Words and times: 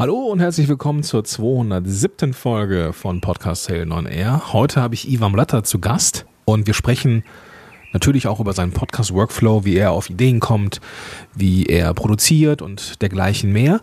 Hallo 0.00 0.16
und 0.16 0.40
herzlich 0.40 0.66
willkommen 0.66 1.02
zur 1.02 1.24
207. 1.24 2.32
Folge 2.32 2.94
von 2.94 3.20
Podcast 3.20 3.64
Sale 3.64 3.90
on 3.90 4.06
Air. 4.06 4.54
Heute 4.54 4.80
habe 4.80 4.94
ich 4.94 5.06
Ivan 5.06 5.32
Blatter 5.32 5.62
zu 5.62 5.78
Gast 5.78 6.24
und 6.46 6.66
wir 6.66 6.72
sprechen 6.72 7.22
natürlich 7.92 8.26
auch 8.26 8.40
über 8.40 8.54
seinen 8.54 8.72
Podcast 8.72 9.12
Workflow, 9.12 9.66
wie 9.66 9.76
er 9.76 9.90
auf 9.90 10.08
Ideen 10.08 10.40
kommt, 10.40 10.80
wie 11.34 11.66
er 11.66 11.92
produziert 11.92 12.62
und 12.62 13.02
dergleichen 13.02 13.52
mehr. 13.52 13.82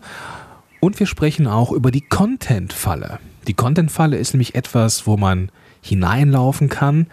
Und 0.80 0.98
wir 0.98 1.06
sprechen 1.06 1.46
auch 1.46 1.70
über 1.70 1.92
die 1.92 2.00
Content-Falle. 2.00 3.20
Die 3.46 3.54
Content-Falle 3.54 4.16
ist 4.16 4.34
nämlich 4.34 4.56
etwas, 4.56 5.06
wo 5.06 5.16
man 5.16 5.52
hineinlaufen 5.82 6.68
kann 6.68 7.06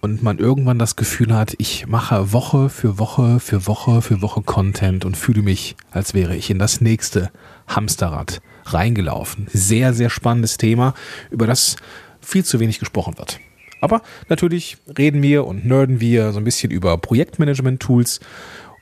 und 0.00 0.22
man 0.22 0.38
irgendwann 0.38 0.78
das 0.78 0.96
Gefühl 0.96 1.36
hat, 1.36 1.54
ich 1.58 1.86
mache 1.86 2.32
Woche 2.32 2.70
für 2.70 2.98
Woche 2.98 3.40
für 3.40 3.66
Woche 3.66 4.00
für 4.00 4.22
Woche 4.22 4.40
Content 4.40 5.04
und 5.04 5.18
fühle 5.18 5.42
mich, 5.42 5.76
als 5.90 6.14
wäre 6.14 6.34
ich 6.34 6.48
in 6.48 6.58
das 6.58 6.80
nächste 6.80 7.30
Hamsterrad 7.66 8.40
reingelaufen. 8.64 9.48
Sehr, 9.52 9.92
sehr 9.94 10.10
spannendes 10.10 10.56
Thema, 10.56 10.94
über 11.30 11.46
das 11.46 11.76
viel 12.20 12.44
zu 12.44 12.60
wenig 12.60 12.78
gesprochen 12.78 13.18
wird. 13.18 13.40
Aber 13.80 14.02
natürlich 14.28 14.76
reden 14.96 15.22
wir 15.22 15.44
und 15.44 15.66
nerden 15.66 16.00
wir 16.00 16.32
so 16.32 16.38
ein 16.38 16.44
bisschen 16.44 16.70
über 16.70 16.96
Projektmanagement-Tools 16.98 18.20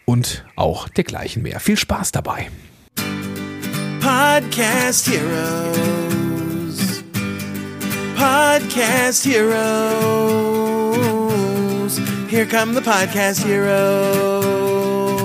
und 0.04 0.44
auch 0.56 0.88
dergleichen 0.88 1.42
mehr. 1.42 1.60
Viel 1.60 1.78
Spaß 1.78 2.12
dabei! 2.12 2.48
Podcast 4.00 5.08
Heroes. 5.08 7.02
Podcast 8.16 9.24
Heroes. 9.24 9.60
Here 12.28 12.46
come 12.46 12.74
the 12.74 12.80
Podcast 12.80 13.44
Heroes. 13.44 15.19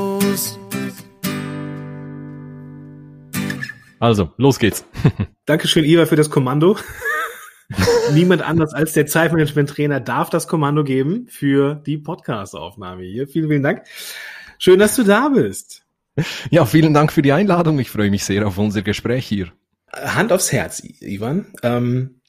Also, 3.99 4.31
los 4.37 4.59
geht's. 4.59 4.85
Dankeschön, 5.45 5.85
Iva, 5.85 6.05
für 6.05 6.15
das 6.15 6.29
Kommando. 6.29 6.77
Niemand 8.13 8.41
anders 8.41 8.73
als 8.73 8.93
der 8.93 9.07
Zeitmanagement-Trainer 9.07 9.99
darf 9.99 10.29
das 10.29 10.47
Kommando 10.47 10.83
geben 10.83 11.27
für 11.29 11.75
die 11.75 11.97
Podcast-Aufnahme 11.97 13.03
hier. 13.03 13.27
Vielen, 13.27 13.49
vielen 13.49 13.63
Dank. 13.63 13.83
Schön, 14.59 14.79
dass 14.79 14.95
du 14.95 15.03
da 15.03 15.29
bist. 15.29 15.83
Ja, 16.49 16.65
vielen 16.65 16.93
Dank 16.93 17.11
für 17.11 17.21
die 17.21 17.31
Einladung. 17.31 17.79
Ich 17.79 17.89
freue 17.89 18.09
mich 18.09 18.23
sehr 18.23 18.47
auf 18.47 18.57
unser 18.57 18.81
Gespräch 18.81 19.25
hier. 19.25 19.51
Hand 19.91 20.31
aufs 20.31 20.51
Herz, 20.51 20.81
Ivan. 21.01 21.47
Ähm, 21.63 22.21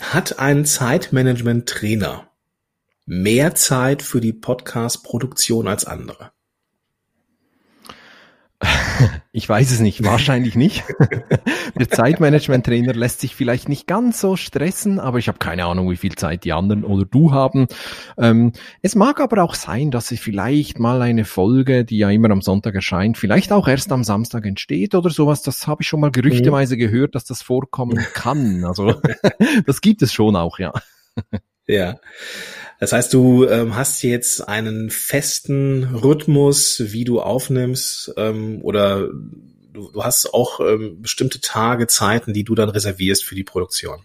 hat 0.00 0.38
ein 0.38 0.64
Zeitmanagement-Trainer 0.64 2.28
mehr 3.06 3.54
Zeit 3.54 4.02
für 4.02 4.20
die 4.20 4.32
Podcast-Produktion 4.32 5.68
als 5.68 5.84
andere? 5.84 6.32
Ich 9.36 9.48
weiß 9.48 9.72
es 9.72 9.80
nicht, 9.80 10.04
wahrscheinlich 10.04 10.54
nicht. 10.54 10.84
Der 11.78 11.88
Zeitmanagement-Trainer 11.88 12.92
lässt 12.92 13.20
sich 13.20 13.34
vielleicht 13.34 13.68
nicht 13.68 13.88
ganz 13.88 14.20
so 14.20 14.36
stressen, 14.36 15.00
aber 15.00 15.18
ich 15.18 15.26
habe 15.26 15.38
keine 15.38 15.64
Ahnung, 15.64 15.90
wie 15.90 15.96
viel 15.96 16.14
Zeit 16.14 16.44
die 16.44 16.52
anderen 16.52 16.84
oder 16.84 17.04
du 17.04 17.32
haben. 17.32 17.66
Ähm, 18.16 18.52
es 18.80 18.94
mag 18.94 19.20
aber 19.20 19.42
auch 19.42 19.56
sein, 19.56 19.90
dass 19.90 20.06
sie 20.06 20.18
vielleicht 20.18 20.78
mal 20.78 21.02
eine 21.02 21.24
Folge, 21.24 21.84
die 21.84 21.98
ja 21.98 22.10
immer 22.10 22.30
am 22.30 22.42
Sonntag 22.42 22.76
erscheint, 22.76 23.18
vielleicht 23.18 23.50
auch 23.50 23.66
erst 23.66 23.90
am 23.90 24.04
Samstag 24.04 24.46
entsteht 24.46 24.94
oder 24.94 25.10
sowas. 25.10 25.42
Das 25.42 25.66
habe 25.66 25.82
ich 25.82 25.88
schon 25.88 25.98
mal 25.98 26.12
gerüchteweise 26.12 26.76
gehört, 26.76 27.16
dass 27.16 27.24
das 27.24 27.42
vorkommen 27.42 27.98
kann. 28.14 28.64
Also 28.64 29.00
das 29.66 29.80
gibt 29.80 30.02
es 30.02 30.12
schon 30.12 30.36
auch, 30.36 30.60
ja. 30.60 30.72
Ja. 31.66 31.96
Das 32.84 32.92
heißt, 32.92 33.14
du 33.14 33.48
ähm, 33.48 33.76
hast 33.76 34.02
jetzt 34.02 34.46
einen 34.46 34.90
festen 34.90 35.84
Rhythmus, 35.84 36.82
wie 36.84 37.04
du 37.04 37.22
aufnimmst, 37.22 38.12
ähm, 38.18 38.60
oder 38.60 39.08
du, 39.72 39.90
du 39.90 40.04
hast 40.04 40.34
auch 40.34 40.60
ähm, 40.60 41.00
bestimmte 41.00 41.40
Tage, 41.40 41.86
Zeiten, 41.86 42.34
die 42.34 42.44
du 42.44 42.54
dann 42.54 42.68
reservierst 42.68 43.24
für 43.24 43.34
die 43.34 43.42
Produktion. 43.42 44.00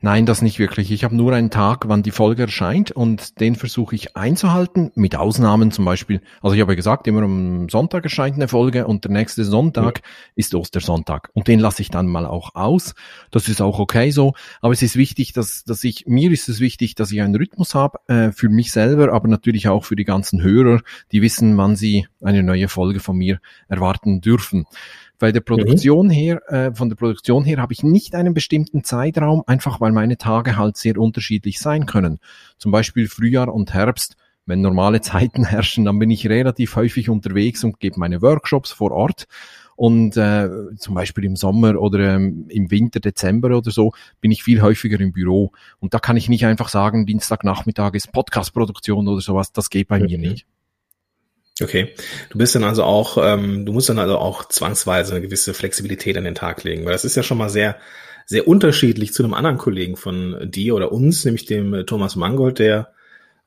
Nein, 0.00 0.26
das 0.26 0.42
nicht 0.42 0.60
wirklich. 0.60 0.92
Ich 0.92 1.02
habe 1.02 1.16
nur 1.16 1.32
einen 1.32 1.50
Tag, 1.50 1.88
wann 1.88 2.04
die 2.04 2.12
Folge 2.12 2.42
erscheint 2.42 2.92
und 2.92 3.40
den 3.40 3.56
versuche 3.56 3.96
ich 3.96 4.16
einzuhalten, 4.16 4.92
mit 4.94 5.16
Ausnahmen 5.16 5.72
zum 5.72 5.84
Beispiel. 5.84 6.20
Also 6.40 6.54
ich 6.54 6.60
habe 6.60 6.70
ja 6.70 6.76
gesagt, 6.76 7.08
immer 7.08 7.22
am 7.22 7.68
Sonntag 7.68 8.04
erscheint 8.04 8.36
eine 8.36 8.46
Folge 8.46 8.86
und 8.86 9.02
der 9.02 9.10
nächste 9.10 9.44
Sonntag 9.44 9.98
ja. 9.98 10.04
ist 10.36 10.54
Ostersonntag 10.54 11.30
und 11.34 11.48
den 11.48 11.58
lasse 11.58 11.82
ich 11.82 11.90
dann 11.90 12.06
mal 12.06 12.26
auch 12.26 12.54
aus. 12.54 12.94
Das 13.32 13.48
ist 13.48 13.60
auch 13.60 13.80
okay 13.80 14.12
so, 14.12 14.34
aber 14.60 14.72
es 14.72 14.82
ist 14.82 14.94
wichtig, 14.94 15.32
dass, 15.32 15.64
dass 15.64 15.82
ich, 15.82 16.06
mir 16.06 16.30
ist 16.30 16.48
es 16.48 16.60
wichtig, 16.60 16.94
dass 16.94 17.10
ich 17.10 17.20
einen 17.20 17.34
Rhythmus 17.34 17.74
habe, 17.74 17.98
äh, 18.06 18.30
für 18.30 18.48
mich 18.48 18.70
selber, 18.70 19.12
aber 19.12 19.26
natürlich 19.26 19.66
auch 19.66 19.84
für 19.84 19.96
die 19.96 20.04
ganzen 20.04 20.40
Hörer, 20.40 20.80
die 21.10 21.22
wissen, 21.22 21.56
wann 21.56 21.74
sie 21.74 22.06
eine 22.22 22.44
neue 22.44 22.68
Folge 22.68 23.00
von 23.00 23.16
mir 23.16 23.40
erwarten 23.66 24.20
dürfen. 24.20 24.64
Bei 25.18 25.32
der 25.32 25.40
Produktion 25.40 26.06
mhm. 26.06 26.10
her, 26.10 26.42
äh, 26.46 26.72
von 26.72 26.88
der 26.88 26.96
Produktion 26.96 27.44
her 27.44 27.58
habe 27.58 27.72
ich 27.72 27.82
nicht 27.82 28.14
einen 28.14 28.34
bestimmten 28.34 28.84
Zeitraum, 28.84 29.42
einfach 29.46 29.80
weil 29.80 29.90
meine 29.90 30.16
Tage 30.16 30.56
halt 30.56 30.76
sehr 30.76 30.96
unterschiedlich 30.96 31.58
sein 31.58 31.86
können. 31.86 32.20
Zum 32.56 32.70
Beispiel 32.70 33.08
Frühjahr 33.08 33.52
und 33.52 33.74
Herbst. 33.74 34.16
Wenn 34.46 34.60
normale 34.60 35.00
Zeiten 35.02 35.44
herrschen, 35.44 35.84
dann 35.84 35.98
bin 35.98 36.10
ich 36.10 36.28
relativ 36.28 36.76
häufig 36.76 37.10
unterwegs 37.10 37.64
und 37.64 37.80
gebe 37.80 37.98
meine 37.98 38.22
Workshops 38.22 38.70
vor 38.70 38.92
Ort. 38.92 39.26
Und 39.74 40.16
äh, 40.16 40.48
zum 40.76 40.94
Beispiel 40.94 41.24
im 41.24 41.36
Sommer 41.36 41.80
oder 41.80 42.16
ähm, 42.16 42.46
im 42.48 42.70
Winter, 42.70 42.98
Dezember 42.98 43.56
oder 43.56 43.70
so, 43.70 43.92
bin 44.20 44.32
ich 44.32 44.42
viel 44.42 44.60
häufiger 44.60 44.98
im 44.98 45.12
Büro. 45.12 45.52
Und 45.78 45.94
da 45.94 45.98
kann 45.98 46.16
ich 46.16 46.28
nicht 46.28 46.46
einfach 46.46 46.68
sagen, 46.68 47.06
Dienstagnachmittag 47.06 47.94
ist 47.94 48.10
Podcastproduktion 48.12 49.06
oder 49.06 49.20
sowas. 49.20 49.52
Das 49.52 49.70
geht 49.70 49.86
bei 49.88 50.00
mhm. 50.00 50.06
mir 50.06 50.18
nicht. 50.18 50.46
Okay, 51.60 51.94
du 52.30 52.38
bist 52.38 52.54
dann 52.54 52.64
also 52.64 52.84
auch, 52.84 53.18
ähm, 53.20 53.66
du 53.66 53.72
musst 53.72 53.88
dann 53.88 53.98
also 53.98 54.18
auch 54.18 54.46
zwangsweise 54.48 55.12
eine 55.12 55.22
gewisse 55.22 55.54
Flexibilität 55.54 56.16
an 56.16 56.24
den 56.24 56.34
Tag 56.34 56.62
legen, 56.64 56.84
weil 56.84 56.92
das 56.92 57.04
ist 57.04 57.16
ja 57.16 57.22
schon 57.22 57.38
mal 57.38 57.48
sehr, 57.48 57.76
sehr 58.26 58.46
unterschiedlich 58.46 59.12
zu 59.12 59.24
einem 59.24 59.34
anderen 59.34 59.58
Kollegen 59.58 59.96
von 59.96 60.50
dir 60.50 60.74
oder 60.74 60.92
uns, 60.92 61.24
nämlich 61.24 61.46
dem 61.46 61.74
äh, 61.74 61.84
Thomas 61.84 62.14
Mangold, 62.14 62.58
der 62.58 62.92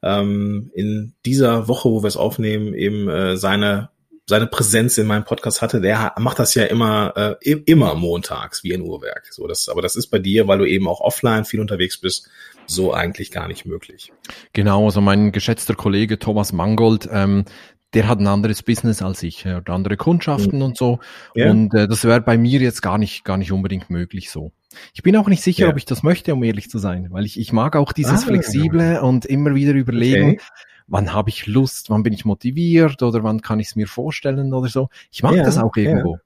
ähm, 0.03 0.71
in 0.73 1.13
dieser 1.25 1.67
Woche, 1.67 1.89
wo 1.89 2.03
wir 2.03 2.07
es 2.07 2.17
aufnehmen, 2.17 2.73
eben 2.73 3.07
äh, 3.07 3.37
seine 3.37 3.89
seine 4.27 4.47
Präsenz 4.47 4.97
in 4.97 5.07
meinem 5.07 5.25
Podcast 5.25 5.61
hatte, 5.61 5.81
der 5.81 6.13
macht 6.17 6.39
das 6.39 6.55
ja 6.55 6.63
immer 6.63 7.37
äh, 7.41 7.51
immer 7.65 7.95
montags 7.95 8.63
wie 8.63 8.73
ein 8.73 8.81
Uhrwerk. 8.81 9.27
So, 9.31 9.45
das, 9.45 9.67
aber 9.67 9.81
das 9.81 9.95
ist 9.95 10.07
bei 10.07 10.19
dir, 10.19 10.47
weil 10.47 10.57
du 10.57 10.65
eben 10.65 10.87
auch 10.87 11.01
offline 11.01 11.43
viel 11.43 11.59
unterwegs 11.59 11.99
bist, 11.99 12.29
so 12.65 12.93
eigentlich 12.93 13.31
gar 13.31 13.47
nicht 13.47 13.65
möglich. 13.65 14.13
Genau, 14.53 14.85
also 14.85 15.01
mein 15.01 15.31
geschätzter 15.31 15.75
Kollege 15.75 16.17
Thomas 16.17 16.53
Mangold, 16.53 17.09
ähm, 17.11 17.45
der 17.93 18.07
hat 18.07 18.19
ein 18.19 18.27
anderes 18.27 18.63
Business 18.63 19.01
als 19.01 19.21
ich, 19.23 19.45
er 19.45 19.57
hat 19.57 19.69
andere 19.69 19.97
Kundschaften 19.97 20.59
mhm. 20.59 20.65
und 20.65 20.77
so. 20.77 20.99
Ja. 21.35 21.51
Und 21.51 21.73
äh, 21.73 21.87
das 21.87 22.03
wäre 22.03 22.21
bei 22.21 22.37
mir 22.37 22.59
jetzt 22.59 22.81
gar 22.81 22.97
nicht, 22.97 23.23
gar 23.23 23.37
nicht 23.37 23.51
unbedingt 23.51 23.89
möglich 23.89 24.31
so. 24.31 24.51
Ich 24.93 25.03
bin 25.03 25.15
auch 25.17 25.27
nicht 25.27 25.43
sicher, 25.43 25.65
ja. 25.65 25.69
ob 25.69 25.77
ich 25.77 25.85
das 25.85 26.01
möchte, 26.01 26.33
um 26.33 26.43
ehrlich 26.43 26.69
zu 26.69 26.77
sein, 26.77 27.07
weil 27.11 27.25
ich, 27.25 27.39
ich 27.39 27.51
mag 27.51 27.75
auch 27.75 27.91
dieses 27.91 28.23
ah, 28.23 28.27
Flexible 28.27 29.01
und 29.01 29.25
immer 29.25 29.53
wieder 29.53 29.73
überlegen, 29.73 30.31
okay. 30.31 30.41
wann 30.87 31.13
habe 31.13 31.29
ich 31.29 31.47
Lust, 31.47 31.89
wann 31.89 32.03
bin 32.03 32.13
ich 32.13 32.23
motiviert 32.23 33.03
oder 33.03 33.23
wann 33.23 33.41
kann 33.41 33.59
ich 33.59 33.67
es 33.67 33.75
mir 33.75 33.87
vorstellen 33.87 34.53
oder 34.53 34.69
so. 34.69 34.87
Ich 35.11 35.23
mag 35.23 35.35
ja, 35.35 35.43
das 35.43 35.57
auch 35.57 35.75
irgendwo. 35.75 36.19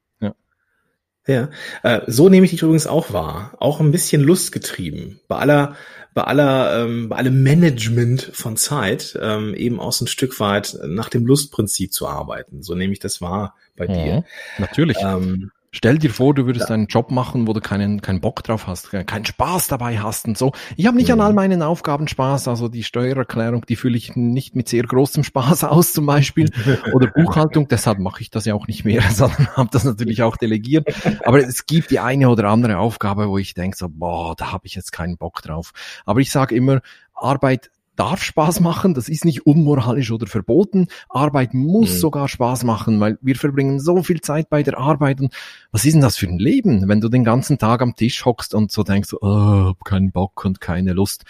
Ja. 1.28 1.50
Ja, 1.84 1.98
äh, 1.98 2.02
so 2.08 2.30
nehme 2.30 2.46
ich 2.46 2.52
dich 2.52 2.62
übrigens 2.62 2.88
auch 2.88 3.12
wahr. 3.12 3.54
Auch 3.60 3.80
ein 3.80 3.92
bisschen 3.92 4.22
lustgetrieben. 4.22 5.20
Bei 5.28 5.38
aller 5.38 5.76
bei 6.16 6.24
aller, 6.24 6.82
ähm, 6.82 7.10
bei 7.10 7.18
allem 7.18 7.44
Management 7.44 8.32
von 8.32 8.56
Zeit 8.56 9.20
ähm, 9.22 9.54
eben 9.54 9.82
auch 9.82 9.92
so 9.92 10.06
ein 10.06 10.08
Stück 10.08 10.40
weit 10.40 10.80
nach 10.86 11.10
dem 11.10 11.26
Lustprinzip 11.26 11.92
zu 11.92 12.08
arbeiten. 12.08 12.64
So 12.64 12.74
nehme 12.74 12.94
ich 12.94 13.00
das 13.00 13.20
wahr 13.20 13.56
bei 13.76 13.86
dir. 13.86 14.16
Mhm, 14.16 14.24
natürlich. 14.58 14.98
Ähm, 15.02 15.52
Stell 15.76 15.98
dir 15.98 16.10
vor, 16.10 16.34
du 16.34 16.46
würdest 16.46 16.70
ja. 16.70 16.76
einen 16.76 16.88
Job 16.88 17.12
machen, 17.12 17.50
wo 17.50 17.54
du 17.54 17.60
keinen, 17.60 18.02
keinen 18.02 18.22
Bock 18.22 18.42
drauf 18.44 18.66
hast, 18.66 18.92
keinen 18.92 19.26
Spaß 19.26 19.68
dabei 19.68 20.00
hast 20.00 20.26
und 20.26 20.38
so. 20.38 20.54
Ich 20.78 20.88
habe 20.88 20.96
nicht 20.96 21.10
mhm. 21.10 21.16
an 21.16 21.22
all 21.28 21.34
meinen 21.34 21.62
Aufgaben 21.62 22.08
Spaß, 22.08 22.48
also 22.48 22.70
die 22.70 22.84
Steuererklärung, 22.84 23.66
die 23.66 23.76
fühle 23.76 23.98
ich 23.98 24.16
nicht 24.16 24.56
mit 24.56 24.70
sehr 24.70 24.84
großem 24.84 25.26
Spaß 25.26 25.64
aus 25.66 25.92
zum 25.92 26.06
Beispiel. 26.06 26.50
Oder 26.94 27.08
Buchhaltung, 27.08 27.68
deshalb 27.68 28.00
mache 28.00 28.22
ich 28.22 28.30
das 28.30 28.46
ja 28.46 28.54
auch 28.54 28.68
nicht 28.68 28.86
mehr, 28.86 29.02
sondern 29.12 29.48
habe 29.58 29.70
das 29.74 29.84
natürlich 29.84 30.24
auch 30.24 30.38
delegiert. 30.38 30.88
Aber 31.26 31.40
es 31.40 31.66
gibt 31.66 31.92
die 31.92 32.00
eine 32.00 32.30
oder 32.30 32.46
andere 32.46 32.78
Aufgabe, 32.78 33.28
wo 33.28 33.38
ich 33.38 33.54
denke 33.54 33.76
so, 33.76 33.90
boah, 33.90 34.34
da 34.38 34.54
habe 34.54 34.68
ich 34.68 34.76
jetzt 34.76 34.94
keinen 34.94 35.18
Bock 35.18 35.42
drauf. 35.42 35.74
Aber 36.06 36.22
ich 36.22 36.32
sage 36.32 36.56
immer, 36.56 36.80
Arbeit 37.14 37.70
darf 37.96 38.24
Spaß 38.24 38.60
machen, 38.60 38.94
das 38.94 39.10
ist 39.10 39.26
nicht 39.26 39.46
unmoralisch 39.46 40.12
oder 40.12 40.28
verboten. 40.28 40.88
Arbeit 41.10 41.54
muss 41.54 41.94
mhm. 41.94 41.98
sogar 41.98 42.28
Spaß 42.28 42.64
machen, 42.64 43.00
weil 43.00 43.18
wir 43.22 43.36
verbringen 43.36 43.80
so 43.80 44.04
viel 44.04 44.22
Zeit 44.22 44.50
bei 44.50 44.64
der 44.64 44.78
Arbeit 44.78 45.22
und 45.22 45.34
was 45.72 45.86
ist 45.86 45.94
denn 45.94 46.02
das 46.02 46.18
für 46.18 46.28
ein 46.28 46.40
Leben, 46.40 46.88
wenn 46.88 47.02
du 47.02 47.10
den 47.10 47.24
ganzen 47.24 47.58
Tag 47.58 47.82
am 47.82 47.96
Tisch 47.96 48.26
hockst 48.26 48.54
und 48.54 48.72
so 48.72 48.84
denkst, 48.84 49.14
oh, 49.22 49.28
hab 49.28 49.86
keinen 49.86 50.12
Bock 50.12 50.46
und 50.46 50.62
keine 50.62 50.94
Lust. 50.94 51.24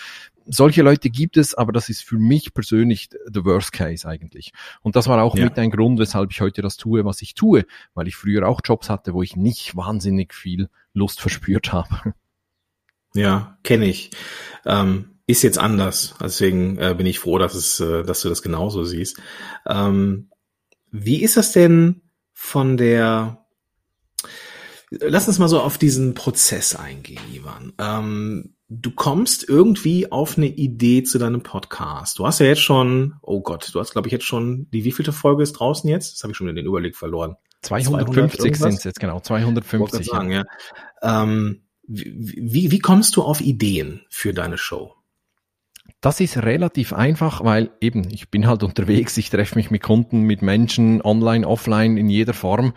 Solche 0.48 0.84
Leute 0.84 1.10
gibt 1.10 1.38
es, 1.38 1.56
aber 1.56 1.72
das 1.72 1.90
ist 1.90 2.04
für 2.04 2.20
mich 2.20 2.54
persönlich 2.54 3.10
the 3.34 3.44
worst 3.44 3.72
case 3.72 4.08
eigentlich. 4.08 4.52
Und 4.82 4.96
das 4.96 5.08
war 5.08 5.22
auch 5.24 5.36
ja. 5.36 5.46
mit 5.46 5.58
ein 5.58 5.72
Grund, 5.72 6.00
weshalb 6.00 6.32
ich 6.32 6.40
heute 6.40 6.62
das 6.62 6.78
tue, 6.78 7.04
was 7.04 7.24
ich 7.24 7.34
tue, 7.34 7.66
weil 7.96 8.08
ich 8.08 8.16
früher 8.16 8.48
auch 8.48 8.62
Jobs 8.64 8.90
hatte, 8.90 9.16
wo 9.16 9.24
ich 9.24 9.36
nicht 9.36 9.76
wahnsinnig 9.76 10.36
viel 10.36 10.70
Lust 10.94 11.20
verspürt 11.20 11.74
habe. 11.74 12.14
Ja, 13.16 13.58
kenne 13.64 13.86
ich. 13.86 14.12
Ähm 14.66 15.15
ist 15.28 15.42
jetzt 15.42 15.58
anders. 15.58 16.16
Deswegen 16.22 16.78
äh, 16.78 16.94
bin 16.96 17.06
ich 17.06 17.20
froh, 17.20 17.38
dass 17.38 17.56
es, 17.56 17.80
äh, 17.80 18.04
dass 18.04 18.22
du 18.22 18.30
das 18.30 18.42
genauso 18.42 18.84
siehst. 18.84 19.20
Ähm, 19.68 20.30
wie 20.92 21.22
ist 21.24 21.38
das 21.38 21.52
denn 21.52 22.02
von 22.34 22.78
der 22.78 23.46
Lass 24.92 25.28
uns 25.28 25.40
mal 25.40 25.48
so 25.48 25.60
auf 25.60 25.78
diesen 25.78 26.14
Prozess 26.14 26.76
eingehen, 26.76 27.22
Ivan. 27.34 27.74
Ähm, 27.80 28.56
du 28.70 28.92
kommst 28.92 29.48
irgendwie 29.48 30.12
auf 30.12 30.38
eine 30.38 30.46
Idee 30.46 31.04
zu 31.04 31.18
deinem 31.18 31.42
Podcast. 31.42 32.20
Du 32.20 32.26
hast 32.26 32.40
ja 32.40 32.46
jetzt 32.46 32.62
schon, 32.62 33.16
oh 33.22 33.42
Gott, 33.42 33.70
du 33.74 33.80
hast, 33.80 33.92
glaube 33.92 34.08
ich, 34.08 34.12
jetzt 34.12 34.26
schon, 34.26 34.70
die 34.72 34.84
wievielte 34.84 35.12
Folge 35.12 35.44
ist 35.44 35.54
draußen 35.54 35.90
jetzt? 35.90 36.14
Das 36.14 36.24
habe 36.24 36.32
ich 36.32 36.38
schon 36.38 36.48
in 36.48 36.56
den 36.56 36.66
Überblick 36.66 36.96
verloren. 36.96 37.36
250 37.64 38.56
sind 38.56 38.74
es 38.74 38.84
jetzt, 38.84 39.00
genau, 39.00 39.20
250. 39.20 40.06
Sagen, 40.06 40.32
ja. 40.32 40.44
Ähm, 41.02 41.64
wie, 41.88 42.72
wie 42.72 42.80
kommst 42.80 43.16
du 43.16 43.24
auf 43.24 43.42
Ideen 43.42 44.02
für 44.10 44.34
deine 44.34 44.58
Show? 44.58 44.94
Das 46.06 46.20
ist 46.20 46.38
relativ 46.38 46.94
einfach, 46.94 47.44
weil 47.44 47.72
eben, 47.82 48.08
ich 48.12 48.30
bin 48.30 48.46
halt 48.46 48.62
unterwegs, 48.64 49.18
ich 49.18 49.32
treffe 49.32 49.56
mich 49.56 49.72
mit 49.72 49.82
Kunden, 49.82 50.22
mit 50.22 50.44
Menschen, 50.44 51.02
online, 51.02 51.48
offline, 51.48 51.98
in 51.98 52.10
jeder 52.10 52.36
Form. 52.36 52.74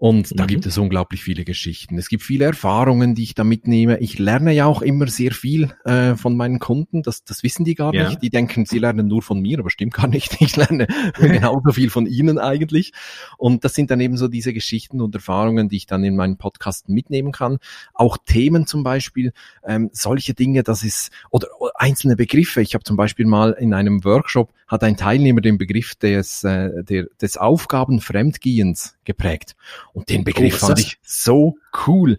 Und 0.00 0.38
da 0.38 0.44
mhm. 0.44 0.46
gibt 0.46 0.66
es 0.66 0.78
unglaublich 0.78 1.24
viele 1.24 1.44
Geschichten. 1.44 1.98
Es 1.98 2.08
gibt 2.08 2.22
viele 2.22 2.44
Erfahrungen, 2.44 3.16
die 3.16 3.24
ich 3.24 3.34
da 3.34 3.42
mitnehme. 3.42 3.98
Ich 3.98 4.16
lerne 4.20 4.52
ja 4.52 4.66
auch 4.66 4.80
immer 4.80 5.08
sehr 5.08 5.32
viel 5.32 5.74
äh, 5.84 6.14
von 6.14 6.36
meinen 6.36 6.60
Kunden. 6.60 7.02
Das, 7.02 7.24
das 7.24 7.42
wissen 7.42 7.64
die 7.64 7.74
gar 7.74 7.92
ja. 7.92 8.08
nicht. 8.08 8.22
Die 8.22 8.30
denken, 8.30 8.64
sie 8.64 8.78
lernen 8.78 9.08
nur 9.08 9.22
von 9.22 9.40
mir, 9.40 9.58
aber 9.58 9.70
stimmt 9.70 9.94
gar 9.94 10.06
nicht. 10.06 10.38
Ich 10.48 10.54
lerne 10.54 10.86
genauso 11.18 11.72
viel 11.72 11.90
von 11.90 12.06
ihnen 12.06 12.38
eigentlich. 12.38 12.92
Und 13.38 13.64
das 13.64 13.74
sind 13.74 13.90
dann 13.90 14.00
eben 14.00 14.16
so 14.16 14.28
diese 14.28 14.52
Geschichten 14.52 15.00
und 15.00 15.16
Erfahrungen, 15.16 15.68
die 15.68 15.78
ich 15.78 15.86
dann 15.86 16.04
in 16.04 16.14
meinen 16.14 16.36
Podcast 16.36 16.88
mitnehmen 16.88 17.32
kann. 17.32 17.58
Auch 17.92 18.18
Themen 18.24 18.68
zum 18.68 18.84
Beispiel, 18.84 19.32
ähm, 19.66 19.90
solche 19.92 20.32
Dinge, 20.32 20.62
das 20.62 20.84
ist, 20.84 21.10
oder, 21.30 21.48
oder 21.58 21.72
einzelne 21.74 22.14
Begriffe. 22.14 22.62
Ich 22.62 22.74
habe 22.74 22.84
zum 22.84 22.96
Beispiel 22.96 23.26
mal 23.26 23.50
in 23.58 23.74
einem 23.74 24.04
Workshop, 24.04 24.52
hat 24.68 24.84
ein 24.84 24.96
Teilnehmer 24.96 25.40
den 25.40 25.58
Begriff 25.58 25.96
des, 25.96 26.44
äh, 26.44 26.84
der, 26.84 27.06
des 27.20 27.36
Aufgabenfremdgehens 27.36 28.97
geprägt. 29.08 29.56
Und 29.92 30.10
den 30.10 30.22
Begriff 30.22 30.62
oh, 30.62 30.66
fand 30.66 30.78
ich 30.78 30.98
so 31.02 31.56
cool. 31.86 32.18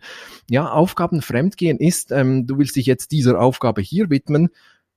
Ja, 0.50 0.72
Aufgaben 0.72 1.22
fremdgehen 1.22 1.78
ist, 1.78 2.12
ähm, 2.12 2.48
du 2.48 2.58
willst 2.58 2.76
dich 2.76 2.88
jetzt 2.88 3.12
dieser 3.12 3.40
Aufgabe 3.40 3.80
hier 3.80 4.10
widmen 4.10 4.50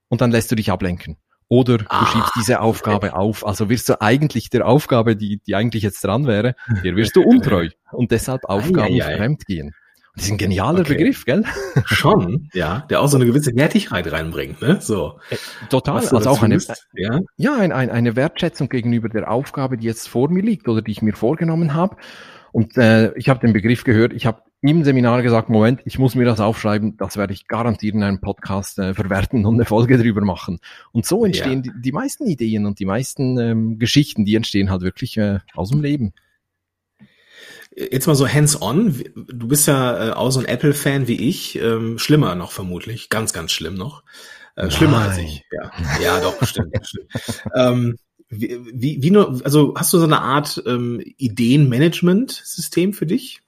und 0.08 0.22
dann 0.22 0.32
lässt 0.32 0.50
du 0.50 0.56
dich 0.56 0.72
ablenken. 0.72 1.18
Oder 1.48 1.78
du 1.78 1.84
ah, 1.90 2.06
schiebst 2.06 2.32
diese 2.34 2.60
Aufgabe 2.60 3.08
okay. 3.08 3.16
auf. 3.16 3.46
Also 3.46 3.68
wirst 3.68 3.86
du 3.90 4.00
eigentlich 4.00 4.48
der 4.48 4.66
Aufgabe, 4.66 5.16
die, 5.16 5.38
die 5.46 5.54
eigentlich 5.54 5.82
jetzt 5.82 6.02
dran 6.02 6.26
wäre, 6.26 6.56
der 6.82 6.96
wirst 6.96 7.14
du 7.14 7.22
untreu. 7.26 7.68
Und 7.90 8.10
deshalb 8.10 8.46
Aufgaben 8.46 8.98
fremdgehen. 8.98 9.74
Das 10.14 10.26
ist 10.26 10.32
ein 10.32 10.38
genialer 10.38 10.80
okay. 10.80 10.94
Begriff, 10.94 11.24
gell? 11.24 11.42
Schon, 11.86 12.50
ja, 12.52 12.86
der 12.90 13.00
auch 13.00 13.06
so 13.06 13.16
eine 13.16 13.24
gewisse 13.24 13.54
Wertigkeit 13.56 14.10
reinbringt, 14.12 14.60
ne? 14.60 14.78
So. 14.80 15.18
Äh, 15.30 15.36
total, 15.70 16.06
also 16.06 16.30
auch 16.30 16.42
eine, 16.42 16.58
ja, 16.94 17.20
ja 17.36 17.56
ein, 17.56 17.72
ein, 17.72 17.90
eine 17.90 18.14
Wertschätzung 18.14 18.68
gegenüber 18.68 19.08
der 19.08 19.30
Aufgabe, 19.30 19.78
die 19.78 19.86
jetzt 19.86 20.08
vor 20.08 20.28
mir 20.28 20.42
liegt 20.42 20.68
oder 20.68 20.82
die 20.82 20.90
ich 20.90 21.00
mir 21.00 21.14
vorgenommen 21.14 21.72
habe. 21.72 21.96
Und 22.52 22.76
äh, 22.76 23.14
ich 23.14 23.30
habe 23.30 23.40
den 23.40 23.54
Begriff 23.54 23.84
gehört, 23.84 24.12
ich 24.12 24.26
habe 24.26 24.42
im 24.60 24.84
Seminar 24.84 25.22
gesagt, 25.22 25.48
Moment, 25.48 25.80
ich 25.86 25.98
muss 25.98 26.14
mir 26.14 26.26
das 26.26 26.38
aufschreiben, 26.38 26.98
das 26.98 27.16
werde 27.16 27.32
ich 27.32 27.48
garantiert 27.48 27.94
in 27.94 28.02
einem 28.02 28.20
Podcast 28.20 28.78
äh, 28.78 28.92
verwerten 28.92 29.46
und 29.46 29.54
eine 29.54 29.64
Folge 29.64 29.96
drüber 29.96 30.20
machen. 30.20 30.60
Und 30.92 31.06
so 31.06 31.24
entstehen 31.24 31.64
ja. 31.64 31.72
die, 31.72 31.80
die 31.80 31.92
meisten 31.92 32.26
Ideen 32.26 32.66
und 32.66 32.78
die 32.78 32.84
meisten 32.84 33.38
ähm, 33.38 33.78
Geschichten, 33.78 34.26
die 34.26 34.36
entstehen 34.36 34.70
halt 34.70 34.82
wirklich 34.82 35.16
äh, 35.16 35.38
aus 35.54 35.70
dem 35.70 35.80
Leben. 35.80 36.12
Jetzt 37.74 38.06
mal 38.06 38.14
so 38.14 38.28
hands-on. 38.28 39.02
Du 39.14 39.48
bist 39.48 39.66
ja 39.66 40.08
äh, 40.08 40.12
auch 40.12 40.30
so 40.30 40.40
ein 40.40 40.46
Apple-Fan 40.46 41.08
wie 41.08 41.28
ich. 41.28 41.58
Ähm, 41.58 41.98
schlimmer 41.98 42.34
noch 42.34 42.52
vermutlich. 42.52 43.08
Ganz, 43.08 43.32
ganz 43.32 43.52
schlimm 43.52 43.74
noch. 43.74 44.02
Äh, 44.56 44.70
schlimmer 44.70 44.98
als 44.98 45.18
ich. 45.18 45.44
Ja, 45.50 45.70
ja 46.02 46.20
doch, 46.20 46.38
bestimmt. 46.38 46.72
bestimmt. 46.72 47.08
Ähm, 47.54 47.96
wie, 48.28 48.58
wie, 48.72 49.02
wie 49.02 49.10
nur, 49.10 49.40
also 49.44 49.74
hast 49.76 49.92
du 49.92 49.98
so 49.98 50.04
eine 50.04 50.20
Art 50.20 50.62
ähm, 50.66 51.02
Ideenmanagement-System 51.18 52.92
für 52.92 53.06
dich? 53.06 53.41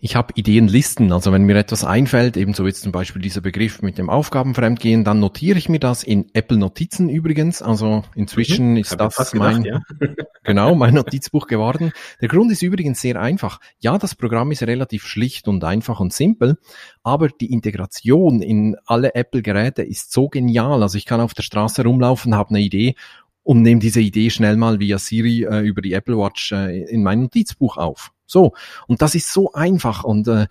Ich 0.00 0.16
habe 0.16 0.32
Ideenlisten. 0.34 1.12
Also 1.12 1.30
wenn 1.32 1.42
mir 1.42 1.56
etwas 1.56 1.84
einfällt, 1.84 2.36
ebenso 2.36 2.66
jetzt 2.66 2.82
zum 2.82 2.92
Beispiel 2.92 3.20
dieser 3.20 3.42
Begriff 3.42 3.82
mit 3.82 3.98
dem 3.98 4.08
Aufgabenfremdgehen, 4.08 5.04
dann 5.04 5.20
notiere 5.20 5.58
ich 5.58 5.68
mir 5.68 5.78
das 5.78 6.02
in 6.02 6.26
Apple 6.32 6.56
Notizen 6.56 7.10
übrigens. 7.10 7.60
Also 7.60 8.02
inzwischen 8.14 8.72
mhm, 8.72 8.76
ist 8.78 8.98
das 8.98 9.34
mein, 9.34 9.62
gedacht, 9.62 9.84
ja. 10.00 10.08
genau, 10.42 10.74
mein 10.74 10.94
Notizbuch 10.94 11.46
geworden. 11.46 11.92
Der 12.20 12.28
Grund 12.28 12.50
ist 12.50 12.62
übrigens 12.62 13.00
sehr 13.00 13.20
einfach. 13.20 13.60
Ja, 13.78 13.98
das 13.98 14.14
Programm 14.14 14.50
ist 14.52 14.62
relativ 14.62 15.04
schlicht 15.04 15.48
und 15.48 15.62
einfach 15.64 16.00
und 16.00 16.12
simpel, 16.14 16.56
aber 17.02 17.28
die 17.28 17.52
Integration 17.52 18.40
in 18.40 18.76
alle 18.86 19.14
Apple-Geräte 19.14 19.82
ist 19.82 20.12
so 20.12 20.28
genial. 20.28 20.82
Also 20.82 20.96
ich 20.96 21.04
kann 21.04 21.20
auf 21.20 21.34
der 21.34 21.42
Straße 21.42 21.84
rumlaufen, 21.84 22.34
habe 22.34 22.50
eine 22.50 22.60
Idee 22.60 22.94
und 23.42 23.62
nehme 23.62 23.80
diese 23.80 24.00
Idee 24.00 24.30
schnell 24.30 24.56
mal 24.56 24.80
via 24.80 24.98
Siri 24.98 25.44
äh, 25.44 25.60
über 25.60 25.82
die 25.82 25.92
Apple 25.92 26.16
Watch 26.16 26.52
äh, 26.52 26.84
in 26.84 27.02
mein 27.02 27.22
Notizbuch 27.22 27.76
auf. 27.76 28.12
So, 28.26 28.52
und 28.86 29.02
das 29.02 29.14
ist 29.14 29.32
so 29.32 29.52
einfach 29.52 30.04
und 30.04 30.28
äh, 30.28 30.46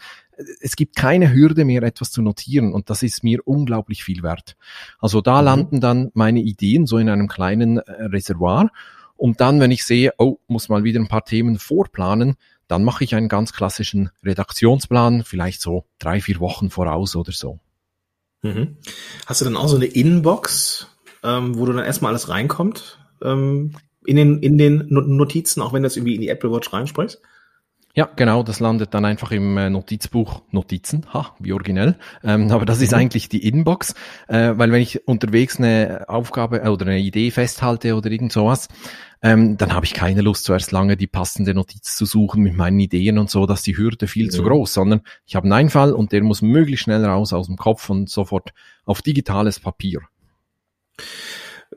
es 0.62 0.75
gibt 0.75 0.95
keine 0.95 1.33
Hürde 1.33 1.65
mehr, 1.65 1.83
etwas 1.83 2.12
zu 2.12 2.21
notieren 2.21 2.74
und 2.74 2.89
das 2.89 3.03
ist 3.03 3.24
mir 3.24 3.39
unglaublich 3.45 4.03
viel 4.03 4.24
wert. 4.24 4.56
Also 5.00 5.21
da 5.21 5.39
mhm. 5.39 5.45
landen 5.45 5.81
dann 5.81 6.12
meine 6.13 6.39
Ideen 6.39 6.86
so 6.86 6.97
in 6.97 7.09
einem 7.09 7.27
kleinen 7.27 7.77
äh, 7.77 8.03
Reservoir 8.06 8.69
und 9.15 9.42
dann, 9.42 9.59
wenn 9.59 9.71
ich 9.71 9.85
sehe, 9.85 10.13
oh, 10.18 10.38
muss 10.47 10.69
mal 10.69 10.83
wieder 10.83 11.00
ein 11.00 11.09
paar 11.09 11.25
Themen 11.25 11.59
vorplanen, 11.59 12.35
dann 12.68 12.83
mache 12.83 13.03
ich 13.03 13.15
einen 13.15 13.27
ganz 13.27 13.51
klassischen 13.51 14.12
Redaktionsplan, 14.24 15.24
vielleicht 15.24 15.62
so 15.62 15.85
drei, 15.97 16.21
vier 16.21 16.39
Wochen 16.39 16.69
voraus 16.69 17.15
oder 17.15 17.31
so. 17.31 17.59
Mhm. 18.42 18.77
Hast 19.25 19.42
du 19.42 19.45
dann 19.45 19.57
auch 19.57 19.68
so 19.68 19.75
eine 19.75 19.88
Inbox, 19.88 20.88
ähm, 21.24 21.57
wo 21.57 21.66
du 21.66 21.74
dann 21.74 21.86
erstmal 21.86 22.12
alles 22.12 22.30
reinkommt 22.30 23.00
ähm, 23.24 23.75
in, 24.06 24.16
den, 24.16 24.39
in 24.39 24.57
den 24.57 24.86
Notizen, 24.89 25.62
auch 25.62 25.74
wenn 25.74 25.83
du 25.83 25.88
das 25.88 25.98
irgendwie 25.98 26.16
in 26.16 26.21
die 26.21 26.30
Apple 26.30 26.51
Watch 26.51 26.71
reinsprichst? 26.71 27.21
Ja, 27.95 28.07
genau, 28.16 28.44
das 28.44 28.60
landet 28.60 28.94
dann 28.94 29.04
einfach 29.04 29.31
im 29.31 29.57
äh, 29.57 29.69
Notizbuch 29.69 30.44
Notizen, 30.51 31.06
ha, 31.12 31.36
wie 31.39 31.54
originell. 31.54 31.98
Ähm, 32.24 32.51
aber 32.51 32.66
das 32.66 32.81
ist 32.81 32.92
mhm. 32.92 33.00
eigentlich 33.00 33.30
die 33.30 33.45
Inbox, 33.45 33.95
äh, 34.27 34.54
weil 34.56 34.71
wenn 34.71 34.81
ich 34.81 35.07
unterwegs 35.07 35.57
eine 35.57 36.06
Aufgabe 36.07 36.62
oder 36.62 36.86
eine 36.86 37.00
Idee 37.00 37.31
festhalte 37.31 37.95
oder 37.95 38.12
irgend 38.12 38.31
sowas, 38.31 38.68
ähm, 39.21 39.57
dann 39.57 39.74
habe 39.74 39.86
ich 39.86 39.94
keine 39.94 40.21
Lust, 40.21 40.45
zuerst 40.45 40.71
lange 40.71 40.98
die 40.98 41.07
passende 41.07 41.54
Notiz 41.54 41.98
zu 41.98 42.06
suchen 42.06 42.44
mit 42.44 42.56
meinen 42.56 42.80
Ideen 42.80 43.18
und 43.18 43.30
so, 43.30 43.45
dass 43.48 43.63
die 43.63 43.75
Hürde 43.75 44.07
viel 44.07 44.27
mhm. 44.27 44.31
zu 44.31 44.44
groß, 44.44 44.71
sondern 44.71 45.01
ich 45.25 45.36
habe 45.36 45.45
einen 45.45 45.54
Einfall 45.54 45.92
und 45.92 46.12
der 46.12 46.24
muss 46.24 46.42
möglichst 46.42 46.83
schnell 46.83 47.04
raus 47.04 47.33
aus 47.33 47.48
dem 47.48 47.57
Kopf 47.57 47.89
und 47.89 48.10
sofort 48.10 48.54
auf 48.86 49.01
digitales 49.01 49.60
Papier. 49.60 50.01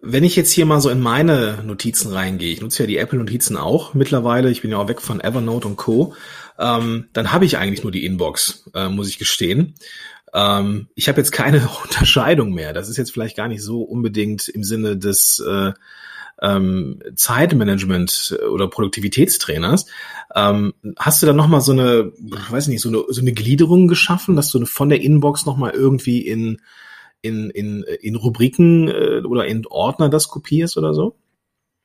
Wenn 0.00 0.24
ich 0.24 0.36
jetzt 0.36 0.50
hier 0.50 0.66
mal 0.66 0.80
so 0.80 0.88
in 0.88 1.00
meine 1.00 1.62
Notizen 1.64 2.12
reingehe, 2.12 2.52
ich 2.52 2.60
nutze 2.60 2.82
ja 2.82 2.86
die 2.86 2.96
Apple-Notizen 2.96 3.56
auch 3.56 3.94
mittlerweile, 3.94 4.50
ich 4.50 4.62
bin 4.62 4.70
ja 4.70 4.78
auch 4.78 4.88
weg 4.88 5.00
von 5.00 5.20
Evernote 5.20 5.68
und 5.68 5.76
Co., 5.76 6.14
ähm, 6.58 7.08
dann 7.12 7.32
habe 7.32 7.44
ich 7.44 7.56
eigentlich 7.56 7.82
nur 7.82 7.92
die 7.92 8.04
Inbox, 8.04 8.70
äh, 8.74 8.88
muss 8.88 9.08
ich 9.08 9.18
gestehen. 9.18 9.74
Ähm, 10.34 10.88
ich 10.94 11.08
habe 11.08 11.18
jetzt 11.20 11.32
keine 11.32 11.68
Unterscheidung 11.82 12.52
mehr. 12.52 12.72
Das 12.72 12.88
ist 12.88 12.96
jetzt 12.96 13.12
vielleicht 13.12 13.36
gar 13.36 13.48
nicht 13.48 13.62
so 13.62 13.82
unbedingt 13.82 14.48
im 14.48 14.64
Sinne 14.64 14.96
des 14.96 15.42
äh, 15.46 15.72
ähm, 16.40 17.00
Zeitmanagement 17.14 18.38
oder 18.50 18.68
Produktivitätstrainers. 18.68 19.86
Ähm, 20.34 20.74
hast 20.98 21.22
du 21.22 21.26
da 21.26 21.32
nochmal 21.32 21.60
so 21.60 21.72
eine, 21.72 22.12
weiß 22.50 22.68
nicht, 22.68 22.80
so 22.80 22.88
eine, 22.88 23.04
so 23.08 23.20
eine 23.20 23.32
Gliederung 23.32 23.88
geschaffen, 23.88 24.36
dass 24.36 24.50
du 24.50 24.64
von 24.66 24.88
der 24.88 25.00
Inbox 25.02 25.46
nochmal 25.46 25.70
irgendwie 25.70 26.26
in 26.26 26.60
in, 27.22 27.50
in, 27.50 27.84
in 28.00 28.16
Rubriken 28.16 28.88
äh, 28.88 29.22
oder 29.24 29.46
in 29.46 29.66
Ordner 29.66 30.08
das 30.08 30.28
kopierst 30.28 30.76
oder 30.76 30.92
so? 30.92 31.16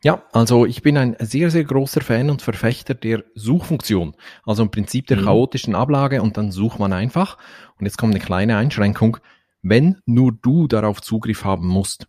Ja, 0.04 0.24
also 0.32 0.66
ich 0.66 0.84
bin 0.84 0.98
ein 0.98 1.16
sehr, 1.20 1.50
sehr 1.50 1.64
großer 1.64 2.02
Fan 2.02 2.30
und 2.30 2.42
Verfechter 2.42 2.94
der 2.94 3.24
Suchfunktion. 3.34 4.16
Also 4.46 4.62
im 4.64 4.70
Prinzip 4.70 5.08
der 5.08 5.18
mhm. 5.18 5.26
chaotischen 5.26 5.76
Ablage 5.76 6.22
und 6.22 6.38
dann 6.38 6.52
sucht 6.52 6.80
man 6.80 6.94
einfach. 6.94 7.38
Und 7.80 7.86
jetzt 7.86 7.98
kommt 7.98 8.14
eine 8.14 8.24
kleine 8.24 8.58
Einschränkung, 8.58 9.18
wenn 9.64 9.98
nur 10.06 10.34
du 10.34 10.68
darauf 10.68 11.02
Zugriff 11.02 11.44
haben 11.44 11.68
musst. 11.68 12.08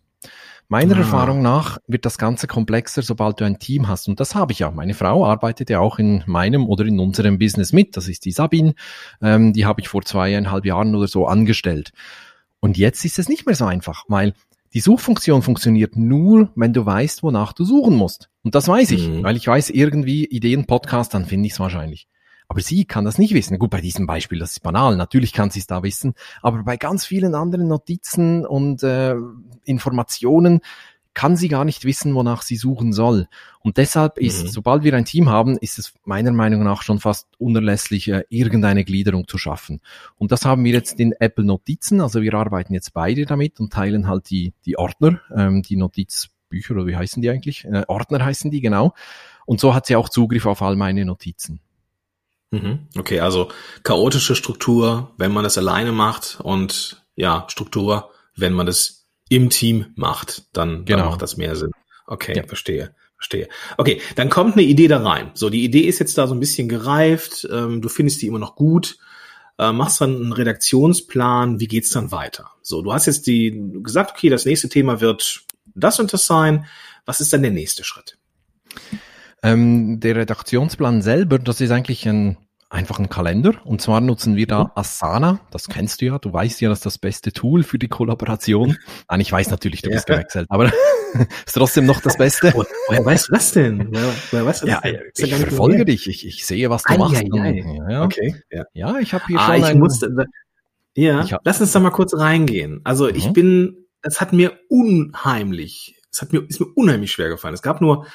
Meiner 0.67 0.95
ah. 0.97 0.99
Erfahrung 0.99 1.41
nach 1.41 1.79
wird 1.87 2.05
das 2.05 2.19
Ganze 2.19 2.45
komplexer, 2.45 3.01
sobald 3.01 3.41
du 3.41 3.45
ein 3.45 3.57
Team 3.57 3.87
hast. 3.87 4.07
Und 4.07 4.19
das 4.19 4.35
habe 4.35 4.51
ich 4.51 4.59
ja. 4.59 4.69
Meine 4.69 4.93
Frau 4.93 5.25
arbeitet 5.25 5.71
ja 5.71 5.79
auch 5.79 5.97
in 5.97 6.23
meinem 6.27 6.67
oder 6.67 6.85
in 6.85 6.99
unserem 6.99 7.39
Business 7.39 7.73
mit. 7.73 7.97
Das 7.97 8.07
ist 8.07 8.23
die 8.23 8.31
Sabine. 8.31 8.75
Ähm, 9.19 9.51
die 9.51 9.65
habe 9.65 9.81
ich 9.81 9.89
vor 9.89 10.03
zweieinhalb 10.03 10.65
Jahren 10.65 10.93
oder 10.93 11.07
so 11.07 11.25
angestellt. 11.25 11.91
Und 12.59 12.77
jetzt 12.77 13.05
ist 13.05 13.19
es 13.19 13.29
nicht 13.29 13.45
mehr 13.45 13.55
so 13.55 13.65
einfach, 13.65 14.05
weil 14.07 14.33
die 14.73 14.81
Suchfunktion 14.81 15.41
funktioniert 15.41 15.95
nur, 15.95 16.51
wenn 16.55 16.73
du 16.73 16.85
weißt, 16.85 17.23
wonach 17.23 17.53
du 17.53 17.65
suchen 17.65 17.95
musst. 17.95 18.29
Und 18.43 18.55
das 18.55 18.67
weiß 18.67 18.91
ich, 18.91 19.07
mhm. 19.07 19.23
weil 19.23 19.35
ich 19.35 19.47
weiß 19.47 19.71
irgendwie 19.71 20.25
Ideen, 20.25 20.65
Podcast, 20.65 21.13
dann 21.13 21.25
finde 21.25 21.47
ich 21.47 21.53
es 21.53 21.59
wahrscheinlich. 21.59 22.07
Aber 22.47 22.61
sie 22.61 22.85
kann 22.85 23.05
das 23.05 23.19
nicht 23.19 23.33
wissen. 23.33 23.59
Gut, 23.59 23.69
bei 23.69 23.81
diesem 23.81 24.07
Beispiel, 24.07 24.39
das 24.39 24.51
ist 24.51 24.61
banal. 24.61 24.95
Natürlich 24.95 25.33
kann 25.33 25.51
sie 25.51 25.59
es 25.59 25.67
da 25.67 25.83
wissen. 25.83 26.13
Aber 26.41 26.63
bei 26.63 26.77
ganz 26.77 27.05
vielen 27.05 27.35
anderen 27.35 27.67
Notizen 27.67 28.45
und 28.45 28.81
äh, 28.81 29.15
Informationen 29.65 30.61
kann 31.13 31.35
sie 31.35 31.47
gar 31.47 31.65
nicht 31.65 31.85
wissen, 31.85 32.15
wonach 32.15 32.41
sie 32.43 32.55
suchen 32.55 32.93
soll. 32.93 33.27
Und 33.61 33.77
deshalb 33.77 34.17
ist, 34.17 34.43
mhm. 34.43 34.47
sobald 34.49 34.83
wir 34.83 34.93
ein 34.93 35.05
Team 35.05 35.29
haben, 35.29 35.57
ist 35.57 35.79
es 35.79 35.93
meiner 36.05 36.31
Meinung 36.31 36.63
nach 36.63 36.81
schon 36.81 36.99
fast 36.99 37.27
unerlässlich, 37.37 38.07
äh, 38.09 38.23
irgendeine 38.29 38.85
Gliederung 38.85 39.27
zu 39.27 39.37
schaffen. 39.37 39.81
Und 40.17 40.31
das 40.31 40.45
haben 40.45 40.63
wir 40.63 40.71
jetzt 40.71 40.99
in 40.99 41.13
Apple 41.13 41.45
Notizen. 41.45 42.01
Also 42.01 42.21
wir 42.21 42.33
arbeiten 42.33 42.73
jetzt 42.73 42.93
beide 42.93 43.25
damit 43.25 43.59
und 43.59 43.73
teilen 43.73 44.07
halt 44.07 44.29
die, 44.29 44.53
die 44.65 44.77
Ordner, 44.77 45.21
ähm, 45.35 45.61
die 45.61 45.75
Notizbücher 45.75 46.75
oder 46.75 46.87
wie 46.87 46.95
heißen 46.95 47.21
die 47.21 47.29
eigentlich? 47.29 47.65
Äh, 47.65 47.83
Ordner 47.87 48.23
heißen 48.23 48.51
die, 48.51 48.61
genau. 48.61 48.93
Und 49.45 49.59
so 49.59 49.73
hat 49.73 49.87
sie 49.87 49.95
auch 49.95 50.09
Zugriff 50.09 50.45
auf 50.45 50.61
all 50.61 50.75
meine 50.75 51.05
Notizen. 51.05 51.59
Mhm. 52.51 52.87
Okay, 52.97 53.19
also 53.19 53.49
chaotische 53.83 54.35
Struktur, 54.35 55.11
wenn 55.17 55.31
man 55.31 55.43
das 55.43 55.57
alleine 55.57 55.91
macht 55.91 56.39
und 56.41 57.03
ja, 57.15 57.45
Struktur, 57.49 58.11
wenn 58.35 58.53
man 58.53 58.65
das 58.65 58.98
im 59.29 59.49
Team 59.49 59.87
macht, 59.95 60.47
dann, 60.53 60.85
Genau. 60.85 60.99
dann 60.99 61.09
macht 61.09 61.21
das 61.21 61.37
mehr 61.37 61.55
Sinn. 61.55 61.71
Okay, 62.07 62.35
Ja. 62.35 62.43
verstehe. 62.43 62.93
Verstehe. 63.15 63.49
Okay, 63.77 64.01
dann 64.15 64.29
kommt 64.29 64.53
eine 64.53 64.63
Idee 64.63 64.87
da 64.87 65.01
rein. 65.03 65.31
So, 65.33 65.49
die 65.49 65.63
Idee 65.65 65.81
ist 65.81 65.99
jetzt 65.99 66.17
da 66.17 66.25
so 66.25 66.33
ein 66.33 66.39
bisschen 66.39 66.69
gereift, 66.69 67.47
ähm, 67.51 67.81
du 67.81 67.89
findest 67.89 68.21
die 68.21 68.27
immer 68.27 68.39
noch 68.39 68.55
gut, 68.55 68.97
äh, 69.57 69.73
machst 69.73 69.99
dann 69.99 70.15
einen 70.15 70.31
Redaktionsplan, 70.33 71.59
wie 71.59 71.67
geht's 71.67 71.89
dann 71.89 72.11
weiter? 72.13 72.51
So, 72.61 72.81
du 72.81 72.93
hast 72.93 73.07
jetzt 73.07 73.27
die 73.27 73.61
gesagt, 73.83 74.11
okay, 74.11 74.29
das 74.29 74.45
nächste 74.45 74.69
Thema 74.69 75.01
wird 75.01 75.41
das 75.75 75.99
und 75.99 76.13
das 76.13 76.25
sein. 76.25 76.65
Was 77.05 77.19
ist 77.19 77.33
dann 77.33 77.41
der 77.41 77.51
nächste 77.51 77.83
Schritt? 77.83 78.17
Ähm, 79.43 79.99
der 79.99 80.15
Redaktionsplan 80.15 81.01
selber, 81.01 81.39
das 81.39 81.59
ist 81.61 81.71
eigentlich 81.71 82.07
ein 82.07 82.37
einfach 82.69 82.99
ein 82.99 83.09
Kalender. 83.09 83.53
Und 83.65 83.81
zwar 83.81 83.99
nutzen 84.01 84.35
wir 84.35 84.45
da 84.47 84.71
Asana. 84.75 85.39
Das 85.51 85.67
kennst 85.67 86.01
du 86.01 86.05
ja. 86.05 86.19
Du 86.19 86.31
weißt 86.31 86.61
ja, 86.61 86.69
das 86.69 86.79
ist 86.79 86.85
das 86.85 86.97
beste 86.99 87.31
Tool 87.33 87.63
für 87.63 87.79
die 87.79 87.87
Kollaboration. 87.87 88.77
Nein, 89.09 89.19
ich 89.21 89.31
weiß 89.31 89.49
natürlich, 89.49 89.81
du 89.81 89.89
bist 89.89 90.07
Ja. 90.07 90.15
gewechselt, 90.15 90.45
aber 90.49 90.65
ist 91.45 91.53
trotzdem 91.53 91.85
noch 91.87 91.99
das 92.01 92.17
Beste. 92.17 92.53
Wo- 92.53 92.63
Woher 92.87 93.03
weißt 93.05 93.29
du 93.29 93.33
das 93.33 93.51
denn? 93.53 93.89
Woher, 93.91 94.13
woher 94.31 94.45
weißt 94.45 94.61
du 94.61 94.65
das 94.67 94.75
Ja, 94.75 94.81
denn? 94.81 94.95
Ja 95.17 95.25
ich 95.25 95.35
verfolge 95.35 95.75
mehr. 95.77 95.85
dich. 95.85 96.07
Ich, 96.07 96.25
ich 96.27 96.45
sehe, 96.45 96.69
was 96.69 96.83
du 96.83 96.93
Ei, 96.93 96.97
machst. 96.97 97.15
ei. 97.17 97.63
Und, 97.63 97.89
ja, 97.89 98.03
Okay, 98.03 98.35
ja. 98.51 98.63
ja, 98.73 98.99
ich 98.99 99.13
habe 99.13 99.23
hier 99.27 99.39
Ah, 99.39 99.55
schon 99.57 99.65
ich 99.65 99.73
musste, 99.75 100.15
ja, 100.95 101.23
Ich 101.23 101.33
hab- 101.33 101.41
lass 101.45 101.59
uns 101.61 101.71
da 101.71 101.79
mal 101.79 101.89
kurz 101.91 102.13
reingehen. 102.13 102.81
Also 102.83 103.07
ich 103.09 103.27
Mhm. 103.29 103.33
bin, 103.33 103.77
es 104.03 104.21
hat 104.21 104.31
mir 104.33 104.53
unheimlich, 104.69 105.95
es 106.11 106.21
hat 106.21 106.33
mir, 106.33 106.43
ist 106.47 106.59
mir 106.59 106.67
unheimlich 106.75 107.11
schwer 107.11 107.29
gefallen. 107.29 107.53
Es 107.53 107.61
gab 107.61 107.81
nur, 107.81 108.05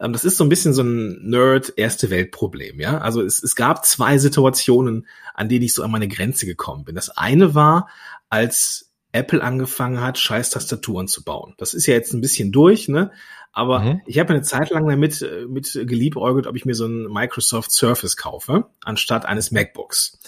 ähm, 0.00 0.12
das 0.12 0.24
ist 0.24 0.36
so 0.36 0.44
ein 0.44 0.48
bisschen 0.48 0.74
so 0.74 0.82
ein 0.82 1.28
Nerd 1.28 1.72
erste 1.76 2.10
Welt 2.10 2.30
Problem, 2.30 2.80
ja. 2.80 2.98
Also 2.98 3.22
es, 3.22 3.42
es 3.42 3.56
gab 3.56 3.84
zwei 3.84 4.18
Situationen, 4.18 5.06
an 5.34 5.48
denen 5.48 5.64
ich 5.64 5.74
so 5.74 5.82
an 5.82 5.90
meine 5.90 6.08
Grenze 6.08 6.46
gekommen 6.46 6.84
bin. 6.84 6.94
Das 6.94 7.10
eine 7.10 7.54
war, 7.54 7.88
als 8.28 8.92
Apple 9.12 9.42
angefangen 9.42 10.00
hat, 10.00 10.18
scheiß 10.18 10.50
Tastaturen 10.50 11.08
zu 11.08 11.24
bauen. 11.24 11.54
Das 11.58 11.74
ist 11.74 11.86
ja 11.86 11.94
jetzt 11.94 12.12
ein 12.12 12.20
bisschen 12.20 12.52
durch, 12.52 12.88
ne? 12.88 13.10
Aber 13.52 13.80
Mhm. 13.80 14.00
ich 14.06 14.18
habe 14.18 14.30
eine 14.30 14.42
Zeit 14.42 14.70
lang 14.70 14.86
damit 14.86 15.22
äh, 15.22 15.46
mit 15.48 15.72
geliebäugelt, 15.72 16.46
ob 16.46 16.54
ich 16.54 16.64
mir 16.64 16.74
so 16.74 16.86
ein 16.86 17.04
Microsoft 17.10 17.72
Surface 17.72 18.16
kaufe, 18.16 18.66
anstatt 18.84 19.26
eines 19.26 19.50
MacBooks. 19.50 20.20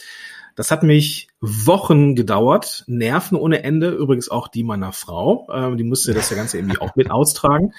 Das 0.57 0.71
hat 0.71 0.83
mich 0.83 1.29
Wochen 1.41 2.17
gedauert, 2.17 2.85
Nerven 2.87 3.37
ohne 3.39 3.63
Ende, 3.63 3.91
übrigens 3.91 4.31
auch 4.31 4.49
die 4.49 4.65
meiner 4.65 4.93
Frau. 4.93 5.47
Ähm, 5.53 5.77
die 5.77 5.85
musste 5.85 6.13
das 6.13 6.31
ja 6.31 6.37
Ganze 6.37 6.59
irgendwie 6.59 6.79
auch 6.79 6.97
mit 6.97 7.11
austragen 7.11 7.73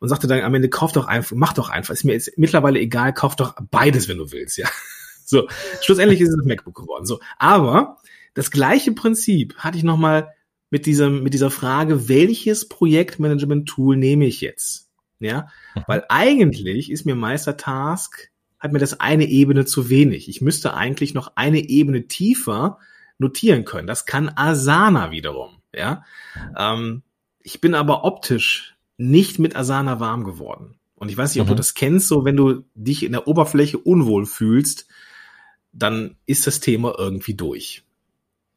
und 0.00 0.08
sagte 0.08 0.26
dann 0.26 0.40
am 0.40 0.54
Ende, 0.54 0.68
kauf 0.68 0.92
doch 0.92 1.06
einfach, 1.06 1.36
mach 1.36 1.52
doch 1.52 1.68
einfach, 1.68 1.94
ist 1.94 2.04
mir 2.04 2.12
jetzt 2.12 2.32
mittlerweile 2.36 2.78
egal, 2.80 3.12
kauf 3.12 3.36
doch 3.36 3.54
beides, 3.70 4.08
wenn 4.08 4.18
du 4.18 4.32
willst, 4.32 4.58
ja. 4.58 4.68
So, 5.28 5.48
schlussendlich 5.80 6.20
ist 6.20 6.28
es 6.28 6.36
das 6.36 6.46
MacBook 6.46 6.76
geworden. 6.76 7.04
So, 7.04 7.18
aber 7.36 7.96
das 8.34 8.52
gleiche 8.52 8.92
Prinzip 8.92 9.56
hatte 9.56 9.76
ich 9.76 9.82
nochmal 9.82 10.32
mit 10.70 10.86
diesem, 10.86 11.24
mit 11.24 11.34
dieser 11.34 11.50
Frage, 11.50 12.08
welches 12.08 12.68
Projektmanagement-Tool 12.68 13.96
nehme 13.96 14.26
ich 14.26 14.40
jetzt? 14.40 14.88
Ja, 15.18 15.48
weil 15.86 16.04
eigentlich 16.08 16.92
ist 16.92 17.06
mir 17.06 17.14
Meistertask, 17.14 18.30
hat 18.58 18.72
mir 18.72 18.78
das 18.78 19.00
eine 19.00 19.24
Ebene 19.24 19.64
zu 19.64 19.88
wenig. 19.88 20.28
Ich 20.28 20.40
müsste 20.40 20.74
eigentlich 20.74 21.14
noch 21.14 21.32
eine 21.36 21.60
Ebene 21.60 22.06
tiefer 22.06 22.78
notieren 23.18 23.64
können. 23.64 23.86
Das 23.86 24.06
kann 24.06 24.30
Asana 24.34 25.10
wiederum, 25.10 25.56
ja. 25.74 26.04
Ähm, 26.56 27.02
ich 27.40 27.60
bin 27.60 27.74
aber 27.74 28.04
optisch 28.04 28.75
nicht 28.98 29.38
mit 29.38 29.56
Asana 29.56 30.00
warm 30.00 30.24
geworden. 30.24 30.78
Und 30.94 31.10
ich 31.10 31.16
weiß 31.16 31.34
nicht, 31.34 31.42
ob 31.42 31.46
Mhm. 31.48 31.50
du 31.52 31.56
das 31.56 31.74
kennst, 31.74 32.08
so 32.08 32.24
wenn 32.24 32.36
du 32.36 32.64
dich 32.74 33.02
in 33.02 33.12
der 33.12 33.28
Oberfläche 33.28 33.78
unwohl 33.78 34.24
fühlst, 34.26 34.86
dann 35.72 36.16
ist 36.26 36.46
das 36.46 36.60
Thema 36.60 36.94
irgendwie 36.98 37.34
durch. 37.34 37.82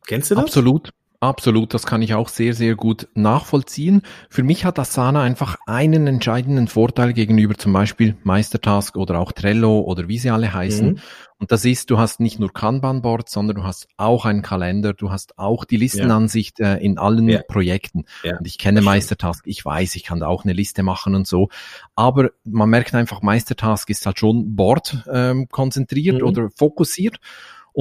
Kennst 0.08 0.31
du 0.31 0.36
das? 0.36 0.46
Absolut. 0.46 0.91
Absolut, 1.22 1.74
das 1.74 1.86
kann 1.86 2.02
ich 2.02 2.14
auch 2.14 2.30
sehr, 2.30 2.54
sehr 2.54 2.76
gut 2.76 3.10
nachvollziehen. 3.14 4.04
Für 4.30 4.42
mich 4.42 4.64
hat 4.64 4.80
Asana 4.80 5.22
einfach 5.22 5.58
einen 5.68 6.08
entscheidenden 6.08 6.70
Vorteil 6.70 7.12
gegenüber 7.12 7.56
zum 7.58 7.74
Beispiel 7.74 8.16
Meistertask 8.24 8.96
oder 8.96 9.20
auch 9.20 9.34
Trello 9.34 9.82
oder 9.82 10.08
wie 10.08 10.18
sie 10.18 10.30
alle 10.30 10.54
heißen. 10.54 10.92
Mhm. 10.94 11.00
Und 11.38 11.52
das 11.52 11.66
ist, 11.66 11.90
du 11.90 11.98
hast 11.98 12.22
nicht 12.22 12.40
nur 12.40 12.54
Kanban-Board, 12.54 13.28
sondern 13.30 13.58
du 13.58 13.64
hast 13.64 13.90
auch 13.98 14.26
einen 14.26 14.44
Kalender, 14.44 14.94
du 14.94 15.12
hast 15.12 15.38
auch 15.38 15.66
die 15.66 15.76
Listenansicht 15.76 16.62
äh, 16.62 16.78
in 16.78 16.98
allen 16.98 17.28
Ja. 17.28 17.42
Projekten. 17.46 18.06
Ja, 18.24 18.38
Und 18.38 18.48
ich 18.48 18.58
kenne. 18.58 18.82
Meistertask, 18.82 19.46
ich 19.46 19.64
weiß, 19.66 19.96
ich 19.96 20.04
kann 20.04 20.22
da 20.22 20.28
auch 20.28 20.46
eine 20.46 20.54
Liste 20.54 20.84
machen 20.84 21.16
und 21.16 21.28
so. 21.28 21.50
Aber 21.96 22.30
man 22.46 22.70
merkt 22.70 22.96
einfach, 22.96 23.22
Meistertask 23.22 23.90
ist 23.90 24.06
halt 24.06 24.20
schon 24.20 24.56
Board 24.56 25.04
ähm, 25.12 25.50
konzentriert 25.50 26.22
Mhm. 26.22 26.28
oder 26.28 26.50
fokussiert. 26.56 27.20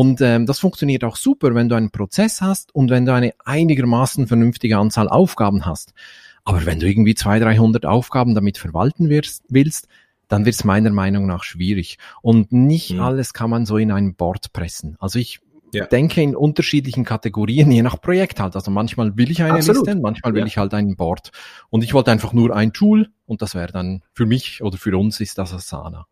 Und 0.00 0.20
ähm, 0.20 0.46
das 0.46 0.60
funktioniert 0.60 1.02
auch 1.02 1.16
super, 1.16 1.56
wenn 1.56 1.68
du 1.68 1.74
einen 1.74 1.90
Prozess 1.90 2.40
hast 2.40 2.72
und 2.72 2.88
wenn 2.88 3.04
du 3.04 3.12
eine 3.12 3.32
einigermaßen 3.44 4.28
vernünftige 4.28 4.78
Anzahl 4.78 5.08
Aufgaben 5.08 5.66
hast. 5.66 5.92
Aber 6.44 6.64
wenn 6.66 6.78
du 6.78 6.86
irgendwie 6.88 7.16
200, 7.16 7.48
300 7.48 7.84
Aufgaben 7.84 8.36
damit 8.36 8.58
verwalten 8.58 9.08
wirst, 9.08 9.42
willst, 9.48 9.88
dann 10.28 10.44
wird 10.44 10.54
es 10.54 10.62
meiner 10.62 10.90
Meinung 10.90 11.26
nach 11.26 11.42
schwierig. 11.42 11.98
Und 12.22 12.52
nicht 12.52 12.92
Mhm. 12.92 13.00
alles 13.00 13.32
kann 13.32 13.50
man 13.50 13.66
so 13.66 13.76
in 13.76 13.90
ein 13.90 14.14
Board 14.14 14.52
pressen. 14.52 14.94
Also 15.00 15.18
ich 15.18 15.40
Ja. 15.72 15.86
denke 15.86 16.22
in 16.22 16.36
unterschiedlichen 16.36 17.04
Kategorien, 17.04 17.68
je 17.72 17.82
nach 17.82 18.00
Projekt 18.00 18.38
halt. 18.38 18.54
Also 18.54 18.70
manchmal 18.70 19.16
will 19.16 19.32
ich 19.32 19.42
eine 19.42 19.54
Absolut. 19.54 19.84
Liste, 19.88 20.00
manchmal 20.00 20.32
will 20.32 20.42
Ja. 20.42 20.46
ich 20.46 20.58
halt 20.58 20.74
ein 20.74 20.94
Board. 20.94 21.32
Und 21.70 21.82
ich 21.82 21.92
wollte 21.92 22.12
einfach 22.12 22.32
nur 22.32 22.54
ein 22.54 22.72
Tool 22.72 23.08
und 23.26 23.42
das 23.42 23.56
wäre 23.56 23.72
dann 23.72 24.04
für 24.14 24.26
mich 24.26 24.62
oder 24.62 24.78
für 24.78 24.96
uns 24.96 25.18
ist 25.20 25.38
das 25.38 25.52
Asana. 25.52 26.06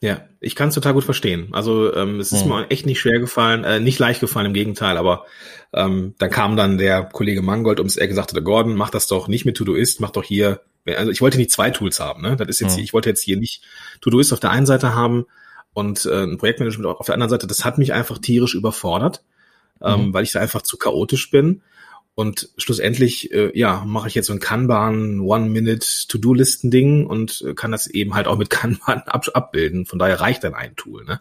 Ja, 0.00 0.22
ich 0.40 0.54
kann 0.54 0.68
es 0.68 0.76
total 0.76 0.92
gut 0.94 1.02
verstehen. 1.04 1.48
Also 1.52 1.92
ähm, 1.94 2.20
es 2.20 2.30
ist 2.32 2.44
Mhm. 2.44 2.50
mir 2.52 2.70
echt 2.70 2.86
nicht 2.86 3.00
schwer 3.00 3.18
gefallen, 3.18 3.64
äh, 3.64 3.80
nicht 3.80 3.98
leicht 3.98 4.20
gefallen, 4.20 4.46
im 4.46 4.54
Gegenteil, 4.54 4.96
aber 4.96 5.24
ähm, 5.72 6.14
dann 6.18 6.30
kam 6.30 6.56
dann 6.56 6.78
der 6.78 7.02
Kollege 7.02 7.42
Mangold 7.42 7.80
ums 7.80 7.96
Eck 7.96 8.10
und 8.10 8.16
sagte, 8.16 8.40
Gordon, 8.42 8.76
mach 8.76 8.90
das 8.90 9.08
doch 9.08 9.26
nicht 9.26 9.44
mit 9.44 9.56
Todoist, 9.56 10.00
mach 10.00 10.10
doch 10.10 10.22
hier, 10.22 10.60
also 10.86 11.10
ich 11.10 11.20
wollte 11.20 11.36
nicht 11.38 11.50
zwei 11.50 11.70
Tools 11.70 11.98
haben, 11.98 12.22
ne? 12.22 12.36
Das 12.36 12.46
ist 12.48 12.60
jetzt, 12.60 12.72
Mhm. 12.72 12.74
hier, 12.76 12.84
ich 12.84 12.92
wollte 12.92 13.08
jetzt 13.08 13.22
hier 13.22 13.36
nicht 13.38 13.62
Todoist 14.00 14.32
auf 14.32 14.38
der 14.40 14.50
einen 14.50 14.66
Seite 14.66 14.94
haben 14.94 15.26
und 15.74 16.06
äh, 16.06 16.22
ein 16.22 16.38
Projektmanagement 16.38 16.86
auf 16.98 17.06
der 17.06 17.14
anderen 17.14 17.30
Seite, 17.30 17.48
das 17.48 17.64
hat 17.64 17.78
mich 17.78 17.92
einfach 17.92 18.18
tierisch 18.18 18.54
überfordert, 18.54 19.24
ähm, 19.82 20.06
Mhm. 20.08 20.14
weil 20.14 20.22
ich 20.22 20.30
da 20.32 20.38
einfach 20.40 20.62
zu 20.62 20.76
chaotisch 20.78 21.28
bin. 21.30 21.62
Und 22.18 22.48
schlussendlich, 22.56 23.32
äh, 23.32 23.56
ja, 23.56 23.84
mache 23.86 24.08
ich 24.08 24.16
jetzt 24.16 24.26
so 24.26 24.32
ein 24.32 24.40
Kanban 24.40 25.20
One-Minute-To-Do-Listen-Ding 25.20 27.06
und 27.06 27.44
äh, 27.46 27.54
kann 27.54 27.70
das 27.70 27.86
eben 27.86 28.14
halt 28.14 28.26
auch 28.26 28.36
mit 28.36 28.50
Kanban 28.50 29.02
ab 29.06 29.26
abbilden. 29.34 29.86
Von 29.86 30.00
daher 30.00 30.20
reicht 30.20 30.42
dann 30.42 30.54
ein 30.54 30.74
Tool. 30.74 31.04
Ne? 31.04 31.20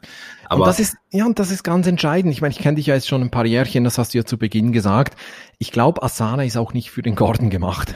Aber 0.49 0.63
und 0.63 0.67
das 0.67 0.79
ist, 0.79 0.95
ja, 1.11 1.27
und 1.27 1.37
das 1.37 1.51
ist 1.51 1.63
ganz 1.63 1.85
entscheidend. 1.85 2.33
Ich 2.33 2.41
meine, 2.41 2.51
ich 2.51 2.59
kenne 2.59 2.77
dich 2.77 2.87
ja 2.87 2.95
jetzt 2.95 3.07
schon 3.07 3.21
ein 3.21 3.29
paar 3.29 3.45
Jährchen, 3.45 3.83
das 3.83 3.99
hast 3.99 4.15
du 4.15 4.17
ja 4.17 4.25
zu 4.25 4.39
Beginn 4.39 4.71
gesagt. 4.71 5.15
Ich 5.59 5.71
glaube, 5.71 6.01
Asana 6.01 6.43
ist 6.45 6.57
auch 6.57 6.73
nicht 6.73 6.89
für 6.89 7.01
den 7.01 7.15
Gordon 7.15 7.51
gemacht. 7.51 7.93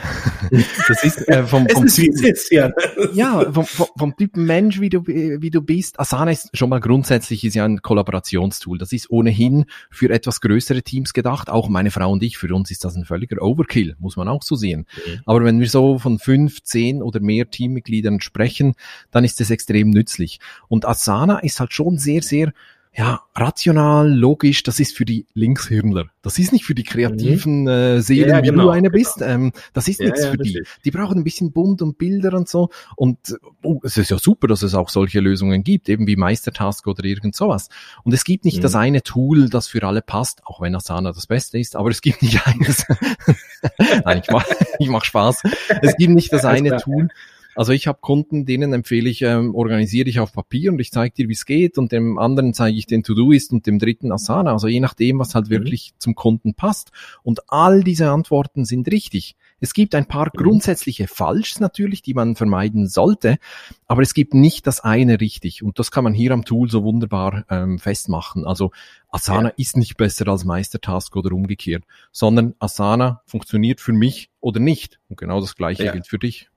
das 0.88 1.02
ist 1.02 1.28
äh, 1.28 1.44
vom, 1.44 1.68
vom 1.72 1.86
ist 1.86 1.98
es 1.98 2.20
ist, 2.20 2.52
ja. 2.52 2.70
ja, 3.14 3.50
vom, 3.50 3.64
vom, 3.64 3.86
vom 3.96 4.16
Typ 4.16 4.36
Mensch, 4.36 4.80
wie 4.80 4.90
du, 4.90 5.06
wie 5.06 5.50
du 5.50 5.60
bist. 5.60 5.98
Asana 5.98 6.30
ist 6.30 6.56
schon 6.56 6.68
mal 6.68 6.80
grundsätzlich 6.80 7.44
ist 7.44 7.54
ja 7.54 7.64
ein 7.64 7.82
Kollaborationstool. 7.82 8.78
Das 8.78 8.92
ist 8.92 9.10
ohnehin 9.10 9.64
für 9.90 10.10
etwas 10.10 10.40
größere 10.40 10.82
Teams 10.82 11.12
gedacht. 11.14 11.50
Auch 11.50 11.68
meine 11.68 11.90
Frau 11.90 12.10
und 12.12 12.22
ich, 12.22 12.38
für 12.38 12.52
uns 12.54 12.70
ist 12.70 12.84
das 12.84 12.91
ein 12.96 13.04
völliger 13.04 13.42
Overkill, 13.42 13.96
muss 13.98 14.16
man 14.16 14.28
auch 14.28 14.42
so 14.42 14.54
sehen. 14.54 14.86
Mhm. 15.06 15.20
Aber 15.26 15.44
wenn 15.44 15.60
wir 15.60 15.68
so 15.68 15.98
von 15.98 16.18
fünf, 16.18 16.62
zehn 16.62 17.02
oder 17.02 17.20
mehr 17.20 17.50
Teammitgliedern 17.50 18.20
sprechen, 18.20 18.74
dann 19.10 19.24
ist 19.24 19.40
es 19.40 19.50
extrem 19.50 19.90
nützlich. 19.90 20.40
Und 20.68 20.86
Asana 20.86 21.38
ist 21.40 21.60
halt 21.60 21.72
schon 21.72 21.98
sehr, 21.98 22.22
sehr 22.22 22.52
ja, 22.94 23.22
rational, 23.34 24.12
logisch, 24.12 24.62
das 24.64 24.78
ist 24.78 24.94
für 24.94 25.06
die 25.06 25.24
Linkshirnler. 25.32 26.06
Das 26.20 26.38
ist 26.38 26.52
nicht 26.52 26.64
für 26.66 26.74
die 26.74 26.82
kreativen 26.82 27.66
äh, 27.66 28.02
Seelen, 28.02 28.28
Ja, 28.28 28.42
wie 28.42 28.48
genau, 28.48 28.64
du 28.64 28.68
eine 28.70 28.90
genau. 28.90 28.98
bist. 29.02 29.22
Ähm, 29.22 29.52
das 29.72 29.88
ist 29.88 29.98
Ja, 29.98 30.06
nichts 30.06 30.24
ja, 30.24 30.30
für 30.30 30.36
die. 30.36 30.58
richtig. 30.58 30.68
Die 30.84 30.90
brauchen 30.90 31.16
ein 31.18 31.24
bisschen 31.24 31.52
bunt 31.52 31.80
und 31.80 31.96
Bilder 31.96 32.34
und 32.34 32.48
so. 32.50 32.68
Und 32.96 33.18
oh, 33.62 33.80
es 33.82 33.96
ist 33.96 34.10
ja 34.10 34.18
super, 34.18 34.46
dass 34.46 34.62
es 34.62 34.74
auch 34.74 34.90
solche 34.90 35.20
Lösungen 35.20 35.64
gibt, 35.64 35.88
eben 35.88 36.06
wie 36.06 36.16
Meistertask 36.16 36.86
oder 36.86 37.02
irgend 37.04 37.34
sowas. 37.34 37.70
Und 38.04 38.12
es 38.12 38.24
gibt 38.24 38.44
nicht 38.44 38.58
Mhm. 38.58 38.62
das 38.62 38.74
eine 38.74 39.02
Tool, 39.02 39.48
das 39.48 39.68
für 39.68 39.82
alle 39.84 40.02
passt, 40.02 40.46
auch 40.46 40.60
wenn 40.60 40.74
Asana 40.74 41.12
das 41.12 41.26
Beste 41.26 41.58
ist, 41.58 41.76
aber 41.76 41.88
es 41.90 42.02
gibt 42.02 42.22
nicht 42.22 42.40
eines. 42.46 42.84
Nein, 44.04 44.20
ich 44.22 44.30
mach, 44.30 44.44
ich 44.78 44.88
mach 44.88 45.04
Spaß. 45.04 45.42
Es 45.80 45.96
gibt 45.96 46.12
nicht 46.12 46.32
das 46.32 46.44
eine. 46.44 46.76
Tool. 46.76 47.08
Also 47.54 47.72
ich 47.72 47.86
habe 47.86 47.98
Kunden, 48.00 48.46
denen 48.46 48.72
empfehle 48.72 49.10
ich, 49.10 49.22
ähm, 49.22 49.54
organisiere 49.54 50.08
ich 50.08 50.20
auf 50.20 50.32
Papier 50.32 50.72
und 50.72 50.78
ich 50.80 50.90
zeige 50.90 51.14
dir, 51.14 51.28
wie 51.28 51.34
es 51.34 51.44
geht 51.44 51.76
und 51.78 51.92
dem 51.92 52.18
anderen 52.18 52.54
zeige 52.54 52.78
ich 52.78 52.86
den 52.86 53.02
To-Do-Ist 53.02 53.52
und 53.52 53.66
dem 53.66 53.78
dritten 53.78 54.10
Asana. 54.10 54.52
Also 54.52 54.68
je 54.68 54.80
nachdem, 54.80 55.18
was 55.18 55.34
halt 55.34 55.46
Mhm. 55.46 55.50
wirklich 55.50 55.92
zum 55.98 56.14
Kunden 56.14 56.54
passt. 56.54 56.92
Und 57.22 57.40
all 57.50 57.82
diese 57.84 58.10
Antworten 58.10 58.64
sind 58.64 58.90
richtig. 58.90 59.36
Es 59.60 59.74
gibt 59.74 59.94
ein 59.94 60.06
paar 60.06 60.26
Mhm. 60.34 60.42
grundsätzliche 60.42 61.06
Falschs 61.08 61.60
natürlich, 61.60 62.02
die 62.02 62.14
man 62.14 62.36
vermeiden 62.36 62.88
sollte, 62.88 63.36
aber 63.86 64.02
es 64.02 64.14
gibt 64.14 64.34
nicht 64.34 64.66
das 64.66 64.80
eine 64.80 65.20
richtig. 65.20 65.62
Und 65.62 65.78
das 65.78 65.90
kann 65.90 66.04
man 66.04 66.14
hier 66.14 66.32
am 66.32 66.44
Tool 66.44 66.70
so 66.70 66.82
wunderbar 66.84 67.44
ähm, 67.50 67.78
festmachen. 67.78 68.46
Also 68.46 68.70
Asana 69.10 69.50
ist 69.50 69.76
nicht 69.76 69.96
besser 69.98 70.26
als 70.28 70.44
Meistertask 70.44 71.14
oder 71.14 71.32
umgekehrt, 71.32 71.84
sondern 72.12 72.54
Asana 72.58 73.20
funktioniert 73.26 73.80
für 73.80 73.92
mich 73.92 74.30
oder 74.40 74.58
nicht. 74.58 74.98
Und 75.10 75.18
genau 75.18 75.40
das 75.40 75.54
gleiche 75.54 75.84
Ja. 75.84 75.92
gilt 75.92 76.06
für 76.08 76.18
dich. 76.18 76.48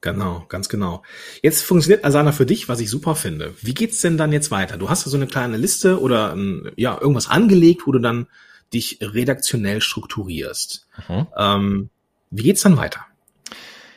Genau, 0.00 0.46
ganz 0.48 0.68
genau. 0.68 1.02
Jetzt 1.42 1.62
funktioniert 1.62 2.04
Asana 2.04 2.32
für 2.32 2.46
dich, 2.46 2.68
was 2.68 2.80
ich 2.80 2.88
super 2.88 3.14
finde. 3.14 3.54
Wie 3.60 3.74
geht's 3.74 4.00
denn 4.00 4.16
dann 4.16 4.32
jetzt 4.32 4.50
weiter? 4.50 4.78
Du 4.78 4.88
hast 4.88 5.04
so 5.04 5.16
eine 5.16 5.26
kleine 5.26 5.58
Liste 5.58 6.00
oder 6.00 6.34
ein, 6.34 6.70
ja 6.76 6.98
irgendwas 6.98 7.28
angelegt, 7.28 7.82
wo 7.86 7.92
du 7.92 7.98
dann 7.98 8.26
dich 8.72 8.98
redaktionell 9.02 9.80
strukturierst. 9.82 10.86
Mhm. 11.08 11.26
Ähm, 11.36 11.90
wie 12.30 12.44
geht's 12.44 12.62
dann 12.62 12.76
weiter? 12.76 13.04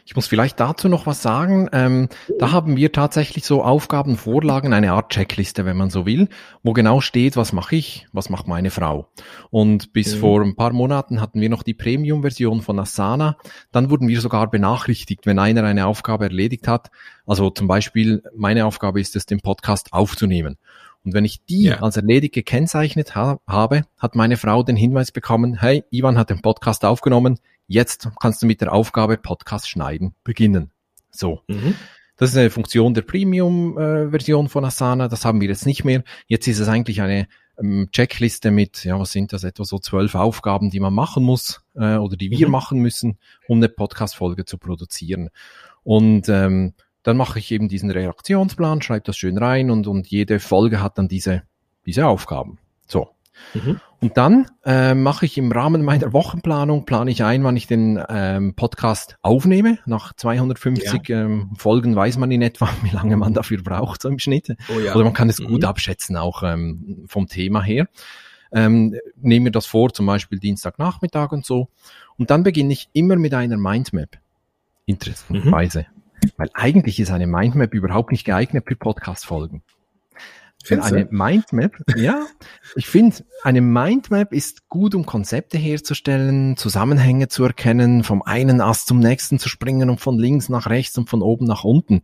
Ich 0.05 0.15
muss 0.17 0.27
vielleicht 0.27 0.59
dazu 0.59 0.89
noch 0.89 1.05
was 1.07 1.21
sagen. 1.21 1.69
Ähm, 1.71 2.09
da 2.37 2.51
haben 2.51 2.75
wir 2.75 2.91
tatsächlich 2.91 3.45
so 3.45 3.63
Aufgabenvorlagen, 3.63 4.73
eine 4.73 4.91
Art 4.91 5.11
Checkliste, 5.13 5.65
wenn 5.65 5.77
man 5.77 5.89
so 5.89 6.05
will, 6.05 6.27
wo 6.61 6.73
genau 6.73 6.99
steht, 6.99 7.37
was 7.37 7.53
mache 7.53 7.77
ich, 7.77 8.05
was 8.11 8.29
macht 8.29 8.47
meine 8.47 8.69
Frau. 8.69 9.07
Und 9.49 9.93
bis 9.93 10.15
Mhm. 10.15 10.19
vor 10.19 10.41
ein 10.41 10.55
paar 10.57 10.73
Monaten 10.73 11.21
hatten 11.21 11.39
wir 11.39 11.49
noch 11.49 11.63
die 11.63 11.73
Premium-Version 11.73 12.61
von 12.61 12.79
Asana. 12.79 13.37
Dann 13.71 13.89
wurden 13.89 14.09
wir 14.09 14.19
sogar 14.19 14.49
benachrichtigt, 14.51 15.25
wenn 15.25 15.39
einer 15.39 15.63
eine 15.63 15.87
Aufgabe 15.87 16.25
erledigt 16.25 16.67
hat. 16.67 16.89
Also 17.25 17.49
zum 17.49 17.67
Beispiel, 17.67 18.23
meine 18.35 18.65
Aufgabe 18.65 18.99
ist 18.99 19.15
es, 19.15 19.25
den 19.25 19.39
Podcast 19.39 19.93
aufzunehmen. 19.93 20.57
Und 21.05 21.13
wenn 21.13 21.25
ich 21.25 21.43
die 21.45 21.63
Ja. 21.63 21.81
als 21.81 21.97
erledigt 21.97 22.33
gekennzeichnet 22.33 23.15
ha 23.15 23.39
habe, 23.47 23.83
hat 23.97 24.15
meine 24.15 24.37
Frau 24.37 24.63
den 24.63 24.77
Hinweis 24.77 25.11
bekommen, 25.11 25.59
hey, 25.59 25.83
Ivan 25.91 26.17
hat 26.17 26.29
den 26.29 26.41
Podcast 26.41 26.85
aufgenommen, 26.85 27.39
jetzt 27.73 28.09
kannst 28.21 28.41
du 28.41 28.45
mit 28.45 28.61
der 28.61 28.71
Aufgabe 28.71 29.17
Podcast 29.17 29.67
schneiden 29.67 30.13
beginnen. 30.23 30.71
So. 31.11 31.41
Mhm. 31.47 31.75
Das 32.15 32.29
ist 32.29 32.37
eine 32.37 32.51
Funktion 32.51 32.93
der 32.93 33.01
Premium-Version 33.01 34.47
von 34.47 34.63
Asana. 34.63 35.07
Das 35.07 35.25
haben 35.25 35.41
wir 35.41 35.47
jetzt 35.49 35.65
nicht 35.65 35.83
mehr. 35.83 36.03
Jetzt 36.27 36.47
ist 36.47 36.59
es 36.59 36.67
eigentlich 36.67 37.01
eine 37.01 37.27
ähm, 37.59 37.89
Checkliste 37.91 38.51
mit, 38.51 38.83
ja, 38.83 38.99
was 38.99 39.11
sind 39.11 39.33
das, 39.33 39.43
etwa 39.43 39.65
so 39.65 39.79
zwölf 39.79 40.13
Aufgaben, 40.15 40.69
die 40.69 40.79
man 40.79 40.93
machen 40.93 41.23
muss 41.23 41.63
äh, 41.75 41.95
oder 41.95 42.15
die 42.15 42.29
wir 42.31 42.47
Mhm. 42.47 42.51
machen 42.51 42.79
müssen, 42.79 43.17
um 43.47 43.57
eine 43.57 43.69
Podcast-Folge 43.69 44.45
zu 44.45 44.57
produzieren. 44.59 45.29
Und 45.83 46.29
ähm, 46.29 46.73
dann 47.01 47.17
mache 47.17 47.39
ich 47.39 47.51
eben 47.51 47.67
diesen 47.67 47.89
Reaktionsplan, 47.91 48.81
schreibe 48.81 49.05
das 49.05 49.17
schön 49.17 49.37
rein 49.37 49.71
und, 49.71 49.87
und 49.87 50.07
jede 50.07 50.39
Folge 50.39 50.81
hat 50.81 50.97
dann 50.97 51.07
diese, 51.07 51.43
diese 51.85 52.05
Aufgaben. 52.07 52.59
So. 52.87 53.09
Mhm. 53.53 53.79
Und 53.99 54.17
dann 54.17 54.47
äh, 54.65 54.93
mache 54.93 55.25
ich 55.25 55.37
im 55.37 55.51
Rahmen 55.51 55.83
meiner 55.83 56.11
Wochenplanung, 56.11 56.85
plane 56.85 57.09
ich 57.09 57.23
ein, 57.23 57.43
wann 57.43 57.55
ich 57.55 57.67
den 57.67 58.03
ähm, 58.09 58.53
Podcast 58.53 59.17
aufnehme. 59.21 59.79
Nach 59.85 60.13
250 60.13 61.09
ähm, 61.09 61.51
Folgen 61.57 61.95
weiß 61.95 62.17
man 62.17 62.29
in 62.31 62.41
etwa, 62.41 62.69
wie 62.83 62.89
lange 62.89 63.15
man 63.17 63.33
dafür 63.33 63.61
braucht, 63.63 64.01
so 64.01 64.09
im 64.09 64.19
Schnitt. 64.19 64.55
Oh 64.73 64.79
ja. 64.79 64.93
Oder 64.93 65.05
man 65.05 65.13
kann 65.13 65.29
es 65.29 65.39
Mhm. 65.39 65.47
gut 65.47 65.63
abschätzen, 65.65 66.17
auch 66.17 66.43
ähm, 66.43 67.05
vom 67.07 67.27
Thema 67.27 67.61
her. 67.61 67.87
Ähm, 68.51 68.95
nehme 69.15 69.45
mir 69.45 69.51
das 69.51 69.65
vor, 69.65 69.93
zum 69.93 70.05
Beispiel 70.05 70.37
Dienstagnachmittag 70.39 71.31
und 71.31 71.45
so. 71.45 71.69
Und 72.17 72.29
dann 72.29 72.43
beginne 72.43 72.73
ich 72.73 72.89
immer 72.93 73.15
mit 73.15 73.33
einer 73.33 73.57
Mindmap. 73.57 74.17
Interessanterweise. 74.85 75.87
Weil 76.37 76.49
eigentlich 76.53 76.99
ist 76.99 77.11
eine 77.11 77.27
Mindmap 77.27 77.73
überhaupt 77.73 78.11
nicht 78.11 78.25
geeignet 78.25 78.65
für 78.67 78.75
Podcast-Folgen. 78.75 79.63
Du? 80.69 80.81
eine 80.81 81.07
Mindmap, 81.11 81.73
ja, 81.95 82.25
ich 82.75 82.87
finde, 82.87 83.17
eine 83.43 83.61
Mindmap 83.61 84.31
ist 84.33 84.69
gut, 84.69 84.95
um 84.95 85.05
Konzepte 85.05 85.57
herzustellen, 85.57 86.55
Zusammenhänge 86.57 87.27
zu 87.27 87.43
erkennen, 87.43 88.03
vom 88.03 88.21
einen 88.21 88.61
Ast 88.61 88.87
zum 88.87 88.99
nächsten 88.99 89.39
zu 89.39 89.49
springen 89.49 89.89
und 89.89 89.99
von 89.99 90.17
links 90.17 90.49
nach 90.49 90.67
rechts 90.67 90.97
und 90.97 91.09
von 91.09 91.21
oben 91.21 91.45
nach 91.45 91.63
unten. 91.63 92.03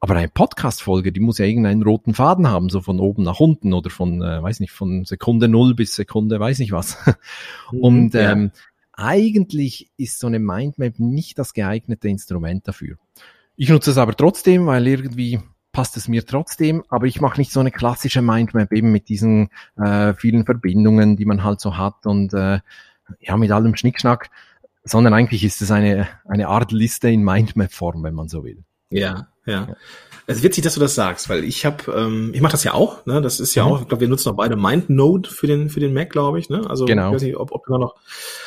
Aber 0.00 0.14
eine 0.14 0.28
Podcast-Folge, 0.28 1.10
die 1.12 1.20
muss 1.20 1.38
ja 1.38 1.44
irgendeinen 1.44 1.82
roten 1.82 2.14
Faden 2.14 2.48
haben, 2.48 2.68
so 2.68 2.80
von 2.80 3.00
oben 3.00 3.24
nach 3.24 3.40
unten 3.40 3.72
oder 3.72 3.90
von, 3.90 4.22
äh, 4.22 4.42
weiß 4.42 4.60
nicht, 4.60 4.70
von 4.70 5.04
Sekunde 5.04 5.48
null 5.48 5.74
bis 5.74 5.94
Sekunde, 5.96 6.38
weiß 6.38 6.60
nicht 6.60 6.72
was. 6.72 6.98
Und 7.72 8.14
Mhm, 8.14 8.20
ja. 8.20 8.32
ähm, 8.32 8.50
eigentlich 8.92 9.90
ist 9.96 10.18
so 10.18 10.26
eine 10.26 10.38
Mindmap 10.38 10.98
nicht 10.98 11.38
das 11.38 11.52
geeignete 11.54 12.08
Instrument 12.08 12.66
dafür. 12.68 12.96
Ich 13.56 13.68
nutze 13.68 13.90
es 13.90 13.98
aber 13.98 14.14
trotzdem, 14.14 14.66
weil 14.66 14.86
irgendwie 14.86 15.40
passt 15.78 15.96
es 15.96 16.08
mir 16.08 16.26
trotzdem, 16.26 16.82
aber 16.88 17.06
ich 17.06 17.20
mache 17.20 17.38
nicht 17.38 17.52
so 17.52 17.60
eine 17.60 17.70
klassische 17.70 18.20
Mindmap 18.20 18.72
eben 18.72 18.90
mit 18.90 19.08
diesen 19.08 19.48
äh, 19.76 20.12
vielen 20.12 20.44
Verbindungen, 20.44 21.16
die 21.16 21.24
man 21.24 21.44
halt 21.44 21.60
so 21.60 21.76
hat 21.76 22.04
und 22.04 22.34
äh, 22.34 22.58
ja, 23.20 23.36
mit 23.36 23.52
allem 23.52 23.76
Schnickschnack, 23.76 24.28
sondern 24.82 25.14
eigentlich 25.14 25.44
ist 25.44 25.62
es 25.62 25.70
eine, 25.70 26.08
eine 26.26 26.48
Art 26.48 26.72
Liste 26.72 27.08
in 27.10 27.22
Mindmap-Form, 27.22 28.02
wenn 28.02 28.14
man 28.14 28.26
so 28.28 28.42
will. 28.42 28.64
Ja, 28.90 29.28
ja. 29.46 29.68
Es 30.26 30.38
ist 30.38 30.42
witzig, 30.42 30.64
dass 30.64 30.74
du 30.74 30.80
das 30.80 30.96
sagst, 30.96 31.28
weil 31.28 31.44
ich 31.44 31.64
habe, 31.64 31.92
ähm, 31.92 32.32
ich 32.34 32.40
mache 32.40 32.52
das 32.52 32.64
ja 32.64 32.74
auch, 32.74 33.06
ne? 33.06 33.22
Das 33.22 33.38
ist 33.38 33.54
ja 33.54 33.64
Mhm. 33.64 33.70
auch, 33.72 33.80
ich 33.82 33.86
glaube, 33.86 34.00
wir 34.00 34.08
nutzen 34.08 34.30
auch 34.30 34.36
beide 34.36 34.56
MindNode 34.56 35.30
für 35.30 35.46
den 35.46 35.68
für 35.70 35.78
den 35.78 35.94
Mac, 35.94 36.10
glaube 36.10 36.40
ich, 36.40 36.50
ne? 36.50 36.68
Also 36.68 36.86
Genau. 36.86 37.10
ich 37.10 37.14
weiß 37.14 37.22
nicht, 37.22 37.36
ob, 37.36 37.52
ob 37.52 37.64
du 37.66 37.72
da 37.74 37.78
noch, 37.78 37.94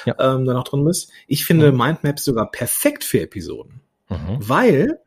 Ja. 0.05 0.15
ähm, 0.19 0.43
da 0.43 0.51
noch 0.53 0.65
drin 0.65 0.83
bist. 0.83 1.11
Ich 1.27 1.45
finde 1.45 1.71
Mhm. 1.71 1.77
Mindmaps 1.77 2.25
sogar 2.25 2.51
perfekt 2.51 3.05
für 3.05 3.21
Episoden, 3.21 3.79
Mhm. 4.09 4.37
weil 4.39 4.99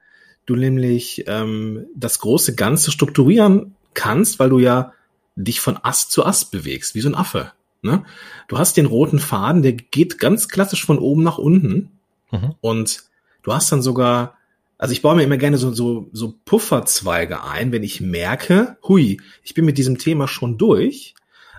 du 0.46 0.56
nämlich 0.56 1.24
ähm, 1.26 1.86
das 1.94 2.18
große 2.18 2.54
Ganze 2.54 2.90
strukturieren 2.90 3.74
kannst, 3.94 4.38
weil 4.38 4.50
du 4.50 4.58
ja 4.58 4.92
dich 5.36 5.60
von 5.60 5.78
Ast 5.82 6.12
zu 6.12 6.24
Ast 6.24 6.50
bewegst, 6.50 6.94
wie 6.94 7.00
so 7.00 7.08
ein 7.08 7.14
Affe. 7.14 7.52
Ne? 7.82 8.04
Du 8.48 8.58
hast 8.58 8.76
den 8.76 8.86
roten 8.86 9.18
Faden, 9.18 9.62
der 9.62 9.72
geht 9.72 10.18
ganz 10.18 10.48
klassisch 10.48 10.84
von 10.84 10.98
oben 10.98 11.22
nach 11.22 11.38
unten. 11.38 11.90
Mhm. 12.30 12.54
Und 12.60 13.04
du 13.42 13.52
hast 13.52 13.70
dann 13.70 13.82
sogar, 13.82 14.38
also 14.78 14.92
ich 14.92 15.02
baue 15.02 15.16
mir 15.16 15.24
immer 15.24 15.36
gerne 15.36 15.58
so, 15.58 15.72
so, 15.72 16.08
so 16.12 16.34
Pufferzweige 16.44 17.44
ein, 17.44 17.72
wenn 17.72 17.82
ich 17.82 18.00
merke, 18.00 18.76
hui, 18.86 19.20
ich 19.42 19.54
bin 19.54 19.64
mit 19.64 19.78
diesem 19.78 19.98
Thema 19.98 20.28
schon 20.28 20.56
durch, 20.56 21.14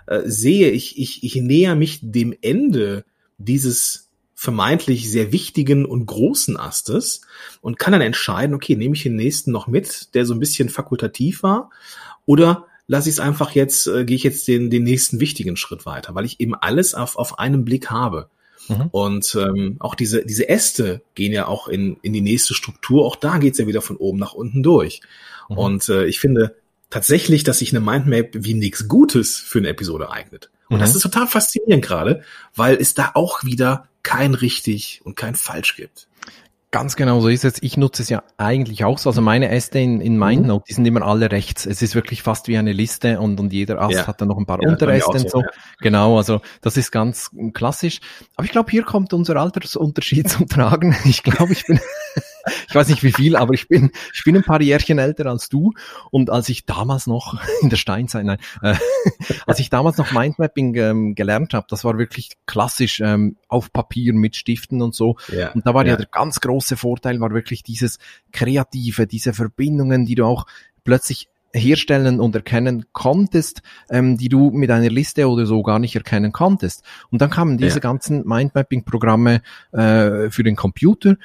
äh, 0.07 0.21
sehe 0.25 0.71
ich, 0.71 0.97
ich, 0.97 1.23
ich 1.23 1.35
näher 1.35 1.75
mich 1.75 1.99
dem 2.01 2.35
Ende 2.41 3.05
dieses 3.37 4.04
vermeintlich 4.35 5.09
sehr 5.09 5.31
wichtigen 5.31 5.85
und 5.85 6.05
großen 6.05 6.57
Astes 6.57 7.21
und 7.61 7.79
kann 7.79 7.93
dann 7.93 8.01
entscheiden, 8.01 8.53
okay, 8.53 8.75
nehme 8.75 8.95
ich 8.95 9.03
den 9.03 9.15
nächsten 9.15 9.51
noch 9.51 9.67
mit, 9.67 10.13
der 10.13 10.25
so 10.25 10.33
ein 10.33 10.39
bisschen 10.39 10.69
fakultativ 10.69 11.41
war, 11.41 11.69
oder 12.25 12.67
lasse 12.87 13.09
ich 13.09 13.15
es 13.15 13.19
einfach 13.19 13.51
jetzt, 13.51 13.87
äh, 13.87 14.05
gehe 14.05 14.17
ich 14.17 14.23
jetzt 14.23 14.47
den, 14.47 14.69
den 14.69 14.83
nächsten 14.83 15.19
wichtigen 15.19 15.55
Schritt 15.55 15.85
weiter, 15.85 16.13
weil 16.13 16.25
ich 16.25 16.39
eben 16.39 16.53
alles 16.53 16.93
auf, 16.93 17.15
auf 17.17 17.39
einen 17.39 17.65
Blick 17.65 17.89
habe. 17.89 18.29
Mhm. 18.67 18.89
Und 18.91 19.35
ähm, 19.35 19.77
auch 19.79 19.95
diese, 19.95 20.25
diese 20.25 20.49
Äste 20.49 21.01
gehen 21.15 21.31
ja 21.31 21.47
auch 21.47 21.67
in, 21.67 21.97
in 22.01 22.13
die 22.13 22.21
nächste 22.21 22.53
Struktur. 22.53 23.05
Auch 23.05 23.15
da 23.15 23.37
geht's 23.37 23.57
ja 23.57 23.67
wieder 23.67 23.81
von 23.81 23.95
oben 23.95 24.19
nach 24.19 24.33
unten 24.33 24.63
durch. 24.63 25.01
Mhm. 25.49 25.57
Und 25.57 25.89
äh, 25.89 26.05
ich 26.05 26.19
finde 26.19 26.55
tatsächlich, 26.89 27.43
dass 27.43 27.59
sich 27.59 27.75
eine 27.75 27.83
Mindmap 27.83 28.29
wie 28.33 28.53
nichts 28.53 28.87
Gutes 28.87 29.37
für 29.37 29.59
eine 29.59 29.69
Episode 29.69 30.11
eignet. 30.11 30.49
Und 30.69 30.77
Mhm. 30.77 30.81
das 30.81 30.95
ist 30.95 31.01
total 31.01 31.27
faszinierend 31.27 31.85
gerade, 31.85 32.23
weil 32.55 32.75
es 32.75 32.93
da 32.93 33.11
auch 33.13 33.43
wieder 33.43 33.87
kein 34.05 34.33
richtig 34.35 35.01
und 35.03 35.17
kein 35.17 35.35
falsch 35.35 35.75
gibt. 35.75 36.07
Ganz 36.71 36.97
genau 36.97 37.21
so 37.21 37.29
ist 37.29 37.45
es. 37.45 37.61
Ich 37.63 37.77
nutze 37.77 38.01
es 38.03 38.09
ja 38.09 38.21
eigentlich 38.37 38.83
auch 38.83 38.97
so. 38.97 39.09
Also 39.09 39.21
meine 39.21 39.49
Äste 39.49 39.79
in, 39.79 40.01
in 40.01 40.17
MindNote, 40.19 40.65
die 40.67 40.73
sind 40.73 40.85
immer 40.85 41.03
alle 41.03 41.31
rechts. 41.31 41.65
Es 41.65 41.81
ist 41.81 41.95
wirklich 41.95 42.21
fast 42.21 42.49
wie 42.49 42.57
eine 42.57 42.73
Liste 42.73 43.21
und, 43.21 43.39
und 43.39 43.53
jeder 43.53 43.79
Ast 43.81 43.93
Ja. 43.93 44.07
hat 44.07 44.19
dann 44.19 44.27
noch 44.27 44.37
ein 44.37 44.45
paar 44.45 44.61
Ja, 44.61 44.69
Unteräste 44.69 45.09
und 45.11 45.19
so, 45.19 45.27
so. 45.29 45.41
ja. 45.41 45.47
Genau, 45.79 46.17
also 46.17 46.41
das 46.61 46.75
ist 46.75 46.91
ganz 46.91 47.31
klassisch. 47.53 48.01
Aber 48.35 48.43
ich 48.45 48.51
glaube, 48.51 48.71
hier 48.71 48.83
kommt 48.83 49.13
unser 49.13 49.37
Altersunterschied 49.37 50.29
zum 50.29 50.47
Tragen. 50.49 50.95
Ich 51.05 51.23
glaube, 51.23 51.53
ich 51.53 51.65
bin, 51.65 51.79
ich 52.67 52.75
weiß 52.75 52.89
nicht 52.89 53.03
wie 53.03 53.11
viel, 53.11 53.35
aber 53.35 53.53
ich 53.53 53.67
bin, 53.67 53.91
ich 54.13 54.23
bin 54.23 54.35
ein 54.35 54.43
paar 54.43 54.61
Jährchen 54.61 54.99
älter 54.99 55.25
als 55.27 55.49
du. 55.49 55.73
Und 56.11 56.29
als 56.29 56.49
ich 56.49 56.65
damals 56.65 57.07
noch 57.07 57.39
in 57.61 57.69
der 57.69 57.77
Steinzeit, 57.77 58.25
nein, 58.25 58.37
äh, 58.61 58.75
als 59.47 59.59
ich 59.59 59.69
damals 59.69 59.97
noch 59.97 60.11
Mindmapping 60.11 60.75
ähm, 60.75 61.15
gelernt 61.15 61.53
habe, 61.53 61.67
das 61.69 61.83
war 61.83 61.97
wirklich 61.97 62.31
klassisch 62.45 62.99
ähm, 63.01 63.37
auf 63.47 63.71
Papier 63.73 64.13
mit 64.13 64.35
Stiften 64.35 64.81
und 64.81 64.93
so. 64.95 65.17
Ja. 65.31 65.51
Und 65.51 65.65
da 65.65 65.73
war 65.73 65.83
ja. 65.85 65.91
Ja. 65.91 65.97
der 65.97 66.07
ganz 66.07 66.39
große 66.41 66.77
Vorteil, 66.77 67.19
war 67.19 67.31
wirklich 67.31 67.63
dieses 67.63 67.99
Kreative, 68.31 69.07
diese 69.07 69.33
Verbindungen, 69.33 70.05
die 70.05 70.15
du 70.15 70.25
auch 70.25 70.45
plötzlich 70.83 71.29
herstellen 71.53 72.19
und 72.19 72.35
erkennen 72.35 72.85
konntest, 72.91 73.61
ähm, 73.89 74.17
die 74.17 74.29
du 74.29 74.51
mit 74.51 74.69
einer 74.71 74.89
Liste 74.89 75.29
oder 75.29 75.45
so 75.45 75.63
gar 75.63 75.79
nicht 75.79 75.95
erkennen 75.95 76.31
konntest. 76.31 76.83
Und 77.11 77.21
dann 77.21 77.29
kamen 77.29 77.57
diese 77.57 77.75
Ja. 77.75 77.79
ganzen 77.79 78.27
Mindmapping-Programme 78.27 79.41
äh, 79.71 80.29
für 80.29 80.43
den 80.43 80.55
Computer. 80.55 81.15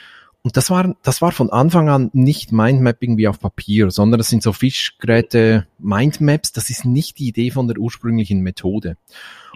Und 0.43 0.57
das 0.57 0.71
war, 0.71 0.95
das 1.03 1.21
war 1.21 1.33
von 1.33 1.51
Anfang 1.51 1.91
an 1.91 2.09
nicht 2.15 2.51
Mindmapping 2.51 3.19
wie 3.19 3.29
auf 3.29 3.39
Papier, 3.41 3.91
sondern 3.91 4.17
das 4.19 4.29
sind 4.31 4.43
so 4.43 4.55
Fischgeräte 4.55 5.67
Mindmaps. 5.79 6.53
Das 6.53 6.71
ist 6.71 6.87
nicht 6.87 7.19
die 7.19 7.29
Idee 7.29 7.51
von 7.51 7.69
der 7.69 7.77
ursprünglichen 7.79 8.41
Methode. 8.41 8.97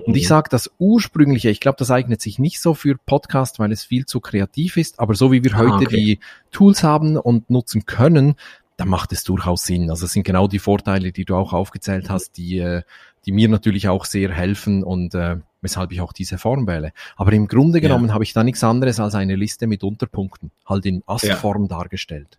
Und 0.04 0.14
ich 0.16 0.24
Mhm. 0.24 0.28
sage, 0.28 0.48
das 0.50 0.70
ursprüngliche, 0.78 1.48
ich 1.48 1.60
glaube, 1.60 1.76
das 1.78 1.90
eignet 1.90 2.20
sich 2.20 2.38
nicht 2.38 2.60
so 2.60 2.74
für 2.74 2.96
Podcast, 2.98 3.58
weil 3.58 3.72
es 3.72 3.84
viel 3.84 4.04
zu 4.04 4.20
kreativ 4.20 4.76
ist, 4.76 5.00
aber 5.00 5.14
so 5.14 5.32
wie 5.32 5.42
wir 5.42 5.54
Ah, 5.54 5.58
heute 5.58 5.86
okay. 5.86 5.96
die 5.96 6.18
Tools 6.50 6.82
haben 6.82 7.16
und 7.16 7.48
nutzen 7.48 7.86
können, 7.86 8.34
da 8.76 8.84
macht 8.84 9.12
es 9.12 9.24
durchaus 9.24 9.64
Sinn. 9.64 9.88
Also 9.88 10.04
es 10.04 10.12
sind 10.12 10.24
genau 10.24 10.48
die 10.48 10.58
Vorteile, 10.58 11.12
die 11.12 11.24
du 11.24 11.36
auch 11.36 11.52
aufgezählt 11.54 12.10
hast, 12.10 12.36
die, 12.36 12.58
äh, 12.58 12.82
die 13.26 13.32
mir 13.32 13.48
natürlich 13.48 13.88
auch 13.88 14.04
sehr 14.04 14.32
helfen 14.32 14.82
und 14.82 15.14
äh, 15.14 15.37
weshalb 15.60 15.92
ich 15.92 16.00
auch 16.00 16.12
diese 16.12 16.38
Form 16.38 16.66
wähle. 16.66 16.92
Aber 17.16 17.32
im 17.32 17.48
Grunde 17.48 17.78
Ja. 17.78 17.82
genommen 17.82 18.12
habe 18.12 18.24
ich 18.24 18.32
da 18.32 18.44
nichts 18.44 18.62
anderes 18.64 19.00
als 19.00 19.14
eine 19.14 19.37
Liste 19.37 19.66
mit 19.66 19.82
Unterpunkten, 19.82 20.50
halt 20.66 20.87
in 20.87 21.02
Astform 21.06 21.68
dargestellt. 21.68 22.38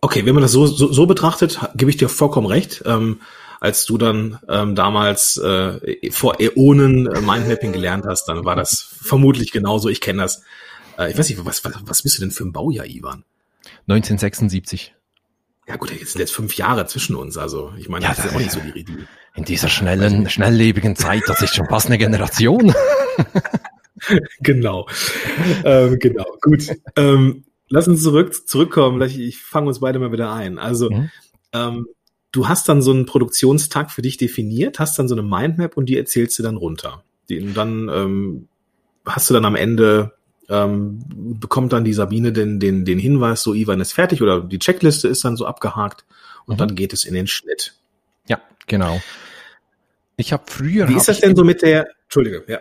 Okay, 0.00 0.24
wenn 0.24 0.34
man 0.34 0.42
das 0.42 0.52
so, 0.52 0.66
so, 0.66 0.92
so 0.92 1.06
betrachtet, 1.06 1.58
gebe 1.74 1.90
ich 1.90 1.96
dir 1.96 2.08
vollkommen 2.08 2.46
recht. 2.46 2.82
Ähm, 2.86 3.20
als 3.60 3.84
du 3.86 3.98
dann 3.98 4.38
ähm, 4.48 4.76
damals 4.76 5.36
äh, 5.38 6.10
vor 6.12 6.38
Äonen 6.40 7.08
äh, 7.08 7.20
Mindmapping 7.20 7.72
gelernt 7.72 8.04
hast, 8.06 8.26
dann 8.26 8.44
war 8.44 8.54
das 8.54 8.80
vermutlich 9.02 9.50
genauso. 9.50 9.88
Ich 9.88 10.00
kenne 10.00 10.22
das. 10.22 10.42
Äh, 10.96 11.10
ich 11.10 11.18
weiß 11.18 11.28
nicht, 11.28 11.44
was, 11.44 11.64
was, 11.64 11.72
was 11.82 12.02
bist 12.02 12.16
du 12.16 12.20
denn 12.20 12.30
für 12.30 12.44
ein 12.44 12.52
Baujahr, 12.52 12.86
Ivan? 12.86 13.24
1976. 13.88 14.94
Ja 15.66 15.76
gut, 15.76 15.90
jetzt 15.90 16.12
sind 16.12 16.20
jetzt 16.20 16.32
fünf 16.32 16.56
Jahre 16.56 16.86
zwischen 16.86 17.14
uns, 17.14 17.36
also 17.36 17.72
ich 17.76 17.88
meine, 17.90 18.04
Ja, 18.04 18.10
das 18.10 18.20
ist 18.20 18.24
ja 18.26 18.36
auch 18.36 18.38
nicht 18.40 18.52
so 18.52 18.60
die, 18.60 18.84
die 18.84 19.06
In 19.38 19.44
dieser 19.44 19.68
schnellen, 19.68 20.28
schnelllebigen 20.28 20.96
Zeit, 20.96 21.22
das 21.28 21.40
ist 21.42 21.54
schon 21.54 21.66
fast 21.68 21.86
eine 21.86 21.96
Generation. 21.96 22.74
genau. 24.40 24.88
ähm, 25.64 25.96
genau, 26.00 26.26
gut. 26.42 26.64
Ähm, 26.96 27.44
lass 27.68 27.86
uns 27.86 28.02
zurück, 28.02 28.48
zurückkommen. 28.48 29.00
Ich, 29.02 29.16
ich 29.16 29.38
fange 29.38 29.68
uns 29.68 29.78
beide 29.78 30.00
mal 30.00 30.10
wieder 30.10 30.32
ein. 30.32 30.58
Also, 30.58 30.90
Mhm. 30.90 31.10
ähm, 31.52 31.86
du 32.32 32.48
hast 32.48 32.68
dann 32.68 32.82
so 32.82 32.90
einen 32.90 33.06
Produktionstag 33.06 33.92
für 33.92 34.02
dich 34.02 34.16
definiert, 34.16 34.80
hast 34.80 34.98
dann 34.98 35.06
so 35.06 35.14
eine 35.14 35.22
Mindmap 35.22 35.76
und 35.76 35.86
die 35.86 35.96
erzählst 35.96 36.36
du 36.40 36.42
dann 36.42 36.56
runter. 36.56 37.04
Die, 37.28 37.40
und 37.40 37.54
dann 37.54 37.88
ähm, 37.88 38.48
hast 39.06 39.30
du 39.30 39.34
dann 39.34 39.44
am 39.44 39.54
Ende, 39.54 40.14
ähm, 40.48 40.98
bekommt 41.38 41.72
dann 41.72 41.84
die 41.84 41.92
Sabine 41.94 42.32
den, 42.32 42.58
den, 42.58 42.84
den 42.84 42.98
Hinweis, 42.98 43.44
so 43.44 43.54
Ivan 43.54 43.80
ist 43.80 43.92
fertig 43.92 44.20
oder 44.20 44.40
die 44.40 44.58
Checkliste 44.58 45.06
ist 45.06 45.24
dann 45.24 45.36
so 45.36 45.46
abgehakt 45.46 46.04
und 46.46 46.54
Mhm. 46.56 46.58
dann 46.58 46.74
geht 46.74 46.92
es 46.92 47.04
in 47.04 47.14
den 47.14 47.28
Schnitt. 47.28 47.74
Ja, 48.26 48.40
genau. 48.66 49.00
Ich 50.18 50.32
habe 50.32 50.42
früher. 50.46 50.88
Wie 50.88 50.96
ist 50.96 51.08
das 51.08 51.20
denn 51.20 51.36
so 51.36 51.44
mit 51.44 51.62
der, 51.62 51.86
Entschuldige, 52.02 52.44
ja. 52.48 52.58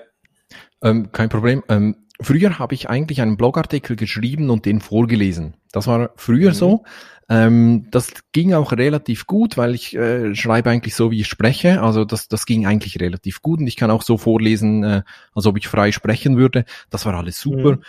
Ähm, 0.84 1.12
kein 1.12 1.28
Problem. 1.28 1.63
Ähm, 1.70 2.06
früher 2.22 2.60
habe 2.60 2.76
ich 2.76 2.88
eigentlich 2.88 3.20
einen 3.20 3.36
Blogartikel 3.36 3.96
geschrieben 3.96 4.52
und 4.52 4.65
den 4.65 4.80
vorgelesen. 4.80 5.56
Das 5.72 5.88
war 5.88 6.12
früher 6.15 6.52
Mhm. 6.52 6.56
so. 6.56 6.84
Ähm, 7.30 7.88
das 7.91 8.12
ging 8.32 8.54
auch 8.54 8.72
relativ 8.72 9.26
gut, 9.26 9.58
weil 9.58 9.74
ich 9.74 9.96
äh, 9.96 10.34
schreibe 10.36 10.70
eigentlich 10.70 10.96
so, 10.96 11.10
wie 11.12 11.22
ich 11.22 11.28
spreche. 11.28 11.82
Also 11.82 12.06
das, 12.06 12.28
das 12.28 12.46
ging 12.46 12.67
eigentlich 12.67 13.02
relativ 13.02 13.41
gut 13.41 13.60
und 13.60 13.67
ich 13.67 13.76
kann 13.76 13.91
auch 13.91 14.04
so 14.04 14.17
vorlesen, 14.17 14.84
äh, 14.84 15.02
als 15.34 15.46
ob 15.48 15.58
ich 15.58 15.67
frei 15.67 15.91
sprechen 15.91 16.38
würde. 16.38 16.63
Das 16.91 17.06
war 17.06 17.15
alles 17.15 17.39
super. 17.39 17.78
Mhm. 17.78 17.84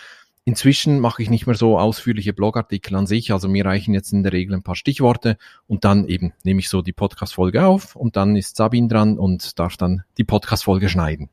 Inzwischen 0.49 0.99
mache 0.99 1.21
ich 1.21 1.29
nicht 1.29 1.45
mehr 1.45 1.55
so 1.55 1.77
ausführliche 1.77 2.33
Blogartikel 2.33 2.95
an 2.95 3.05
sich. 3.05 3.31
Also 3.31 3.47
mir 3.47 3.65
reichen 3.65 3.93
jetzt 3.93 4.11
in 4.13 4.23
der 4.23 4.33
Regel 4.33 4.55
ein 4.55 4.63
paar 4.63 4.75
Stichworte 4.75 5.37
und 5.67 5.85
dann 5.85 6.07
eben 6.07 6.33
nehme 6.43 6.59
ich 6.59 6.69
so 6.69 6.81
die 6.81 6.91
Podcast-Folge 6.91 7.67
auf 7.67 7.95
und 7.95 8.15
dann 8.15 8.35
ist 8.35 8.55
Sabine 8.55 8.87
dran 8.87 9.19
und 9.19 9.59
darf 9.59 9.77
dann 9.77 10.05
die 10.17 10.23
Podcast-Folge 10.23 10.89
schneiden. 10.89 11.29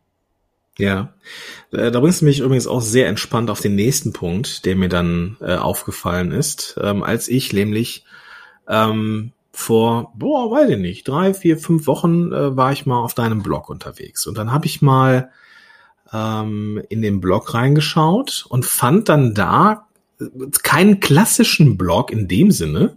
Ja, 0.76 1.14
Äh, 1.72 1.90
da 1.90 2.00
bringst 2.00 2.20
du 2.20 2.26
mich 2.26 2.40
übrigens 2.40 2.66
auch 2.66 2.82
sehr 2.82 3.08
entspannt 3.08 3.48
auf 3.48 3.62
den 3.62 3.74
nächsten 3.74 4.12
Punkt, 4.12 4.66
der 4.66 4.76
mir 4.76 4.90
dann 4.90 5.38
äh, 5.40 5.54
aufgefallen 5.54 6.30
ist, 6.30 6.78
ähm, 6.82 7.02
als 7.02 7.28
ich 7.28 7.54
nämlich 7.54 8.04
ähm, 8.68 9.32
vor, 9.50 10.12
boah, 10.14 10.50
weiß 10.50 10.68
ich 10.68 10.78
nicht, 10.78 11.08
drei, 11.08 11.32
vier, 11.32 11.56
fünf 11.56 11.86
Wochen 11.86 12.34
äh, 12.34 12.54
war 12.54 12.70
ich 12.70 12.84
mal 12.84 13.00
auf 13.00 13.14
deinem 13.14 13.42
Blog 13.42 13.70
unterwegs 13.70 14.26
und 14.26 14.36
dann 14.36 14.52
habe 14.52 14.66
ich 14.66 14.82
mal 14.82 15.30
ähm, 16.12 16.82
in 16.88 17.02
den 17.02 17.20
Blog 17.20 17.54
reingeschaut 17.54 18.46
und 18.48 18.64
fand 18.64 19.08
dann 19.08 19.34
da 19.34 19.86
äh, 20.20 20.26
keinen 20.62 21.00
klassischen 21.00 21.76
Blog 21.76 22.10
in 22.10 22.28
dem 22.28 22.50
Sinne, 22.50 22.96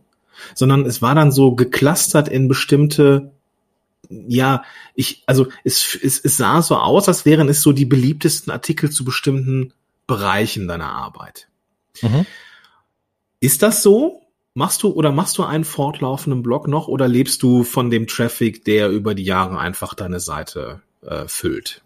sondern 0.56 0.86
es 0.86 1.02
war 1.02 1.16
dann 1.16 1.32
so 1.32 1.56
geclustert 1.56 2.28
in 2.28 2.48
bestimmte 2.48 3.32
ja, 4.10 4.64
ich, 4.96 5.24
also 5.28 5.48
es, 5.64 5.98
es, 6.02 6.20
es 6.20 6.38
sah 6.38 6.62
so 6.62 6.76
aus, 6.78 7.08
als 7.08 7.26
wären 7.26 7.48
es 7.48 7.62
so 7.62 7.74
die 7.74 7.86
beliebtesten 7.86 8.52
Artikel 8.52 8.90
zu 8.90 9.06
bestimmten 9.06 9.72
Bereichen 10.08 10.68
deiner 10.68 10.92
Arbeit. 10.92 11.48
Mhm. 12.02 12.26
Ist 13.40 13.62
das 13.62 13.84
so? 13.84 14.22
Machst 14.56 14.82
du 14.82 14.90
oder 14.90 15.12
machst 15.12 15.38
du 15.38 15.44
einen 15.44 15.64
fortlaufenden 15.64 16.42
Blog 16.42 16.68
noch 16.68 16.88
oder 16.88 17.08
lebst 17.08 17.44
du 17.44 17.64
von 17.64 17.92
dem 17.92 18.08
Traffic, 18.08 18.66
der 18.66 18.90
über 18.90 19.14
die 19.14 19.24
Jahre 19.24 19.60
einfach 19.60 19.94
deine 19.94 20.20
Seite 20.20 20.82
äh, 21.06 21.28
füllt? 21.28 21.84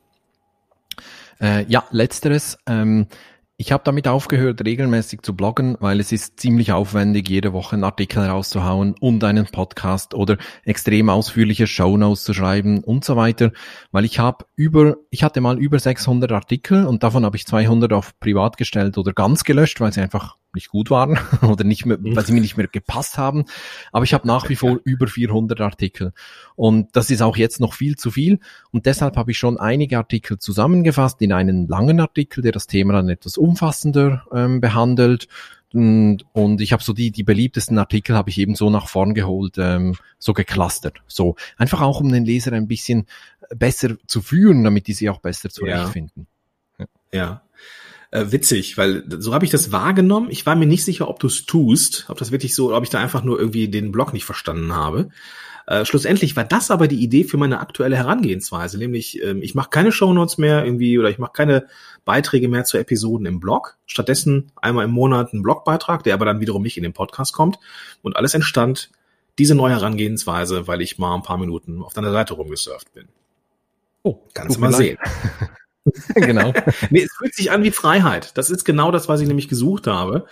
Äh, 1.41 1.65
ja, 1.67 1.83
letzteres. 1.91 2.57
Ähm, 2.67 3.07
ich 3.55 3.71
habe 3.71 3.83
damit 3.85 4.07
aufgehört, 4.07 4.65
regelmäßig 4.65 5.21
zu 5.21 5.35
bloggen, 5.35 5.77
weil 5.79 5.99
es 5.99 6.11
ist 6.11 6.39
ziemlich 6.39 6.71
aufwendig, 6.71 7.29
jede 7.29 7.53
Woche 7.53 7.75
einen 7.75 7.83
Artikel 7.83 8.25
rauszuhauen 8.25 8.95
und 8.99 9.23
einen 9.23 9.45
Podcast 9.45 10.15
oder 10.15 10.37
extrem 10.65 11.09
ausführliche 11.09 11.67
Shownotes 11.67 12.23
zu 12.23 12.33
schreiben 12.33 12.83
und 12.83 13.05
so 13.05 13.15
weiter, 13.15 13.51
weil 13.91 14.05
ich 14.05 14.17
habe 14.17 14.45
über, 14.55 14.95
ich 15.11 15.23
hatte 15.23 15.39
mal 15.39 15.59
über 15.59 15.77
600 15.77 16.31
Artikel 16.31 16.85
und 16.85 17.03
davon 17.03 17.25
habe 17.25 17.37
ich 17.37 17.45
200 17.45 17.93
auf 17.93 18.19
privat 18.19 18.57
gestellt 18.57 18.97
oder 18.97 19.13
ganz 19.13 19.43
gelöscht, 19.43 19.79
weil 19.79 19.93
sie 19.93 20.01
einfach 20.01 20.35
nicht 20.55 20.69
gut 20.69 20.89
waren 20.89 21.19
oder 21.41 21.63
nicht 21.63 21.85
mehr, 21.85 21.97
weil 21.99 22.25
sie 22.25 22.33
mir 22.33 22.41
nicht 22.41 22.57
mehr 22.57 22.67
gepasst 22.67 23.17
haben. 23.17 23.45
Aber 23.91 24.05
ich 24.05 24.13
habe 24.13 24.27
nach 24.27 24.49
wie 24.49 24.55
vor 24.55 24.79
über 24.83 25.07
400 25.07 25.61
Artikel 25.61 26.13
und 26.55 26.95
das 26.95 27.09
ist 27.09 27.21
auch 27.21 27.37
jetzt 27.37 27.59
noch 27.59 27.73
viel 27.73 27.95
zu 27.95 28.11
viel 28.11 28.39
und 28.71 28.85
deshalb 28.85 29.17
habe 29.17 29.31
ich 29.31 29.37
schon 29.37 29.59
einige 29.59 29.97
Artikel 29.97 30.39
zusammengefasst 30.39 31.21
in 31.21 31.33
einen 31.33 31.67
langen 31.67 31.99
Artikel, 31.99 32.41
der 32.41 32.51
das 32.51 32.67
Thema 32.67 32.93
dann 32.93 33.09
etwas 33.09 33.37
umfassender 33.37 34.25
ähm, 34.33 34.61
behandelt. 34.61 35.27
Und, 35.73 36.23
und 36.33 36.61
ich 36.61 36.71
habe 36.71 36.83
so 36.83 36.93
die, 36.93 37.09
die 37.09 37.23
beliebtesten 37.23 37.79
Artikel 37.79 38.15
habe 38.15 38.29
ich 38.29 38.37
eben 38.37 38.53
so 38.53 38.69
nach 38.69 38.87
vorn 38.87 39.15
geholt, 39.15 39.55
ähm, 39.57 39.95
so 40.19 40.33
geclustert. 40.33 41.01
So 41.07 41.35
einfach 41.57 41.81
auch, 41.81 41.99
um 41.99 42.11
den 42.11 42.25
Leser 42.25 42.53
ein 42.53 42.67
bisschen 42.67 43.07
besser 43.55 43.95
zu 44.05 44.21
führen, 44.21 44.63
damit 44.63 44.85
die 44.85 44.93
sie 44.93 45.09
auch 45.09 45.19
besser 45.19 45.49
zurechtfinden. 45.49 46.27
Ja. 47.11 47.41
Äh, 48.13 48.31
witzig, 48.31 48.77
weil 48.77 49.03
so 49.09 49.33
habe 49.33 49.43
ich 49.43 49.49
das 49.49 49.71
wahrgenommen. 49.71 50.29
Ich 50.29 50.45
war 50.45 50.55
mir 50.55 50.67
nicht 50.67 50.85
sicher, 50.85 51.09
ob 51.09 51.19
du 51.19 51.25
es 51.25 51.47
tust, 51.47 52.05
ob 52.09 52.19
das 52.19 52.31
wirklich 52.31 52.53
so, 52.53 52.71
ob 52.71 52.83
ich 52.83 52.91
da 52.91 52.99
einfach 52.99 53.23
nur 53.23 53.39
irgendwie 53.39 53.67
den 53.69 53.91
Blog 53.91 54.13
nicht 54.13 54.23
verstanden 54.23 54.75
habe. 54.75 55.09
Äh, 55.65 55.83
schlussendlich 55.83 56.35
war 56.35 56.43
das 56.43 56.69
aber 56.69 56.87
die 56.87 57.01
Idee 57.01 57.23
für 57.23 57.37
meine 57.37 57.59
aktuelle 57.59 57.95
Herangehensweise, 57.95 58.77
nämlich 58.77 59.19
ähm, 59.23 59.41
ich 59.41 59.55
mache 59.55 59.71
keine 59.71 59.91
Shownotes 59.91 60.37
mehr 60.37 60.63
irgendwie 60.63 60.99
oder 60.99 61.09
ich 61.09 61.17
mache 61.17 61.31
keine 61.33 61.65
Beiträge 62.05 62.49
mehr 62.49 62.65
zu 62.65 62.77
Episoden 62.77 63.25
im 63.25 63.39
Blog. 63.39 63.79
Stattdessen 63.87 64.51
einmal 64.61 64.85
im 64.85 64.91
Monat 64.91 65.33
einen 65.33 65.41
Blogbeitrag, 65.41 66.03
der 66.03 66.13
aber 66.13 66.25
dann 66.25 66.39
wiederum 66.39 66.61
nicht 66.61 66.77
in 66.77 66.83
den 66.83 66.93
Podcast 66.93 67.33
kommt. 67.33 67.57
Und 68.03 68.15
alles 68.15 68.35
entstand 68.35 68.91
diese 69.39 69.55
neue 69.55 69.73
Herangehensweise, 69.73 70.67
weil 70.67 70.83
ich 70.83 70.99
mal 70.99 71.15
ein 71.15 71.23
paar 71.23 71.39
Minuten 71.39 71.81
auf 71.81 71.95
deiner 71.95 72.11
Seite 72.11 72.35
rumgesurft 72.35 72.93
bin. 72.93 73.07
Oh, 74.03 74.19
Kannst 74.35 74.57
du 74.57 74.61
mal 74.61 74.71
sehen. 74.71 74.99
genau. 76.25 76.53
Nee, 76.89 77.03
es 77.03 77.13
fühlt 77.17 77.35
sich 77.35 77.51
an 77.51 77.63
wie 77.63 77.71
Freiheit. 77.71 78.37
Das 78.37 78.49
ist 78.49 78.63
genau 78.63 78.91
das, 78.91 79.07
was 79.07 79.21
ich 79.21 79.27
nämlich 79.27 79.47
gesucht 79.47 79.87
habe. 79.87 80.25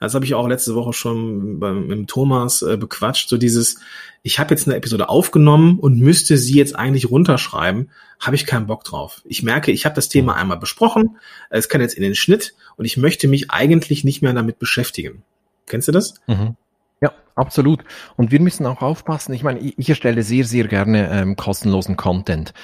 Das 0.00 0.14
habe 0.14 0.24
ich 0.24 0.34
auch 0.34 0.46
letzte 0.46 0.74
Woche 0.74 0.92
schon 0.92 1.58
beim, 1.58 1.86
mit 1.86 2.08
Thomas 2.08 2.62
äh, 2.62 2.76
bequatscht. 2.76 3.28
So 3.28 3.38
dieses, 3.38 3.78
ich 4.22 4.38
habe 4.38 4.54
jetzt 4.54 4.66
eine 4.66 4.76
Episode 4.76 5.08
aufgenommen 5.08 5.78
und 5.78 5.98
müsste 5.98 6.36
sie 6.36 6.54
jetzt 6.54 6.76
eigentlich 6.76 7.10
runterschreiben, 7.10 7.90
habe 8.20 8.36
ich 8.36 8.46
keinen 8.46 8.66
Bock 8.66 8.84
drauf. 8.84 9.22
Ich 9.24 9.42
merke, 9.42 9.72
ich 9.72 9.84
habe 9.84 9.94
das 9.94 10.08
Thema 10.08 10.36
einmal 10.36 10.58
besprochen, 10.58 11.18
es 11.50 11.68
kann 11.68 11.80
jetzt 11.80 11.94
in 11.94 12.02
den 12.02 12.14
Schnitt 12.14 12.54
und 12.76 12.84
ich 12.84 12.96
möchte 12.96 13.28
mich 13.28 13.50
eigentlich 13.50 14.04
nicht 14.04 14.22
mehr 14.22 14.32
damit 14.32 14.58
beschäftigen. 14.58 15.22
Kennst 15.66 15.88
du 15.88 15.92
das? 15.92 16.14
Mhm. 16.26 16.56
Ja, 17.00 17.12
absolut. 17.34 17.84
Und 18.16 18.30
wir 18.30 18.40
müssen 18.40 18.66
auch 18.66 18.82
aufpassen. 18.82 19.34
Ich 19.34 19.42
meine, 19.42 19.60
ich, 19.60 19.78
ich 19.78 19.88
erstelle 19.88 20.22
sehr, 20.22 20.44
sehr 20.44 20.68
gerne 20.68 21.10
ähm, 21.10 21.36
kostenlosen 21.36 21.96
Content. 21.96 22.54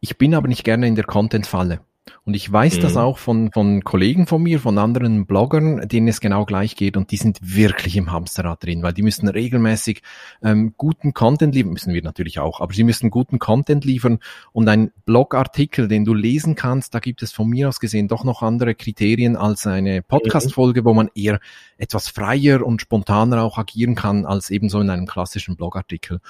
Ich 0.00 0.18
bin 0.18 0.34
aber 0.34 0.48
nicht 0.48 0.64
gerne 0.64 0.86
in 0.86 0.94
der 0.94 1.04
Content-Falle. 1.04 1.80
Und 2.24 2.34
ich 2.34 2.50
weiß 2.50 2.78
Mhm. 2.78 2.80
das 2.82 2.96
auch 2.96 3.18
von, 3.18 3.50
von 3.52 3.82
Kollegen 3.84 4.26
von 4.26 4.42
mir, 4.42 4.60
von 4.60 4.78
anderen 4.78 5.26
Bloggern, 5.26 5.88
denen 5.88 6.08
es 6.08 6.20
genau 6.20 6.44
gleich 6.44 6.76
geht 6.76 6.96
und 6.96 7.10
die 7.10 7.16
sind 7.16 7.38
wirklich 7.42 7.96
im 7.96 8.12
Hamsterrad 8.12 8.64
drin, 8.64 8.82
weil 8.82 8.92
die 8.92 9.02
müssen 9.02 9.28
regelmäßig 9.28 10.02
ähm, 10.42 10.74
guten 10.76 11.14
Content 11.14 11.54
liefern, 11.54 11.72
müssen 11.72 11.94
wir 11.94 12.02
natürlich 12.02 12.38
auch, 12.38 12.60
aber 12.60 12.72
sie 12.72 12.84
müssen 12.84 13.10
guten 13.10 13.38
Content 13.38 13.84
liefern 13.84 14.18
und 14.52 14.68
ein 14.68 14.92
Blogartikel, 15.04 15.88
den 15.88 16.04
du 16.04 16.14
lesen 16.14 16.54
kannst, 16.54 16.94
da 16.94 16.98
gibt 16.98 17.22
es 17.22 17.32
von 17.32 17.48
mir 17.48 17.68
aus 17.68 17.80
gesehen 17.80 18.08
doch 18.08 18.24
noch 18.24 18.42
andere 18.42 18.74
Kriterien 18.74 19.36
als 19.36 19.66
eine 19.66 20.02
Podcast-Folge, 20.02 20.84
wo 20.84 20.94
man 20.94 21.10
eher 21.14 21.40
etwas 21.78 22.08
freier 22.08 22.64
und 22.64 22.80
spontaner 22.80 23.42
auch 23.42 23.58
agieren 23.58 23.94
kann 23.94 24.26
als 24.26 24.50
eben 24.50 24.68
so 24.68 24.80
in 24.80 24.90
einem 24.90 25.06
klassischen 25.06 25.56
Blogartikel. 25.56 26.20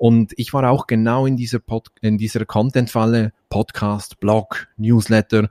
Und 0.00 0.32
ich 0.38 0.54
war 0.54 0.70
auch 0.70 0.86
genau 0.86 1.26
in 1.26 1.36
dieser, 1.36 1.58
Pod 1.58 1.88
in 2.00 2.16
dieser 2.16 2.46
Content-Falle, 2.46 3.34
Podcast, 3.50 4.18
Blog, 4.18 4.68
Newsletter. 4.78 5.50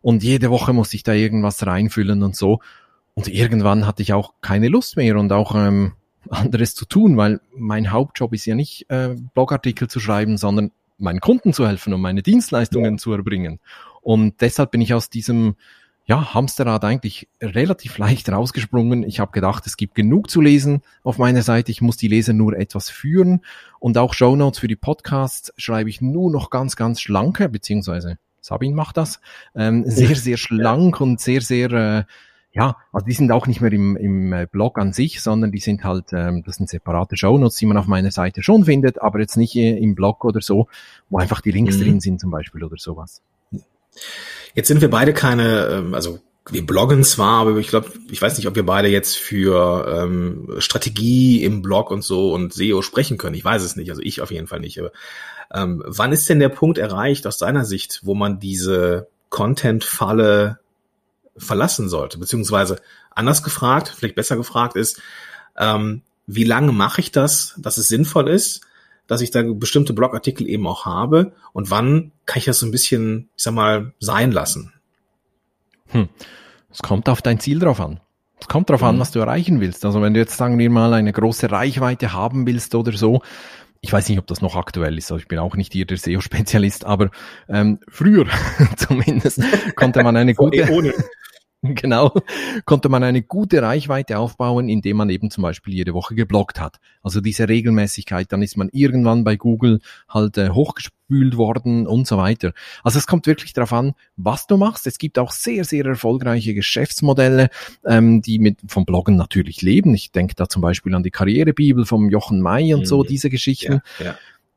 Und 0.00 0.22
jede 0.22 0.48
Woche 0.48 0.72
musste 0.72 0.94
ich 0.94 1.02
da 1.02 1.12
irgendwas 1.12 1.66
reinfüllen 1.66 2.22
und 2.22 2.36
so. 2.36 2.60
Und 3.14 3.26
irgendwann 3.26 3.88
hatte 3.88 4.02
ich 4.02 4.12
auch 4.12 4.34
keine 4.42 4.68
Lust 4.68 4.96
mehr 4.96 5.18
und 5.18 5.32
auch 5.32 5.56
ähm, 5.56 5.94
anderes 6.30 6.76
zu 6.76 6.84
tun, 6.84 7.16
weil 7.16 7.40
mein 7.52 7.90
Hauptjob 7.90 8.32
ist 8.32 8.46
ja 8.46 8.54
nicht 8.54 8.88
äh, 8.90 9.16
Blogartikel 9.34 9.88
zu 9.88 9.98
schreiben, 9.98 10.36
sondern 10.36 10.70
meinen 10.96 11.18
Kunden 11.18 11.52
zu 11.52 11.66
helfen 11.66 11.92
und 11.92 12.00
meine 12.00 12.22
Dienstleistungen 12.22 12.96
zu 12.96 13.12
erbringen. 13.12 13.58
Und 14.02 14.40
deshalb 14.40 14.70
bin 14.70 14.82
ich 14.82 14.94
aus 14.94 15.10
diesem 15.10 15.56
ja, 16.10 16.34
Hamsterrad 16.34 16.84
eigentlich 16.84 17.28
relativ 17.40 17.96
leicht 17.96 18.28
rausgesprungen. 18.28 19.04
Ich 19.04 19.20
habe 19.20 19.30
gedacht, 19.30 19.64
es 19.68 19.76
gibt 19.76 19.94
genug 19.94 20.28
zu 20.28 20.40
lesen 20.40 20.82
auf 21.04 21.18
meiner 21.18 21.42
Seite. 21.42 21.70
Ich 21.70 21.82
muss 21.82 21.96
die 21.96 22.08
Leser 22.08 22.32
nur 22.32 22.58
etwas 22.58 22.90
führen. 22.90 23.42
Und 23.78 23.96
auch 23.96 24.12
Shownotes 24.12 24.58
für 24.58 24.66
die 24.66 24.74
Podcasts 24.74 25.52
schreibe 25.56 25.88
ich 25.88 26.00
nur 26.00 26.32
noch 26.32 26.50
ganz, 26.50 26.74
ganz 26.74 27.00
schlanke, 27.00 27.48
beziehungsweise 27.48 28.18
Sabine 28.40 28.74
macht 28.74 28.96
das, 28.96 29.20
ähm, 29.54 29.84
sehr, 29.86 30.16
sehr 30.16 30.36
schlank 30.36 31.00
und 31.00 31.20
sehr, 31.20 31.42
sehr, 31.42 31.70
äh, 31.70 32.04
ja, 32.50 32.76
also 32.92 33.06
die 33.06 33.12
sind 33.12 33.30
auch 33.30 33.46
nicht 33.46 33.60
mehr 33.60 33.70
im, 33.70 33.96
im 33.96 34.32
äh, 34.32 34.48
Blog 34.50 34.80
an 34.80 34.92
sich, 34.92 35.22
sondern 35.22 35.52
die 35.52 35.60
sind 35.60 35.84
halt, 35.84 36.12
ähm, 36.12 36.42
das 36.44 36.56
sind 36.56 36.68
separate 36.68 37.16
Shownotes, 37.16 37.56
die 37.58 37.66
man 37.66 37.76
auf 37.76 37.86
meiner 37.86 38.10
Seite 38.10 38.42
schon 38.42 38.64
findet, 38.64 39.00
aber 39.00 39.20
jetzt 39.20 39.36
nicht 39.36 39.54
äh, 39.54 39.78
im 39.78 39.94
Blog 39.94 40.24
oder 40.24 40.40
so, 40.40 40.66
wo 41.08 41.18
einfach 41.18 41.40
die 41.40 41.52
Links 41.52 41.78
Mhm. 41.78 41.84
drin 41.84 42.00
sind 42.00 42.20
zum 42.20 42.32
Beispiel 42.32 42.64
oder 42.64 42.78
sowas. 42.78 43.22
Jetzt 44.54 44.68
sind 44.68 44.80
wir 44.80 44.90
beide 44.90 45.12
keine, 45.12 45.66
ähm, 45.66 45.94
also 45.94 46.20
wir 46.48 46.66
bloggen 46.66 47.04
zwar, 47.04 47.42
aber 47.42 47.56
ich 47.58 47.68
glaube, 47.68 47.92
ich 48.10 48.20
weiß 48.20 48.36
nicht, 48.36 48.48
ob 48.48 48.56
wir 48.56 48.66
beide 48.66 48.88
jetzt 48.88 49.16
für 49.16 49.86
ähm, 50.02 50.54
Strategie 50.58 51.44
im 51.44 51.62
Blog 51.62 51.90
und 51.90 52.02
so 52.02 52.32
und 52.32 52.52
SEO 52.52 52.82
sprechen 52.82 53.18
können. 53.18 53.34
Ich 53.34 53.44
weiß 53.44 53.62
es 53.62 53.76
nicht, 53.76 53.90
also 53.90 54.02
ich 54.02 54.20
auf 54.20 54.30
jeden 54.30 54.46
Fall 54.46 54.60
nicht. 54.60 54.78
Aber 54.78 54.92
ähm, 55.52 55.82
wann 55.86 56.12
ist 56.12 56.28
denn 56.28 56.40
der 56.40 56.48
Punkt 56.48 56.78
erreicht 56.78 57.26
aus 57.26 57.38
deiner 57.38 57.64
Sicht, 57.64 58.00
wo 58.02 58.14
man 58.14 58.40
diese 58.40 59.08
Content-Falle 59.28 60.58
verlassen 61.36 61.88
sollte? 61.88 62.18
Beziehungsweise 62.18 62.80
anders 63.10 63.42
gefragt, 63.42 63.92
vielleicht 63.96 64.16
besser 64.16 64.36
gefragt 64.36 64.76
ist, 64.76 65.00
ähm, 65.56 66.02
wie 66.26 66.44
lange 66.44 66.72
mache 66.72 67.00
ich 67.00 67.12
das, 67.12 67.54
dass 67.58 67.76
es 67.76 67.88
sinnvoll 67.88 68.28
ist, 68.28 68.62
dass 69.10 69.20
ich 69.22 69.32
da 69.32 69.42
bestimmte 69.42 69.92
Blogartikel 69.92 70.48
eben 70.48 70.68
auch 70.68 70.84
habe 70.86 71.32
und 71.52 71.68
wann 71.68 72.12
kann 72.26 72.38
ich 72.38 72.44
das 72.44 72.60
so 72.60 72.66
ein 72.66 72.70
bisschen, 72.70 73.28
ich 73.36 73.42
sag 73.42 73.54
mal, 73.54 73.92
sein 73.98 74.30
lassen? 74.30 74.72
Hm. 75.88 76.08
Es 76.70 76.80
kommt 76.80 77.08
auf 77.08 77.20
dein 77.20 77.40
Ziel 77.40 77.58
drauf 77.58 77.80
an. 77.80 77.98
Es 78.40 78.46
kommt 78.46 78.70
darauf 78.70 78.82
Mhm. 78.82 78.86
an, 78.88 79.00
was 79.00 79.10
du 79.10 79.18
erreichen 79.18 79.60
willst. 79.60 79.84
Also 79.84 80.00
wenn 80.00 80.14
du 80.14 80.20
jetzt, 80.20 80.36
sagen 80.36 80.58
wir 80.60 80.70
mal, 80.70 80.94
eine 80.94 81.12
große 81.12 81.50
Reichweite 81.50 82.12
haben 82.12 82.46
willst 82.46 82.72
oder 82.76 82.92
so, 82.92 83.20
ich 83.80 83.92
weiß 83.92 84.08
nicht, 84.08 84.18
ob 84.20 84.28
das 84.28 84.42
noch 84.42 84.54
aktuell 84.54 84.96
ist, 84.96 85.10
also 85.10 85.20
ich 85.20 85.26
bin 85.26 85.40
auch 85.40 85.56
nicht 85.56 85.72
hier 85.72 85.86
der 85.86 85.96
SEO-Spezialist, 85.96 86.84
aber 86.84 87.10
ähm, 87.48 87.80
früher 87.88 88.26
zumindest 88.76 89.40
konnte 89.74 90.04
man 90.04 90.16
eine 90.16 90.34
gute, 90.36 90.70
ohne. 90.70 90.94
genau, 91.74 92.12
konnte 92.64 92.88
man 92.88 93.02
eine 93.04 93.22
gute 93.22 93.60
Reichweite 93.62 94.18
aufbauen, 94.18 94.68
indem 94.68 94.96
man 94.96 95.10
eben 95.10 95.30
zum 95.30 95.42
Beispiel 95.42 95.74
jede 95.74 95.92
Woche 95.92 96.14
gebloggt 96.14 96.58
hat. 96.58 96.78
Also 97.02 97.20
diese 97.20 97.48
Regelmäßigkeit, 97.48 98.32
dann 98.32 98.42
ist 98.42 98.56
man 98.56 98.70
irgendwann 98.72 99.24
bei 99.24 99.36
Google 99.36 99.80
halt 100.08 100.38
äh, 100.38 100.50
hochgespült 100.50 101.36
worden 101.36 101.86
und 101.86 102.06
so 102.06 102.16
weiter. 102.16 102.52
Also 102.82 102.98
es 102.98 103.06
kommt 103.06 103.26
wirklich 103.26 103.52
darauf 103.52 103.72
an, 103.74 103.92
was 104.16 104.46
du 104.46 104.56
machst. 104.56 104.86
Es 104.86 104.96
gibt 104.96 105.18
auch 105.18 105.32
sehr, 105.32 105.64
sehr 105.64 105.84
erfolgreiche 105.84 106.54
Geschäftsmodelle, 106.54 107.50
ähm, 107.84 108.22
die 108.22 108.38
mit 108.38 108.58
vom 108.66 108.86
Bloggen 108.86 109.16
natürlich 109.16 109.60
leben. 109.60 109.92
Ich 109.94 110.12
denke 110.12 110.34
da 110.36 110.48
zum 110.48 110.62
Beispiel 110.62 110.94
an 110.94 111.02
die 111.02 111.10
Karrierebibel 111.10 111.84
vom 111.84 112.08
Jochen 112.08 112.40
May 112.40 112.72
und 112.72 112.86
so, 112.86 113.02
Mhm. 113.02 113.06
diese 113.08 113.28
Geschichten. 113.28 113.82
Ja, 113.98 114.04
ja. 114.06 114.14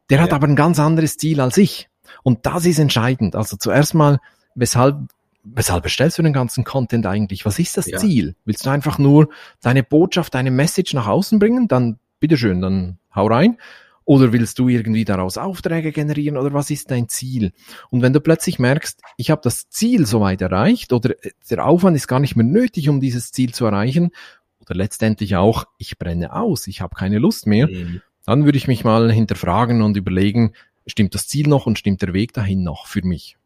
Der 0.09 0.21
hat 0.21 0.29
Ja. 0.29 0.35
aber 0.35 0.47
ein 0.47 0.55
ganz 0.55 0.79
anderes 0.79 1.17
Ziel 1.17 1.41
als 1.41 1.57
ich. 1.57 1.89
Und 2.23 2.45
das 2.45 2.65
ist 2.65 2.79
entscheidend. 2.79 3.35
Also 3.35 3.57
zuerst 3.57 3.93
mal, 3.93 4.19
weshalb, 4.55 4.97
weshalb 5.43 5.84
erstellst 5.84 6.17
du 6.17 6.23
den 6.23 6.34
ganzen 6.34 6.63
Content 6.63 7.06
eigentlich? 7.06 7.45
Was 7.45 7.60
ist 7.60 7.77
das 7.77 7.88
Ja. 7.88 7.97
Ziel? 7.97 8.36
Willst 8.45 8.65
du 8.65 8.69
einfach 8.69 8.97
nur 8.97 9.29
deine 9.62 9.84
Botschaft, 9.84 10.34
deine 10.34 10.51
Message 10.51 10.93
nach 10.93 11.08
außen 11.08 11.39
bringen? 11.39 11.67
Dann 11.67 11.99
bitteschön, 12.19 12.62
dann 12.62 12.97
hau 13.13 13.27
rein. 13.27 13.58
Oder 14.06 14.34
willst 14.34 14.60
du 14.60 14.67
irgendwie 14.67 15.06
daraus 15.06 15.38
Aufträge 15.38 15.93
generieren 15.93 16.36
oder 16.36 16.53
was 16.53 16.69
ist 16.69 16.91
dein 16.91 17.08
Ziel? 17.08 17.53
Und 17.89 18.01
wenn 18.01 18.12
du 18.12 18.19
plötzlich 18.19 18.60
merkst, 18.60 19.01
ich 19.15 19.32
habe 19.32 19.39
das 19.41 19.69
Ziel 19.69 20.06
soweit 20.06 20.41
erreicht 20.41 20.91
oder 20.91 21.15
der 21.49 21.65
Aufwand 21.65 21.95
ist 21.95 22.08
gar 22.10 22.19
nicht 22.19 22.36
mehr 22.36 22.45
nötig, 22.45 22.89
um 22.89 22.99
dieses 22.99 23.32
Ziel 23.32 23.53
zu 23.53 23.65
erreichen, 23.65 24.12
oder 24.60 24.75
letztendlich 24.75 25.36
auch, 25.38 25.65
ich 25.77 25.97
brenne 25.97 26.34
aus, 26.34 26.67
ich 26.67 26.82
habe 26.82 26.95
keine 26.95 27.17
Lust 27.19 27.47
mehr, 27.47 27.67
Mhm. 27.67 28.01
dann 28.25 28.43
würde 28.45 28.58
ich 28.58 28.67
mich 28.67 28.84
mal 28.84 29.10
hinterfragen 29.12 29.82
und 29.82 29.95
überlegen, 29.97 30.51
stimmt 30.86 31.15
das 31.15 31.27
Ziel 31.27 31.47
noch 31.47 31.65
und 31.65 31.79
stimmt 31.79 32.01
der 32.01 32.13
Weg 32.13 32.34
dahin 32.34 32.63
noch 32.63 32.88
für 32.88 33.01
mich? 33.06 33.38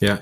Ja. 0.00 0.20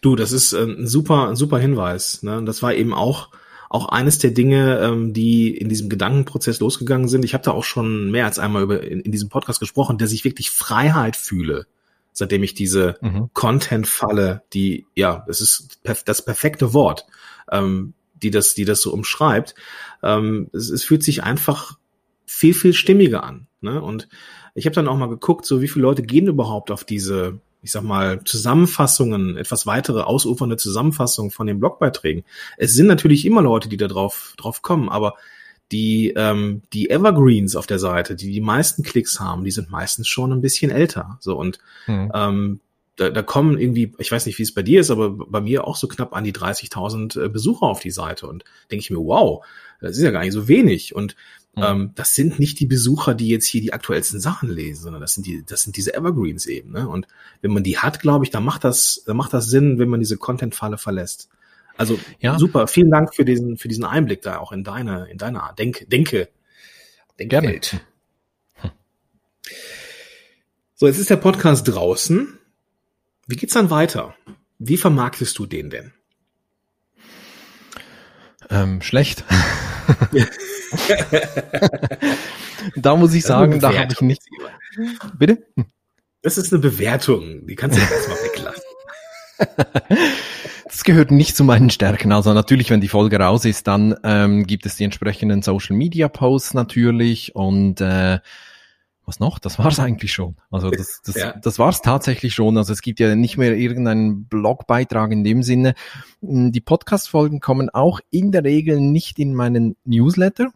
Du, 0.00 0.16
das 0.16 0.32
ist 0.32 0.52
äh, 0.52 0.62
ein 0.64 0.86
super, 0.86 1.28
ein 1.28 1.36
super 1.36 1.58
Hinweis. 1.58 2.22
Ne? 2.22 2.38
Und 2.38 2.46
Das 2.46 2.62
war 2.62 2.74
eben 2.74 2.94
auch, 2.94 3.30
auch 3.70 3.88
eines 3.88 4.18
der 4.18 4.30
Dinge, 4.30 4.78
ähm, 4.80 5.12
die 5.12 5.56
in 5.56 5.68
diesem 5.68 5.88
Gedankenprozess 5.88 6.60
losgegangen 6.60 7.08
sind. 7.08 7.24
Ich 7.24 7.34
habe 7.34 7.44
da 7.44 7.50
auch 7.50 7.64
schon 7.64 8.10
mehr 8.10 8.26
als 8.26 8.38
einmal 8.38 8.62
über 8.62 8.82
in, 8.82 9.00
in 9.00 9.12
diesem 9.12 9.28
Podcast 9.28 9.60
gesprochen, 9.60 9.98
dass 9.98 10.12
ich 10.12 10.24
wirklich 10.24 10.50
Freiheit 10.50 11.16
fühle, 11.16 11.66
seitdem 12.12 12.42
ich 12.42 12.54
diese 12.54 12.96
Mhm. 13.00 13.30
Content-Falle, 13.32 14.42
die, 14.52 14.86
ja, 14.94 15.24
das 15.26 15.40
ist 15.40 15.82
perf 15.82 16.04
das 16.04 16.24
perfekte 16.24 16.72
Wort, 16.72 17.06
ähm, 17.50 17.94
die 18.22 18.30
das, 18.30 18.54
die 18.54 18.64
das 18.64 18.80
so 18.80 18.92
umschreibt. 18.92 19.54
Ähm, 20.02 20.48
es, 20.52 20.70
es 20.70 20.84
fühlt 20.84 21.02
sich 21.02 21.24
einfach 21.24 21.78
viel, 22.26 22.54
viel 22.54 22.72
stimmiger 22.72 23.24
an. 23.24 23.46
Ne? 23.60 23.82
Und 23.82 24.08
ich 24.54 24.66
habe 24.66 24.74
dann 24.74 24.88
auch 24.88 24.96
mal 24.96 25.08
geguckt, 25.08 25.44
so 25.46 25.60
wie 25.60 25.68
viele 25.68 25.82
Leute 25.82 26.02
gehen 26.02 26.28
überhaupt 26.28 26.70
auf 26.70 26.84
diese, 26.84 27.40
ich 27.64 27.72
sag 27.72 27.82
mal, 27.82 28.22
Zusammenfassungen, 28.24 29.36
etwas 29.38 29.66
weitere 29.66 30.02
ausufernde 30.02 30.58
Zusammenfassungen 30.58 31.30
von 31.30 31.46
den 31.46 31.58
Blogbeiträgen. 31.58 32.24
Es 32.58 32.74
sind 32.74 32.86
natürlich 32.86 33.24
immer 33.24 33.40
Leute, 33.42 33.68
die 33.70 33.78
da 33.78 33.88
drauf, 33.88 34.34
drauf 34.36 34.60
kommen, 34.60 34.90
aber 34.90 35.14
die, 35.72 36.12
ähm, 36.14 36.60
die 36.74 36.90
Evergreens 36.90 37.56
auf 37.56 37.66
der 37.66 37.78
Seite, 37.78 38.16
die 38.16 38.30
die 38.30 38.42
meisten 38.42 38.82
Klicks 38.82 39.18
haben, 39.18 39.44
die 39.44 39.50
sind 39.50 39.70
meistens 39.70 40.06
schon 40.08 40.30
ein 40.30 40.42
bisschen 40.42 40.70
älter. 40.70 41.16
So 41.20 41.36
und 41.36 41.58
Mhm. 41.86 42.12
ähm, 42.14 42.60
da, 42.96 43.10
da 43.10 43.22
kommen 43.22 43.58
irgendwie, 43.58 43.92
ich 43.98 44.12
weiß 44.12 44.26
nicht, 44.26 44.38
wie 44.38 44.44
es 44.44 44.54
bei 44.54 44.62
dir 44.62 44.80
ist, 44.80 44.90
aber 44.90 45.10
bei 45.10 45.40
mir 45.40 45.66
auch 45.66 45.76
so 45.76 45.88
knapp 45.88 46.14
an 46.14 46.22
die 46.22 46.32
30.000 46.32 47.24
äh, 47.24 47.28
Besucher 47.28 47.66
auf 47.66 47.80
die 47.80 47.90
Seite 47.90 48.26
und 48.28 48.44
denke 48.70 48.82
ich 48.82 48.90
mir, 48.90 48.98
wow, 48.98 49.44
das 49.80 49.96
ist 49.96 50.02
ja 50.02 50.10
gar 50.10 50.20
nicht 50.20 50.32
so 50.32 50.46
wenig 50.48 50.94
und 50.94 51.16
Mhm. 51.56 51.92
das 51.94 52.14
sind 52.14 52.38
nicht 52.38 52.58
die 52.60 52.66
Besucher, 52.66 53.14
die 53.14 53.28
jetzt 53.28 53.46
hier 53.46 53.60
die 53.60 53.72
aktuellsten 53.72 54.20
Sachen 54.20 54.50
lesen, 54.50 54.82
sondern 54.82 55.00
das 55.00 55.14
sind 55.14 55.26
die, 55.26 55.44
das 55.44 55.62
sind 55.62 55.76
diese 55.76 55.94
Evergreens 55.94 56.46
eben. 56.46 56.72
Ne? 56.72 56.88
Und 56.88 57.06
wenn 57.42 57.52
man 57.52 57.62
die 57.62 57.78
hat, 57.78 58.00
glaube 58.00 58.24
ich, 58.24 58.30
dann 58.30 58.44
macht 58.44 58.64
das, 58.64 59.02
dann 59.06 59.16
macht 59.16 59.32
das 59.32 59.46
Sinn, 59.46 59.78
wenn 59.78 59.88
man 59.88 60.00
diese 60.00 60.16
Content-Falle 60.16 60.78
verlässt. 60.78 61.28
Also 61.76 61.98
Ja. 62.20 62.38
super, 62.38 62.66
vielen 62.66 62.90
Dank 62.90 63.14
für 63.14 63.24
diesen, 63.24 63.56
für 63.56 63.68
diesen 63.68 63.84
Einblick 63.84 64.22
da 64.22 64.38
auch 64.38 64.52
in 64.52 64.64
deine, 64.64 65.08
in 65.10 65.18
deine 65.18 65.42
Art. 65.42 65.58
Denk, 65.58 65.88
denke, 65.90 66.28
Gerne. 67.16 67.48
Denkwelt. 67.48 67.80
So, 70.74 70.86
jetzt 70.88 70.98
ist 70.98 71.10
der 71.10 71.16
Podcast 71.16 71.68
draußen. 71.68 72.36
Wie 73.28 73.36
geht's 73.36 73.54
dann 73.54 73.70
weiter? 73.70 74.14
Wie 74.58 74.76
vermarktest 74.76 75.38
du 75.38 75.46
den 75.46 75.70
denn? 75.70 75.92
Ähm, 78.50 78.82
schlecht. 78.82 79.24
da 82.76 82.96
muss 82.96 83.14
ich 83.14 83.24
sagen, 83.24 83.60
da 83.60 83.74
habe 83.74 83.92
ich 83.92 84.00
nicht. 84.00 84.22
Bitte? 85.18 85.46
Das 86.22 86.38
ist 86.38 86.52
eine 86.52 86.60
Bewertung, 86.60 87.46
die 87.46 87.54
kannst 87.54 87.78
du 87.78 87.82
erstmal 87.82 88.18
weglassen. 88.18 88.62
Das 90.66 90.82
gehört 90.82 91.12
nicht 91.12 91.36
zu 91.36 91.44
meinen 91.44 91.70
Stärken. 91.70 92.10
Also 92.10 92.32
natürlich, 92.32 92.68
wenn 92.68 92.80
die 92.80 92.88
Folge 92.88 93.20
raus 93.20 93.44
ist, 93.44 93.68
dann 93.68 93.94
ähm, 94.02 94.44
gibt 94.44 94.66
es 94.66 94.74
die 94.74 94.82
entsprechenden 94.82 95.40
Social 95.40 95.76
Media 95.76 96.08
Posts 96.08 96.54
natürlich 96.54 97.36
und 97.36 97.80
äh, 97.80 98.18
was 99.06 99.20
noch? 99.20 99.38
Das 99.38 99.58
war's 99.58 99.78
eigentlich 99.78 100.12
schon. 100.12 100.36
Also 100.50 100.70
das, 100.70 101.00
das, 101.04 101.14
Ja. 101.14 101.34
das 101.40 101.58
war's 101.60 101.82
tatsächlich 101.82 102.34
schon. 102.34 102.56
Also 102.56 102.72
es 102.72 102.82
gibt 102.82 102.98
ja 103.00 103.14
nicht 103.14 103.36
mehr 103.36 103.56
irgendeinen 103.56 104.24
Blogbeitrag 104.24 105.12
in 105.12 105.22
dem 105.22 105.42
Sinne. 105.42 105.74
Die 106.22 106.60
Podcast-Folgen 106.60 107.38
kommen 107.38 107.70
auch 107.70 108.00
in 108.10 108.32
der 108.32 108.42
Regel 108.44 108.80
nicht 108.80 109.18
in 109.18 109.34
meinen 109.34 109.76
Newsletter. 109.84 110.52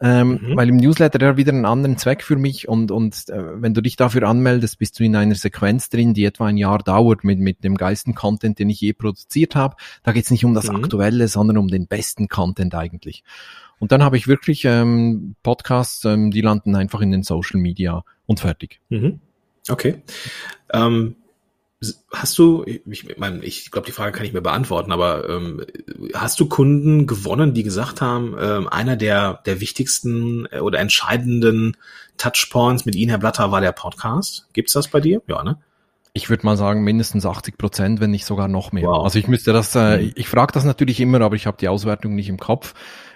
Ähm, 0.00 0.40
Mhm. 0.42 0.56
Weil 0.56 0.68
im 0.68 0.76
Newsletter 0.76 1.26
hat 1.26 1.36
wieder 1.36 1.52
einen 1.52 1.64
anderen 1.66 1.96
Zweck 1.96 2.22
für 2.22 2.36
mich 2.36 2.68
und, 2.68 2.90
und 2.90 3.28
äh, 3.28 3.62
wenn 3.62 3.74
du 3.74 3.80
dich 3.80 3.96
dafür 3.96 4.28
anmeldest, 4.28 4.78
bist 4.78 4.98
du 4.98 5.04
in 5.04 5.14
einer 5.16 5.34
Sequenz 5.34 5.88
drin, 5.88 6.14
die 6.14 6.24
etwa 6.24 6.46
ein 6.46 6.56
Jahr 6.56 6.78
dauert 6.78 7.24
mit, 7.24 7.38
mit 7.38 7.62
dem 7.64 7.76
geilsten 7.76 8.14
Content, 8.14 8.58
den 8.58 8.70
ich 8.70 8.80
je 8.80 8.92
produziert 8.92 9.54
habe. 9.54 9.76
Da 10.02 10.12
geht's 10.12 10.30
nicht 10.30 10.44
um 10.44 10.54
das 10.54 10.68
Mhm. 10.68 10.76
Aktuelle, 10.76 11.28
sondern 11.28 11.58
um 11.58 11.68
den 11.68 11.86
besten 11.86 12.28
Content 12.28 12.74
eigentlich. 12.74 13.22
Und 13.78 13.92
dann 13.92 14.02
habe 14.02 14.16
ich 14.16 14.28
wirklich 14.28 14.64
ähm, 14.64 15.34
Podcasts, 15.42 16.04
ähm, 16.04 16.30
die 16.30 16.40
landen 16.40 16.76
einfach 16.76 17.00
in 17.00 17.10
den 17.10 17.22
Social 17.22 17.60
Media 17.60 18.04
und 18.26 18.40
fertig. 18.40 18.80
Mhm. 18.88 19.20
Okay. 19.68 20.02
Ähm, 20.72 21.16
hast 22.12 22.38
du, 22.38 22.64
ich, 22.64 23.16
meine, 23.18 23.44
ich 23.44 23.70
glaube, 23.70 23.86
die 23.86 23.92
Frage 23.92 24.12
kann 24.12 24.24
ich 24.24 24.32
mir 24.32 24.40
beantworten, 24.40 24.92
aber 24.92 25.28
ähm, 25.28 25.64
hast 26.14 26.38
du 26.38 26.46
Kunden 26.46 27.06
gewonnen, 27.06 27.54
die 27.54 27.62
gesagt 27.62 28.00
haben, 28.00 28.36
ähm, 28.38 28.68
einer 28.68 28.96
der, 28.96 29.40
der 29.46 29.60
wichtigsten 29.60 30.46
äh, 30.50 30.60
oder 30.60 30.78
entscheidenden 30.78 31.76
Touchpoints 32.18 32.84
mit 32.84 32.94
Ihnen, 32.94 33.10
Herr 33.10 33.18
Blatter, 33.18 33.50
war 33.50 33.60
der 33.60 33.72
Podcast? 33.72 34.46
Gibt's 34.52 34.74
das 34.74 34.88
bei 34.88 35.00
dir? 35.00 35.22
Ja, 35.26 35.42
ne? 35.42 35.58
Ich 36.14 36.28
würde 36.28 36.44
mal 36.44 36.58
sagen, 36.58 36.84
mindestens 36.84 37.24
80 37.24 37.56
Prozent, 37.56 38.00
wenn 38.00 38.10
nicht 38.10 38.26
sogar 38.26 38.46
noch 38.46 38.70
mehr. 38.70 38.84
Wow. 38.84 39.04
Also 39.04 39.18
ich 39.18 39.28
müsste 39.28 39.52
das, 39.52 39.74
äh, 39.74 40.02
Mhm. 40.02 40.12
ich 40.14 40.28
frage 40.28 40.52
das 40.52 40.64
natürlich 40.64 41.00
immer, 41.00 41.20
aber 41.22 41.36
ich 41.36 41.46
habe 41.46 41.56
die 41.58 41.68
Auswertung 41.68 42.14
nicht 42.14 42.28
im 42.28 42.38
Kopf. 42.38 42.74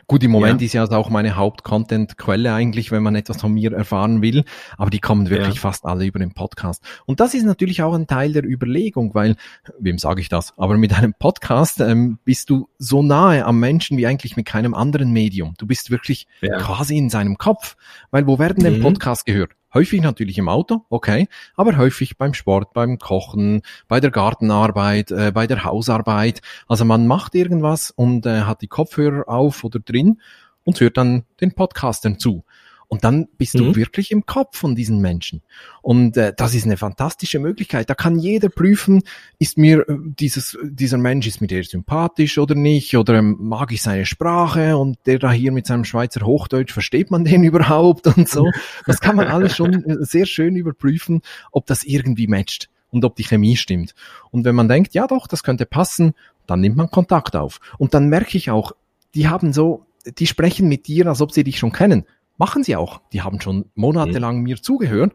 Gut, 0.09 0.23
im 0.23 0.31
Moment 0.31 0.61
Ja. 0.61 0.67
ist 0.67 0.73
ja 0.73 0.83
also 0.83 0.95
auch 0.95 1.11
meine 1.11 1.35
Haupt-Content-Quelle 1.37 2.53
eigentlich, 2.53 2.93
wenn 2.93 3.03
man 3.03 3.17
etwas 3.17 3.41
von 3.41 3.53
mir 3.53 3.73
erfahren 3.73 4.23
will, 4.23 4.45
aber 4.79 4.89
die 4.91 5.01
kommen 5.01 5.31
wirklich 5.31 5.57
Ja. 5.57 5.61
fast 5.61 5.85
alle 5.85 6.07
über 6.07 6.21
den 6.21 6.33
Podcast. 6.33 6.81
Und 7.07 7.19
das 7.19 7.35
ist 7.35 7.43
natürlich 7.45 7.83
auch 7.83 7.93
ein 7.93 8.07
Teil 8.07 8.33
der 8.33 8.45
Überlegung, 8.45 9.15
weil, 9.15 9.35
wem 9.81 9.99
sage 9.99 10.21
ich 10.21 10.29
das, 10.29 10.55
aber 10.57 10.77
mit 10.77 10.93
einem 10.97 11.13
Podcast 11.19 11.81
ähm, 11.81 12.19
bist 12.25 12.51
du 12.51 12.69
so 12.79 13.03
nahe 13.03 13.45
am 13.45 13.59
Menschen 13.59 13.99
wie 13.99 14.07
eigentlich 14.07 14.37
mit 14.37 14.47
keinem 14.47 14.75
anderen 14.75 15.11
Medium. 15.11 15.55
Du 15.59 15.67
bist 15.67 15.91
wirklich 15.91 16.29
Ja. 16.41 16.59
quasi 16.59 16.97
in 16.97 17.11
seinem 17.11 17.37
Kopf, 17.37 17.77
weil 18.13 18.29
wo 18.29 18.39
werden 18.39 18.63
denn 18.63 18.79
Mhm. 18.79 18.83
Podcasts 18.83 19.25
gehört? 19.25 19.53
Häufig 19.77 20.01
natürlich 20.01 20.39
im 20.39 20.49
Auto, 20.49 20.87
okay, 20.89 21.29
aber 21.55 21.77
häufig 21.77 22.17
beim 22.17 22.33
Sport, 22.33 22.73
beim 22.73 22.99
Kochen, 22.99 23.61
bei 23.89 24.01
der 24.01 24.11
Gartenarbeit, 24.11 25.11
äh, 25.11 25.33
bei 25.35 25.47
der 25.47 25.65
Hausarbeit. 25.65 26.41
Also 26.67 26.87
man 26.87 27.07
macht 27.07 27.35
irgendwas 27.35 27.91
und 27.91 28.25
äh, 28.25 28.45
hat 28.45 28.63
die 28.63 28.69
Kopfhörer 28.69 29.29
auf 29.29 29.65
oder 29.65 29.79
drin 29.79 30.23
und 30.65 30.81
hört 30.81 30.97
dann 30.97 31.25
den 31.43 31.53
Podcastern 31.53 32.19
zu. 32.19 32.43
Und 32.89 33.05
dann 33.05 33.27
bist 33.39 33.55
Mhm. 33.55 33.59
du 33.59 33.77
wirklich 33.77 34.11
im 34.13 34.27
Kopf 34.27 34.57
von 34.59 34.75
diesen 34.77 35.01
Menschen. 35.01 35.43
Und 35.83 36.17
äh, 36.17 36.33
das 36.37 36.55
ist 36.55 36.65
eine 36.67 36.77
fantastische 36.77 37.39
Möglichkeit. 37.39 37.91
Da 37.91 37.95
kann 37.95 38.19
jeder 38.19 38.49
prüfen, 38.49 39.03
ist 39.39 39.59
mir 39.59 39.89
äh, 39.89 39.97
dieses, 40.01 40.57
dieser 40.63 40.99
Mensch, 40.99 41.27
ist 41.27 41.41
mir 41.41 41.49
der 41.49 41.65
sympathisch 41.65 42.39
oder 42.39 42.55
nicht? 42.55 42.97
Oder 42.97 43.15
ähm, 43.15 43.37
mag 43.41 43.73
ich 43.73 43.83
seine 43.83 44.07
Sprache? 44.07 44.77
Und 44.77 44.99
der 45.07 45.19
da 45.19 45.33
hier 45.33 45.53
mit 45.53 45.67
seinem 45.67 45.85
Schweizer 45.85 46.25
Hochdeutsch, 46.25 46.73
versteht 46.73 47.11
man 47.11 47.25
den 47.25 47.43
überhaupt? 47.45 48.07
Und 48.07 48.29
so. 48.29 48.51
Das 48.87 49.01
kann 49.01 49.17
man 49.17 49.29
alles 49.29 49.57
schon 49.57 49.85
äh, 49.85 49.97
sehr 50.05 50.27
schön 50.27 50.57
überprüfen, 50.57 51.23
ob 51.53 51.67
das 51.67 51.85
irgendwie 51.85 52.27
matcht 52.29 52.69
und 52.91 53.05
ob 53.05 53.17
die 53.17 53.25
Chemie 53.25 53.57
stimmt. 53.57 53.95
Und 54.31 54.45
wenn 54.45 54.55
man 54.55 54.69
denkt, 54.69 54.95
ja 54.95 55.07
doch, 55.07 55.27
das 55.27 55.43
könnte 55.43 55.67
passen, 55.67 56.15
dann 56.47 56.61
nimmt 56.61 56.77
man 56.77 56.91
Kontakt 56.91 57.35
auf. 57.35 57.59
Und 57.79 57.95
dann 57.95 58.09
merke 58.09 58.37
ich 58.39 58.51
auch, 58.51 58.73
die 59.15 59.27
haben 59.29 59.53
so, 59.53 59.85
die 60.19 60.29
sprechen 60.29 60.69
mit 60.69 60.87
dir, 60.87 61.07
als 61.09 61.21
ob 61.21 61.33
sie 61.33 61.43
dich 61.43 61.59
schon 61.59 61.73
kennen. 61.73 62.05
Machen 62.39 62.63
sie 62.63 62.77
auch. 62.77 63.01
Die 63.13 63.23
haben 63.23 63.41
schon 63.41 63.67
monatelang 63.75 64.43
mir 64.43 64.61
zugehört, 64.61 65.13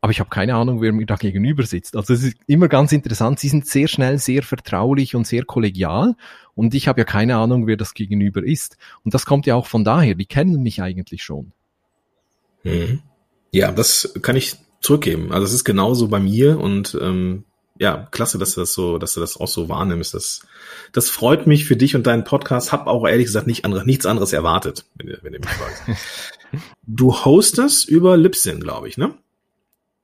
aber 0.00 0.10
ich 0.10 0.20
habe 0.20 0.30
keine 0.30 0.54
Ahnung, 0.54 0.80
wer 0.80 0.92
mir 0.92 1.06
da 1.06 1.16
gegenüber 1.16 1.64
sitzt. 1.64 1.96
Also 1.96 2.12
es 2.12 2.22
ist 2.22 2.36
immer 2.46 2.68
ganz 2.68 2.92
interessant. 2.92 3.38
Sie 3.38 3.48
sind 3.48 3.66
sehr 3.66 3.88
schnell, 3.88 4.18
sehr 4.18 4.42
vertraulich 4.42 5.14
und 5.14 5.26
sehr 5.26 5.44
kollegial 5.44 6.14
und 6.54 6.74
ich 6.74 6.88
habe 6.88 7.00
ja 7.00 7.04
keine 7.04 7.36
Ahnung, 7.36 7.66
wer 7.66 7.76
das 7.76 7.94
gegenüber 7.94 8.44
ist. 8.44 8.76
Und 9.04 9.14
das 9.14 9.26
kommt 9.26 9.46
ja 9.46 9.54
auch 9.54 9.66
von 9.66 9.84
daher. 9.84 10.14
Die 10.14 10.26
kennen 10.26 10.62
mich 10.62 10.82
eigentlich 10.82 11.22
schon. 11.22 11.52
Mhm. 12.64 13.02
Ja, 13.50 13.72
das 13.72 14.14
kann 14.20 14.36
ich 14.36 14.56
zurückgeben. 14.80 15.32
Also 15.32 15.46
es 15.46 15.54
ist 15.54 15.64
genauso 15.64 16.08
bei 16.08 16.20
mir 16.20 16.60
und 16.60 16.98
ähm, 17.00 17.44
ja, 17.78 18.06
klasse, 18.10 18.38
dass 18.38 18.54
du 18.54 18.60
das 18.60 18.72
so, 18.72 18.98
dass 18.98 19.14
du 19.14 19.20
das 19.20 19.36
auch 19.36 19.48
so 19.48 19.68
wahrnimmst. 19.68 20.14
Das, 20.14 20.46
das 20.92 21.10
freut 21.10 21.46
mich 21.46 21.64
für 21.64 21.76
dich 21.76 21.96
und 21.96 22.06
deinen 22.06 22.24
Podcast. 22.24 22.72
Hab 22.72 22.86
auch 22.86 23.06
ehrlich 23.06 23.26
gesagt 23.26 23.46
nicht 23.46 23.64
andere, 23.64 23.84
nichts 23.84 24.06
anderes 24.06 24.32
erwartet, 24.32 24.84
wenn, 24.94 25.16
wenn 25.22 25.32
du 25.32 25.38
mich 25.38 25.48
fragst. 25.48 25.82
du 26.86 27.12
hostest 27.14 27.88
über 27.88 28.16
Libsyn, 28.16 28.60
glaube 28.60 28.88
ich, 28.88 28.96
ne? 28.98 29.14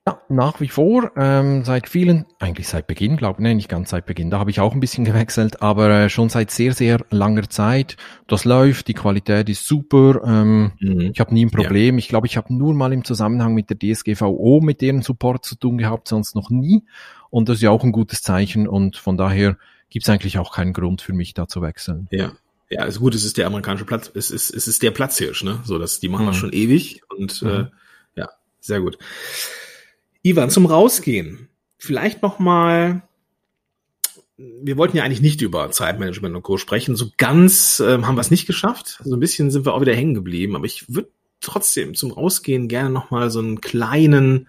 Ja, 0.08 0.18
nach 0.30 0.60
wie 0.62 0.68
vor, 0.68 1.12
ähm, 1.16 1.62
seit 1.62 1.86
vielen, 1.88 2.24
eigentlich 2.38 2.68
seit 2.68 2.86
Beginn, 2.86 3.18
glaube 3.18 3.38
ich, 3.38 3.42
nee, 3.42 3.54
nicht 3.54 3.68
ganz 3.68 3.90
seit 3.90 4.06
Beginn, 4.06 4.30
da 4.30 4.38
habe 4.38 4.50
ich 4.50 4.58
auch 4.58 4.72
ein 4.72 4.80
bisschen 4.80 5.04
gewechselt, 5.10 5.60
aber 5.60 5.90
äh, 5.90 6.08
schon 6.08 6.30
seit 6.30 6.50
sehr, 6.50 6.72
sehr 6.72 7.04
langer 7.10 7.50
Zeit. 7.50 7.98
Das 8.26 8.46
läuft, 8.46 8.88
die 8.88 8.94
Qualität 8.94 9.50
ist 9.50 9.66
super, 9.66 10.22
ähm, 10.24 10.72
Mhm. 10.80 11.10
ich 11.12 11.20
habe 11.20 11.34
nie 11.34 11.44
ein 11.44 11.50
Problem. 11.50 11.98
Ich 11.98 12.08
glaube, 12.08 12.26
ich 12.26 12.38
habe 12.38 12.54
nur 12.54 12.72
mal 12.72 12.92
im 12.94 13.04
Zusammenhang 13.04 13.52
mit 13.52 13.68
der 13.68 13.78
DSGVO 13.78 14.60
mit 14.62 14.80
deren 14.80 15.02
Support 15.02 15.44
zu 15.44 15.56
tun 15.56 15.76
gehabt, 15.76 16.08
sonst 16.08 16.34
noch 16.34 16.48
nie. 16.48 16.82
Und 17.28 17.48
das 17.50 17.56
ist 17.56 17.62
ja 17.62 17.70
auch 17.70 17.84
ein 17.84 17.92
gutes 17.92 18.22
Zeichen 18.22 18.66
und 18.66 18.96
von 18.96 19.18
daher 19.18 19.58
gibt 19.90 20.04
es 20.06 20.10
eigentlich 20.10 20.38
auch 20.38 20.52
keinen 20.54 20.72
Grund 20.72 21.02
für 21.02 21.12
mich 21.12 21.34
da 21.34 21.46
zu 21.46 21.60
wechseln. 21.60 22.08
Ja. 22.10 22.32
Ja, 22.70 22.84
ist 22.84 23.00
gut, 23.00 23.14
es 23.16 23.24
ist 23.24 23.36
der 23.36 23.46
amerikanische 23.48 23.84
Platz, 23.84 24.10
es 24.14 24.30
ist, 24.30 24.50
es 24.50 24.68
ist 24.68 24.82
der 24.82 24.92
Platzhirsch, 24.92 25.42
ne? 25.42 25.60
So, 25.64 25.78
das, 25.78 25.98
die 26.00 26.08
machen 26.08 26.26
das 26.26 26.36
Mhm. 26.36 26.40
schon 26.40 26.52
ewig 26.52 27.02
und 27.08 27.42
äh, 27.42 27.58
Mhm. 27.62 27.68
ja, 28.14 28.28
sehr 28.60 28.80
gut. 28.80 28.96
Ivan, 30.22 30.50
zum 30.50 30.66
Rausgehen. 30.66 31.48
Vielleicht 31.78 32.22
noch 32.22 32.38
mal. 32.38 33.02
Wir 34.36 34.76
wollten 34.76 34.96
ja 34.96 35.02
eigentlich 35.04 35.20
nicht 35.20 35.42
über 35.42 35.70
Zeitmanagement 35.70 36.34
und 36.36 36.42
Co. 36.42 36.56
sprechen. 36.58 36.94
So 36.96 37.10
ganz 37.16 37.80
ähm, 37.80 38.06
haben 38.06 38.14
wir 38.16 38.20
es 38.22 38.30
nicht 38.30 38.46
geschafft. 38.46 38.98
So 39.04 39.14
ein 39.16 39.20
bisschen 39.20 39.50
sind 39.50 39.66
wir 39.66 39.74
auch 39.74 39.80
wieder 39.80 39.94
hängen 39.94 40.14
geblieben. 40.14 40.56
Aber 40.56 40.64
ich 40.64 40.84
würde 40.94 41.08
trotzdem 41.40 41.94
zum 41.94 42.10
Rausgehen 42.10 42.68
gerne 42.68 42.90
noch 42.90 43.10
mal 43.10 43.30
so 43.30 43.38
einen 43.40 43.60
kleinen 43.60 44.46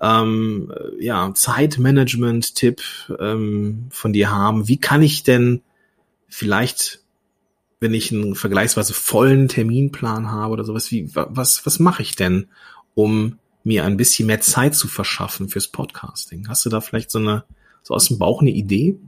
ähm, 0.00 0.72
äh, 0.74 1.04
ja, 1.04 1.32
Zeitmanagement-Tipp 1.34 2.80
ähm, 3.18 3.86
von 3.90 4.12
dir 4.12 4.30
haben. 4.30 4.68
Wie 4.68 4.78
kann 4.78 5.02
ich 5.02 5.22
denn 5.22 5.62
vielleicht, 6.28 7.00
wenn 7.80 7.94
ich 7.94 8.12
einen 8.12 8.34
vergleichsweise 8.34 8.94
vollen 8.94 9.48
Terminplan 9.48 10.30
habe 10.30 10.52
oder 10.52 10.64
sowas, 10.64 10.90
wie, 10.90 11.14
wa- 11.14 11.28
was, 11.30 11.66
was 11.66 11.78
mache 11.78 12.02
ich 12.02 12.16
denn, 12.16 12.48
um 12.94 13.38
mir 13.64 13.84
ein 13.84 13.96
bisschen 13.96 14.26
mehr 14.26 14.40
Zeit 14.40 14.74
zu 14.74 14.88
verschaffen 14.88 15.48
fürs 15.48 15.68
Podcasting? 15.68 16.48
Hast 16.48 16.64
du 16.64 16.70
da 16.70 16.80
vielleicht 16.80 17.10
so 17.10 17.18
eine, 17.18 17.44
so 17.82 17.94
aus 17.94 18.08
dem 18.08 18.18
Bauch 18.18 18.40
eine 18.40 18.50
Idee? 18.50 18.98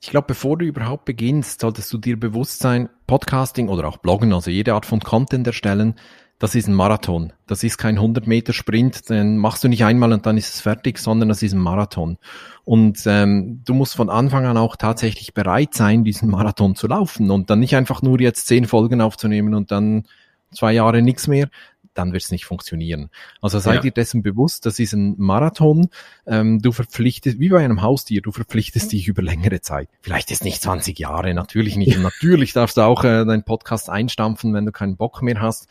Ich 0.00 0.10
glaube, 0.10 0.26
bevor 0.28 0.56
du 0.58 0.66
überhaupt 0.66 1.04
beginnst, 1.04 1.62
solltest 1.62 1.92
du 1.92 1.98
dir 1.98 2.20
bewusst 2.20 2.60
sein, 2.60 2.88
Podcasting 3.06 3.68
oder 3.68 3.88
auch 3.88 3.96
Bloggen, 3.96 4.32
also 4.32 4.50
jede 4.50 4.74
Art 4.74 4.86
von 4.86 5.00
Content 5.00 5.46
erstellen, 5.46 5.94
das 6.38 6.54
ist 6.54 6.68
ein 6.68 6.74
Marathon. 6.74 7.32
Das 7.46 7.62
ist 7.62 7.78
kein 7.78 7.96
100 7.96 8.26
Meter 8.26 8.52
Sprint, 8.52 9.08
den 9.08 9.38
machst 9.38 9.64
du 9.64 9.68
nicht 9.68 9.84
einmal 9.84 10.12
und 10.12 10.26
dann 10.26 10.36
ist 10.36 10.54
es 10.54 10.60
fertig, 10.60 10.98
sondern 10.98 11.28
das 11.30 11.42
ist 11.42 11.52
ein 11.52 11.58
Marathon. 11.60 12.18
Und 12.64 13.02
ähm, 13.06 13.62
du 13.64 13.72
musst 13.74 13.94
von 13.96 14.10
Anfang 14.10 14.44
an 14.44 14.56
auch 14.56 14.76
tatsächlich 14.76 15.32
bereit 15.32 15.72
sein, 15.74 16.04
diesen 16.04 16.28
Marathon 16.28 16.74
zu 16.74 16.88
laufen 16.88 17.30
und 17.30 17.48
dann 17.48 17.60
nicht 17.60 17.74
einfach 17.76 18.02
nur 18.02 18.20
jetzt 18.20 18.46
zehn 18.48 18.66
Folgen 18.66 19.00
aufzunehmen 19.00 19.54
und 19.54 19.70
dann 19.70 20.04
zwei 20.52 20.72
Jahre 20.72 21.00
nichts 21.00 21.26
mehr, 21.26 21.48
dann 21.94 22.12
wird 22.12 22.22
es 22.22 22.30
nicht 22.30 22.44
funktionieren. 22.44 23.08
Also 23.40 23.58
sei 23.58 23.76
Ja. 23.76 23.80
dir 23.80 23.90
dessen 23.90 24.22
bewusst, 24.22 24.66
das 24.66 24.78
ist 24.78 24.92
ein 24.92 25.14
Marathon. 25.16 25.88
Ähm, 26.26 26.60
du 26.60 26.72
verpflichtest, 26.72 27.38
wie 27.40 27.48
bei 27.48 27.64
einem 27.64 27.80
Haustier, 27.80 28.20
du 28.20 28.32
verpflichtest 28.32 28.92
dich 28.92 29.08
über 29.08 29.22
längere 29.22 29.62
Zeit. 29.62 29.88
Vielleicht 30.02 30.30
ist 30.30 30.44
nicht 30.44 30.60
20 30.60 30.98
Jahre, 30.98 31.32
natürlich 31.32 31.76
nicht. 31.76 31.96
Und 31.96 32.02
natürlich 32.02 32.52
darfst 32.52 32.76
du 32.76 32.82
auch 32.82 33.04
äh, 33.04 33.24
deinen 33.24 33.44
Podcast 33.44 33.88
einstampfen, 33.88 34.52
wenn 34.52 34.66
du 34.66 34.72
keinen 34.72 34.96
Bock 34.96 35.22
mehr 35.22 35.40
hast. 35.40 35.68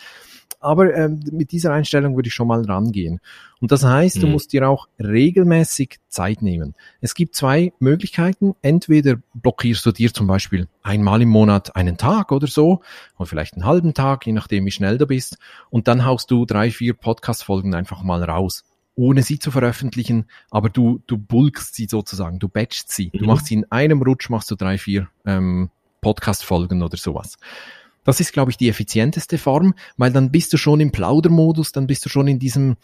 Aber 0.66 0.94
ähm, 0.96 1.22
mit 1.32 1.52
dieser 1.52 1.72
Einstellung 1.74 2.16
würde 2.16 2.28
ich 2.28 2.34
schon 2.34 2.48
mal 2.48 2.64
rangehen. 2.66 3.20
Und 3.62 3.72
das 3.72 3.84
heißt, 3.86 4.22
du 4.22 4.26
Mhm. 4.28 4.34
musst 4.34 4.52
dir 4.52 4.68
auch 4.68 4.88
regelmäßig 5.00 6.00
Zeit 6.10 6.42
nehmen. 6.42 6.76
Es 7.02 7.14
gibt 7.16 7.36
zwei 7.36 7.72
Möglichkeiten. 7.80 8.56
Entweder 8.62 9.16
blockierst 9.34 9.86
du 9.86 9.92
dir 9.92 10.14
zum 10.14 10.28
Beispiel 10.28 10.68
einmal 10.84 11.22
im 11.22 11.30
Monat 11.30 11.76
einen 11.76 11.98
Tag 11.98 12.32
oder 12.32 12.48
so, 12.48 12.82
oder 13.18 13.26
vielleicht 13.26 13.54
einen 13.54 13.66
halben 13.66 13.94
Tag, 13.94 14.26
je 14.26 14.34
nachdem, 14.34 14.66
wie 14.66 14.72
schnell 14.72 14.98
du 14.98 15.08
bist. 15.08 15.38
Und 15.70 15.88
dann 15.88 16.06
haust 16.06 16.32
du 16.32 16.46
drei, 16.46 16.72
vier 16.72 16.94
Podcast-Folgen 16.94 17.74
einfach 17.74 18.04
mal 18.04 18.24
raus 18.24 18.64
ohne 18.98 19.24
sie 19.24 19.40
zu 19.40 19.52
veröffentlichen, 19.52 20.24
aber 20.50 20.70
du, 20.70 21.02
du 21.06 21.18
bulkst 21.18 21.76
sie 21.76 21.86
sozusagen, 21.90 22.40
du 22.40 22.48
batchst 22.48 22.90
sie. 22.94 23.10
Du 23.10 23.24
Mhm. 23.24 23.26
machst 23.26 23.48
sie 23.48 23.56
in 23.56 23.70
einem 23.70 24.02
Rutsch, 24.02 24.30
machst 24.30 24.50
du 24.52 24.56
drei, 24.56 24.78
vier 24.78 25.10
ähm, 25.26 25.70
Podcast-Folgen 26.00 26.82
oder 26.82 26.96
sowas. 26.96 27.38
Das 28.06 28.22
ist, 28.22 28.32
glaube 28.32 28.52
ich, 28.52 28.58
die 28.58 28.70
effizienteste 28.70 29.38
Form, 29.38 29.74
weil 29.98 30.14
dann 30.14 30.32
bist 30.32 30.54
du 30.54 30.58
schon 30.58 30.80
im 30.80 30.92
Plaudermodus, 30.92 31.74
dann 31.74 31.88
bist 31.88 32.06
du 32.06 32.10
schon 32.10 32.30
in 32.30 32.40
diesem, 32.40 32.78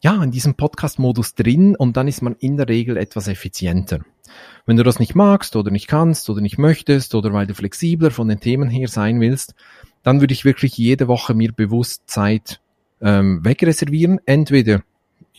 ja, 0.00 0.22
in 0.22 0.30
diesem 0.30 0.54
Podcast-Modus 0.54 1.34
drin 1.34 1.74
und 1.74 1.96
dann 1.96 2.08
ist 2.08 2.20
man 2.20 2.36
in 2.38 2.58
der 2.58 2.68
Regel 2.68 2.98
etwas 2.98 3.28
effizienter. 3.28 4.00
Wenn 4.66 4.76
du 4.76 4.82
das 4.82 4.98
nicht 4.98 5.14
magst 5.14 5.56
oder 5.56 5.70
nicht 5.70 5.86
kannst 5.86 6.28
oder 6.28 6.42
nicht 6.42 6.58
möchtest 6.58 7.14
oder 7.14 7.32
weil 7.32 7.46
du 7.46 7.54
flexibler 7.54 8.10
von 8.10 8.28
den 8.28 8.40
Themen 8.40 8.68
her 8.68 8.88
sein 8.88 9.20
willst, 9.20 9.54
dann 10.02 10.20
würde 10.20 10.34
ich 10.34 10.44
wirklich 10.44 10.76
jede 10.76 11.08
Woche 11.08 11.34
mir 11.34 11.52
bewusst 11.52 12.02
Zeit 12.06 12.60
ähm, 13.00 13.44
wegreservieren. 13.44 14.20
Entweder 14.26 14.82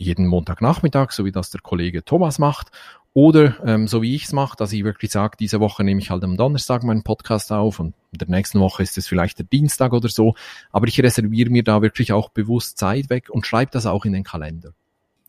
jeden 0.00 0.26
Montagnachmittag, 0.26 1.12
so 1.12 1.24
wie 1.24 1.32
das 1.32 1.50
der 1.50 1.60
Kollege 1.60 2.04
Thomas 2.04 2.38
macht, 2.38 2.70
oder 3.12 3.56
ähm, 3.66 3.88
so 3.88 4.02
wie 4.02 4.14
ich 4.14 4.24
es 4.24 4.32
mache, 4.32 4.56
dass 4.56 4.72
ich 4.72 4.84
wirklich 4.84 5.10
sage, 5.10 5.36
diese 5.38 5.58
Woche 5.58 5.82
nehme 5.82 6.00
ich 6.00 6.10
halt 6.10 6.22
am 6.22 6.36
Donnerstag 6.36 6.84
meinen 6.84 7.02
Podcast 7.02 7.50
auf 7.50 7.80
und 7.80 7.94
in 8.12 8.18
der 8.18 8.28
nächsten 8.28 8.60
Woche 8.60 8.82
ist 8.82 8.96
es 8.98 9.08
vielleicht 9.08 9.38
der 9.38 9.46
Dienstag 9.46 9.92
oder 9.92 10.08
so. 10.08 10.34
Aber 10.70 10.86
ich 10.86 11.00
reserviere 11.02 11.50
mir 11.50 11.64
da 11.64 11.82
wirklich 11.82 12.12
auch 12.12 12.28
bewusst 12.28 12.78
Zeit 12.78 13.10
weg 13.10 13.28
und 13.28 13.46
schreibe 13.46 13.72
das 13.72 13.86
auch 13.86 14.04
in 14.04 14.12
den 14.12 14.22
Kalender. 14.22 14.74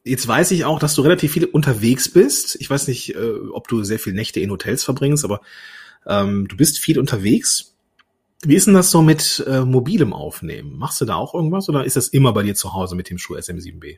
Jetzt 0.03 0.27
weiß 0.27 0.51
ich 0.51 0.65
auch, 0.65 0.79
dass 0.79 0.95
du 0.95 1.01
relativ 1.01 1.31
viel 1.31 1.45
unterwegs 1.45 2.11
bist. 2.11 2.55
Ich 2.59 2.69
weiß 2.69 2.87
nicht, 2.87 3.15
äh, 3.15 3.33
ob 3.51 3.67
du 3.67 3.83
sehr 3.83 3.99
viele 3.99 4.15
Nächte 4.15 4.39
in 4.39 4.51
Hotels 4.51 4.83
verbringst, 4.83 5.25
aber 5.25 5.41
ähm, 6.05 6.47
du 6.47 6.57
bist 6.57 6.79
viel 6.79 6.99
unterwegs. 6.99 7.75
Wie 8.43 8.55
ist 8.55 8.67
denn 8.67 8.73
das 8.73 8.89
so 8.91 9.01
mit 9.01 9.43
äh, 9.47 9.61
mobilem 9.61 10.13
Aufnehmen? 10.13 10.77
Machst 10.77 11.01
du 11.01 11.05
da 11.05 11.15
auch 11.15 11.33
irgendwas 11.33 11.69
oder 11.69 11.83
ist 11.83 11.95
das 11.95 12.07
immer 12.07 12.33
bei 12.33 12.43
dir 12.43 12.55
zu 12.55 12.73
Hause 12.73 12.95
mit 12.95 13.09
dem 13.09 13.17
Schuh 13.17 13.35
SM7B? 13.35 13.97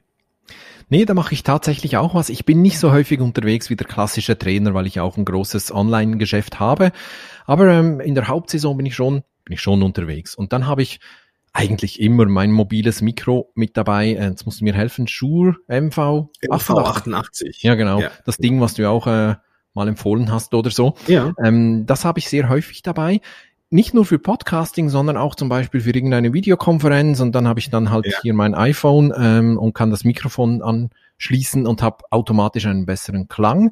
Nee, 0.90 1.06
da 1.06 1.14
mache 1.14 1.34
ich 1.34 1.44
tatsächlich 1.44 1.98
auch 1.98 2.16
was. 2.16 2.30
Ich 2.30 2.46
bin 2.46 2.62
nicht 2.62 2.80
so 2.80 2.92
häufig 2.92 3.20
unterwegs 3.20 3.70
wie 3.70 3.76
der 3.76 3.88
klassische 3.88 4.38
Trainer, 4.38 4.74
weil 4.74 4.88
ich 4.88 5.00
auch 5.00 5.18
ein 5.18 5.26
großes 5.26 5.74
Online-Geschäft 5.74 6.60
habe. 6.60 6.92
Aber 7.46 7.68
ähm, 7.68 8.00
in 8.00 8.16
der 8.16 8.28
Hauptsaison 8.28 8.78
bin 8.78 8.86
ich 8.86 8.96
schon, 8.96 9.24
bin 9.46 9.54
ich 9.54 9.62
schon 9.62 9.84
unterwegs. 9.84 10.36
Und 10.36 10.54
dann 10.54 10.68
habe 10.68 10.82
ich 10.82 11.00
eigentlich 11.54 12.02
immer 12.02 12.26
mein 12.26 12.52
mobiles 12.52 13.02
Mikro 13.02 13.52
mit 13.56 13.78
dabei. 13.78 14.08
Äh, 14.14 14.30
Jetzt 14.30 14.46
musst 14.46 14.62
du 14.62 14.64
mir 14.66 14.74
helfen. 14.74 15.08
Shure 15.08 15.56
MV 15.68 16.30
V88. 16.50 17.58
Ja, 17.60 17.76
genau. 17.76 18.00
Ja. 18.02 18.12
Das 18.26 18.38
Ding, 18.38 18.60
was 18.60 18.74
du 18.74 18.90
auch 18.90 19.06
äh, 19.08 19.36
mal 19.74 19.88
empfohlen 19.88 20.32
hast 20.32 20.54
oder 20.54 20.72
so. 20.72 20.96
Ja. 21.08 21.34
Ähm, 21.44 21.86
das 21.86 22.06
habe 22.06 22.20
ich 22.20 22.28
sehr 22.28 22.50
häufig 22.50 22.82
dabei. 22.82 23.22
Nicht 23.74 23.96
nur 23.96 24.06
für 24.06 24.20
Podcasting, 24.20 24.88
sondern 24.90 25.18
auch 25.18 25.34
zum 25.34 25.50
Beispiel 25.50 25.82
für 25.82 25.90
irgendeine 25.90 26.32
Videokonferenz. 26.32 27.20
Und 27.22 27.34
dann 27.34 27.48
habe 27.48 27.60
ich 27.60 27.72
dann 27.72 27.90
halt 27.90 28.06
Ja. 28.06 28.20
hier 28.22 28.36
mein 28.36 28.54
iPhone 28.54 29.12
ähm, 29.18 29.58
und 29.58 29.74
kann 29.74 29.90
das 29.90 30.04
Mikrofon 30.04 30.62
anschließen 30.62 31.66
und 31.66 31.82
habe 31.82 32.04
automatisch 32.12 32.68
einen 32.68 32.86
besseren 32.86 33.28
Klang. 33.28 33.72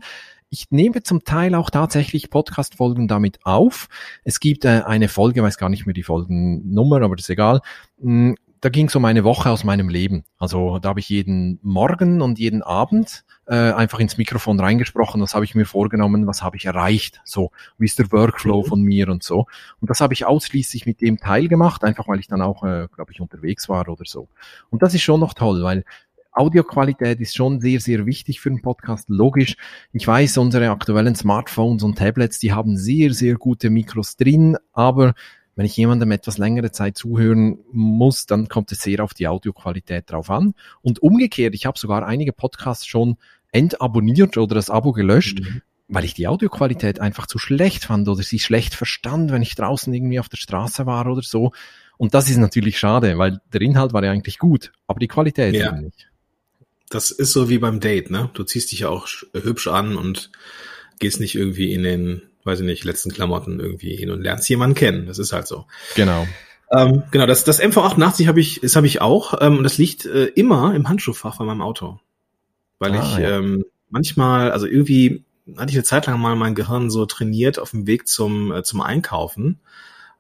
Ich 0.50 0.72
nehme 0.72 1.04
zum 1.04 1.24
Teil 1.24 1.54
auch 1.54 1.70
tatsächlich 1.70 2.32
Podcast-Folgen 2.32 3.08
damit 3.08 3.42
auf. 3.44 3.90
Es 4.24 4.40
gibt 4.40 4.66
äh, 4.66 4.82
eine 4.88 5.08
Folge, 5.08 5.44
weiß 5.44 5.60
gar 5.60 5.70
nicht 5.70 5.86
mehr 5.86 5.94
die 5.94 6.02
Folgennummer, 6.02 7.00
aber 7.04 7.16
das 7.16 7.26
ist 7.26 7.30
egal. 7.30 7.62
mh, 8.00 8.34
da 8.62 8.70
ging 8.70 8.90
so 8.90 9.00
meine 9.00 9.24
Woche 9.24 9.50
aus 9.50 9.64
meinem 9.64 9.90
Leben. 9.90 10.24
Also 10.38 10.78
da 10.78 10.90
habe 10.90 11.00
ich 11.00 11.10
jeden 11.10 11.60
Morgen 11.64 12.22
und 12.22 12.38
jeden 12.38 12.62
Abend 12.62 13.26
äh, 13.48 13.56
einfach 13.56 14.00
ins 14.00 14.18
Mikrofon 14.18 14.60
reingesprochen, 14.60 15.20
was 15.20 15.34
habe 15.34 15.46
ich 15.46 15.56
mir 15.56 15.66
vorgenommen, 15.66 16.28
was 16.28 16.44
habe 16.44 16.58
ich 16.58 16.66
erreicht, 16.66 17.22
so 17.26 17.52
wie 17.80 17.86
ist 17.86 17.98
der 17.98 18.12
Workflow 18.12 18.64
von 18.64 18.82
mir 18.84 19.10
und 19.10 19.24
so. 19.24 19.48
Und 19.80 19.90
das 19.90 20.00
habe 20.00 20.14
ich 20.14 20.26
ausschließlich 20.26 20.86
mit 20.86 21.02
dem 21.02 21.18
Teil 21.18 21.48
gemacht, 21.48 21.84
einfach 21.84 22.08
weil 22.08 22.20
ich 22.20 22.28
dann 22.28 22.44
auch, 22.44 22.64
äh, 22.64 22.88
glaube 22.94 23.12
ich, 23.12 23.20
unterwegs 23.20 23.68
war 23.68 23.90
oder 23.90 24.06
so. 24.06 24.28
Und 24.70 24.84
das 24.84 24.94
ist 24.94 25.02
schon 25.02 25.20
noch 25.20 25.34
toll, 25.34 25.64
weil 25.64 25.84
Audioqualität 26.32 27.20
ist 27.20 27.36
schon 27.36 27.60
sehr, 27.60 27.80
sehr 27.80 28.06
wichtig 28.06 28.40
für 28.40 28.50
einen 28.50 28.62
Podcast. 28.62 29.10
Logisch. 29.10 29.58
Ich 29.92 30.08
weiß, 30.08 30.38
unsere 30.38 30.70
aktuellen 30.70 31.16
Smartphones 31.16 31.84
und 31.84 31.98
Tablets, 31.98 32.40
die 32.40 32.54
haben 32.54 32.78
sehr, 32.78 33.14
sehr 33.14 33.36
gute 33.36 33.70
Mikros 33.70 34.16
drin, 34.16 34.56
aber 34.72 35.14
wenn 35.56 35.66
ich 35.66 35.76
jemandem 35.76 36.12
etwas 36.12 36.38
längere 36.38 36.72
Zeit 36.72 36.98
zuhören 36.98 37.60
muss, 37.72 38.26
dann 38.26 38.48
kommt 38.48 38.72
es 38.72 38.80
sehr 38.80 39.04
auf 39.04 39.14
die 39.14 39.28
Audioqualität 39.28 40.10
drauf 40.10 40.30
an. 40.30 40.54
Und 40.82 41.02
umgekehrt, 41.02 41.54
ich 41.54 41.66
habe 41.66 41.78
sogar 41.78 42.06
einige 42.06 42.34
Podcasts 42.34 42.86
schon 42.86 43.18
entabonniert 43.52 44.38
oder 44.38 44.56
das 44.56 44.70
Abo 44.70 44.94
gelöscht, 44.94 45.42
mhm. 45.42 45.62
weil 45.88 46.06
ich 46.06 46.14
die 46.14 46.28
Audioqualität 46.28 47.00
einfach 47.00 47.28
zu 47.28 47.38
schlecht 47.38 47.86
fand 47.86 48.08
oder 48.08 48.24
sie 48.24 48.40
schlecht 48.40 48.76
verstand, 48.76 49.32
wenn 49.32 49.42
ich 49.42 49.56
draußen 49.56 49.94
irgendwie 49.94 50.20
auf 50.20 50.30
der 50.30 50.38
Straße 50.38 50.86
war 50.86 51.06
oder 51.08 51.22
so. 51.22 51.52
Und 51.98 52.14
das 52.14 52.30
ist 52.30 52.38
natürlich 52.38 52.80
schade, 52.80 53.18
weil 53.18 53.42
der 53.54 53.62
Inhalt 53.62 53.94
war 53.94 54.04
ja 54.04 54.12
eigentlich 54.12 54.40
gut, 54.40 54.72
aber 54.88 55.00
die 55.00 55.08
Qualität 55.08 55.54
ja. 55.54 55.72
nicht. 55.74 56.10
Das 56.90 57.12
ist 57.12 57.32
so 57.32 57.50
wie 57.50 57.60
beim 57.60 57.80
Date, 57.80 58.10
ne? 58.10 58.30
Du 58.34 58.44
ziehst 58.44 58.72
dich 58.72 58.80
ja 58.80 58.90
auch 58.90 59.08
hübsch 59.34 59.68
an 59.68 59.96
und 59.96 60.32
gehst 61.00 61.20
nicht 61.20 61.36
irgendwie 61.36 61.74
in 61.74 61.84
den, 61.84 62.22
weiß 62.46 62.60
ich 62.60 62.66
nicht, 62.66 62.84
letzten 62.84 63.12
Klamotten 63.12 63.60
irgendwie 63.60 63.96
hin 63.96 64.10
und 64.12 64.22
lernst 64.22 64.50
jemanden 64.50 64.76
kennen. 64.76 65.06
Das 65.08 65.20
ist 65.20 65.34
halt 65.34 65.48
so. 65.48 65.66
Genau. 65.96 66.28
Ähm, 66.72 67.04
genau, 67.12 67.26
das, 67.26 67.44
das 67.44 67.62
MV88 67.62 68.28
habe 68.28 68.40
ich, 68.40 68.62
das 68.62 68.76
habe 68.76 68.88
ich 68.88 69.02
auch. 69.02 69.42
Ähm, 69.42 69.58
und 69.58 69.64
das 69.64 69.78
liegt 69.78 70.06
äh, 70.06 70.26
immer 70.26 70.74
im 70.74 70.88
Handschuhfach 70.88 71.36
von 71.36 71.46
meinem 71.46 71.62
Auto. 71.62 72.00
Weil 72.80 72.94
ah, 72.94 73.04
ich 73.04 73.18
ja. 73.18 73.38
ähm, 73.38 73.66
manchmal, 73.90 74.52
also 74.52 74.66
irgendwie 74.66 75.24
hatte 75.58 75.72
ich 75.72 75.76
eine 75.76 75.84
Zeit 75.84 76.08
lang 76.08 76.20
mal 76.20 76.36
mein 76.36 76.56
Gehirn 76.56 76.90
so 76.90 77.06
trainiert 77.06 77.60
auf 77.60 77.72
dem 77.72 77.88
Weg 77.88 78.08
zum, 78.08 78.52
äh, 78.52 78.64
zum 78.64 78.82
Einkaufen, 78.82 79.60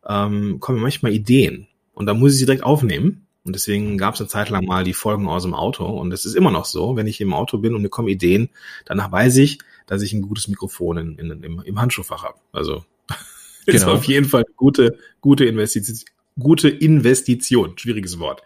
ähm, 0.08 0.60
kommen 0.60 0.80
manchmal 0.80 1.14
Ideen. 1.14 1.68
Und 1.94 2.06
da 2.06 2.14
muss 2.14 2.34
ich 2.34 2.40
sie 2.40 2.46
direkt 2.46 2.64
aufnehmen. 2.64 3.28
Und 3.44 3.56
deswegen 3.56 3.98
gab 3.98 4.14
es 4.14 4.22
eine 4.22 4.30
Zeit 4.30 4.50
lang 4.50 4.66
mal 4.66 4.84
die 4.84 4.94
Folgen 4.94 5.28
aus 5.28 5.44
dem 5.44 5.54
Auto. 5.54 5.86
Und 5.86 6.14
es 6.14 6.26
ist 6.26 6.36
immer 6.36 6.52
noch 6.52 6.66
so, 6.66 6.96
wenn 6.96 7.08
ich 7.08 7.22
im 7.22 7.34
Auto 7.34 7.58
bin 7.58 7.74
und 7.74 7.82
mir 7.82 7.90
kommen 7.90 8.08
Ideen, 8.08 8.50
danach 8.86 9.12
weiß 9.12 9.38
ich, 9.38 9.60
dass 9.92 10.04
ich 10.04 10.14
ein 10.14 10.22
gutes 10.22 10.48
Mikrofon 10.48 10.98
in, 10.98 11.18
in, 11.18 11.44
im, 11.44 11.62
im 11.66 11.82
Handschuhfach 11.82 12.24
habe. 12.24 12.40
Also 12.54 12.86
genau. 13.66 13.76
ist 13.76 13.84
auf 13.84 14.06
jeden 14.06 14.26
Fall 14.26 14.46
eine 14.46 14.56
gute, 14.56 14.98
gute 15.20 15.44
Investition. 15.44 16.10
Gute 16.40 16.70
Investition. 16.70 17.78
Schwieriges 17.78 18.18
Wort. 18.18 18.42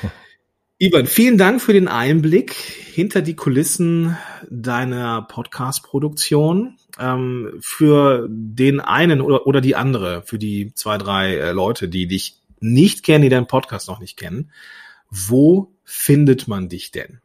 Ivan, 0.78 1.06
vielen 1.06 1.38
Dank 1.38 1.62
für 1.62 1.72
den 1.72 1.86
Einblick 1.86 2.54
hinter 2.54 3.22
die 3.22 3.36
Kulissen 3.36 4.16
deiner 4.50 5.22
Podcast-Produktion. 5.22 6.76
Ähm, 6.98 7.52
für 7.60 8.26
den 8.28 8.80
einen 8.80 9.20
oder, 9.20 9.46
oder 9.46 9.60
die 9.60 9.76
andere, 9.76 10.22
für 10.22 10.40
die 10.40 10.74
zwei, 10.74 10.98
drei 10.98 11.36
äh, 11.36 11.52
Leute, 11.52 11.88
die 11.88 12.08
dich 12.08 12.40
nicht 12.58 13.04
kennen, 13.04 13.22
die 13.22 13.28
deinen 13.28 13.46
Podcast 13.46 13.86
noch 13.86 14.00
nicht 14.00 14.16
kennen, 14.16 14.50
wo 15.08 15.72
findet 15.84 16.48
man 16.48 16.68
dich 16.68 16.90
denn? 16.90 17.20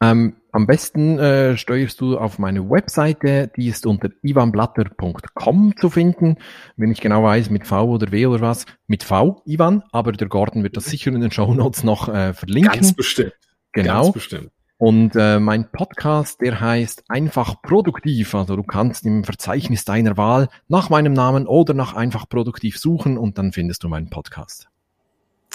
Ähm, 0.00 0.34
am 0.52 0.66
besten 0.66 1.18
äh, 1.18 1.56
steuerst 1.56 2.00
du 2.00 2.18
auf 2.18 2.38
meine 2.38 2.68
Webseite, 2.70 3.50
die 3.56 3.68
ist 3.68 3.86
unter 3.86 4.10
ivanblatter.com 4.22 5.74
zu 5.76 5.90
finden. 5.90 6.36
Wenn 6.76 6.90
ich 6.90 7.00
genau 7.00 7.22
weiß, 7.22 7.50
mit 7.50 7.66
V 7.66 7.84
oder 7.84 8.10
W 8.12 8.26
oder 8.26 8.40
was, 8.40 8.66
mit 8.86 9.02
V, 9.02 9.42
Ivan, 9.44 9.82
aber 9.92 10.12
der 10.12 10.28
Gordon 10.28 10.62
wird 10.62 10.76
das 10.76 10.86
sicher 10.86 11.12
in 11.12 11.20
den 11.20 11.30
Show 11.30 11.52
Notes 11.54 11.84
noch 11.84 12.08
äh, 12.08 12.32
verlinken. 12.32 12.72
Ganz 12.72 12.92
bestimmt. 12.94 13.34
Genau. 13.72 14.04
Ganz 14.04 14.14
bestimmt. 14.14 14.50
Und 14.78 15.16
äh, 15.16 15.40
mein 15.40 15.70
Podcast, 15.72 16.40
der 16.40 16.60
heißt 16.60 17.04
einfach 17.08 17.60
produktiv. 17.62 18.34
Also 18.34 18.54
du 18.54 18.62
kannst 18.62 19.04
im 19.06 19.24
Verzeichnis 19.24 19.84
deiner 19.84 20.16
Wahl 20.16 20.48
nach 20.68 20.88
meinem 20.88 21.12
Namen 21.12 21.48
oder 21.48 21.74
nach 21.74 21.94
einfach 21.94 22.28
produktiv 22.28 22.78
suchen 22.78 23.18
und 23.18 23.38
dann 23.38 23.52
findest 23.52 23.82
du 23.82 23.88
meinen 23.88 24.08
Podcast. 24.08 24.68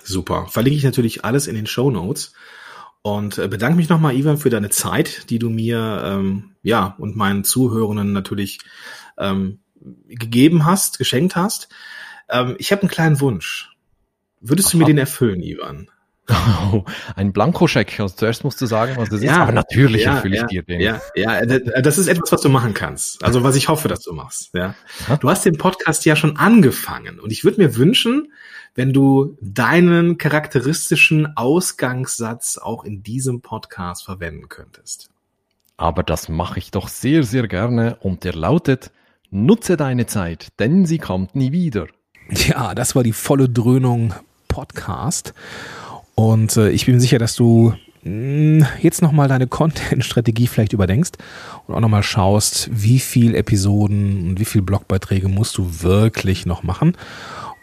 Super. 0.03 0.47
Verlinke 0.47 0.77
ich 0.77 0.83
natürlich 0.83 1.23
alles 1.23 1.47
in 1.47 1.55
den 1.55 1.67
Show 1.67 1.89
Notes. 1.89 2.33
Und 3.03 3.37
äh, 3.37 3.49
bedanke 3.49 3.75
mich 3.75 3.89
nochmal, 3.89 4.15
Ivan, 4.15 4.37
für 4.37 4.49
deine 4.49 4.69
Zeit, 4.69 5.29
die 5.29 5.37
du 5.37 5.49
mir 5.49 6.01
ähm, 6.05 6.55
ja 6.63 6.95
und 6.97 7.17
meinen 7.17 7.43
Zuhörenden 7.43 8.13
natürlich 8.13 8.59
ähm, 9.17 9.59
gegeben 10.07 10.65
hast, 10.65 10.97
geschenkt 10.97 11.35
hast. 11.35 11.67
Ähm, 12.29 12.55
ich 12.57 12.71
habe 12.71 12.83
einen 12.83 12.89
kleinen 12.89 13.19
Wunsch. 13.19 13.75
Würdest 14.39 14.69
Aha. 14.69 14.71
du 14.71 14.77
mir 14.79 14.85
den 14.85 14.97
erfüllen, 14.97 15.43
Ivan? 15.43 15.89
Oh, 16.29 16.85
ein 17.17 17.33
Blankoscheck. 17.33 17.99
Also 17.99 18.15
zuerst 18.15 18.45
musst 18.45 18.61
du 18.61 18.65
sagen, 18.65 18.95
was 18.95 19.09
das 19.09 19.21
ja, 19.21 19.33
ist, 19.33 19.37
aber 19.39 19.51
natürlich 19.51 20.03
ja, 20.03 20.15
erfülle 20.15 20.35
ich 20.35 20.41
ja, 20.41 20.47
dir 20.47 20.63
den. 20.63 20.79
Ja, 20.79 21.01
ja, 21.15 21.45
das 21.45 21.97
ist 21.97 22.07
etwas, 22.07 22.31
was 22.31 22.41
du 22.41 22.47
machen 22.47 22.73
kannst. 22.73 23.21
Also 23.23 23.43
was 23.43 23.57
ich 23.57 23.67
hoffe, 23.67 23.89
dass 23.89 23.99
du 23.99 24.13
machst. 24.13 24.51
Ja. 24.53 24.75
Du 25.19 25.29
hast 25.29 25.43
den 25.43 25.57
Podcast 25.57 26.05
ja 26.05 26.15
schon 26.15 26.37
angefangen 26.37 27.19
und 27.19 27.33
ich 27.33 27.43
würde 27.43 27.61
mir 27.61 27.75
wünschen, 27.75 28.31
wenn 28.75 28.93
du 28.93 29.37
deinen 29.41 30.17
charakteristischen 30.17 31.37
Ausgangssatz 31.37 32.57
auch 32.57 32.83
in 32.83 33.03
diesem 33.03 33.41
Podcast 33.41 34.03
verwenden 34.05 34.49
könntest. 34.49 35.09
Aber 35.77 36.03
das 36.03 36.29
mache 36.29 36.59
ich 36.59 36.71
doch 36.71 36.87
sehr, 36.87 37.23
sehr 37.23 37.47
gerne 37.47 37.97
und 38.01 38.23
der 38.23 38.33
lautet, 38.33 38.91
nutze 39.29 39.77
deine 39.77 40.05
Zeit, 40.05 40.47
denn 40.59 40.85
sie 40.85 40.97
kommt 40.97 41.35
nie 41.35 41.51
wieder. 41.51 41.87
Ja, 42.29 42.73
das 42.73 42.95
war 42.95 43.03
die 43.03 43.13
volle 43.13 43.49
Dröhnung 43.49 44.13
Podcast. 44.47 45.33
Und 46.15 46.57
äh, 46.57 46.69
ich 46.69 46.85
bin 46.85 46.99
sicher, 46.99 47.17
dass 47.17 47.35
du 47.35 47.73
mh, 48.03 48.03
hm, 48.03 48.67
jetzt 48.81 49.01
nochmal 49.01 49.27
deine 49.27 49.47
Content-Strategie 49.47 50.47
vielleicht 50.47 50.73
überdenkst 50.73 51.11
und 51.67 51.75
auch 51.75 51.79
nochmal 51.79 52.03
schaust, 52.03 52.69
wie 52.71 52.99
viel 52.99 53.35
Episoden 53.35 54.29
und 54.29 54.39
wie 54.39 54.45
viel 54.45 54.61
Blogbeiträge 54.61 55.27
musst 55.27 55.57
du 55.57 55.81
wirklich 55.81 56.45
noch 56.45 56.63
machen. 56.63 56.95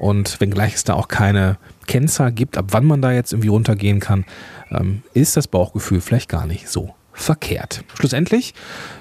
Und 0.01 0.41
wenngleich 0.41 0.77
es 0.77 0.85
da 0.85 0.95
auch 0.95 1.09
keine 1.09 1.59
Kennzahl 1.87 2.33
gibt, 2.33 2.57
ab 2.57 2.69
wann 2.71 2.87
man 2.87 3.03
da 3.03 3.13
jetzt 3.13 3.35
irgendwie 3.35 3.51
runtergehen 3.51 4.01
kann, 4.01 4.25
ähm, 4.71 5.03
ist 5.13 5.37
das 5.37 5.47
Bauchgefühl 5.47 6.01
vielleicht 6.01 6.31
gar 6.31 6.47
nicht 6.47 6.71
so 6.71 6.95
verkehrt. 7.13 7.85
Schlussendlich, 7.93 8.55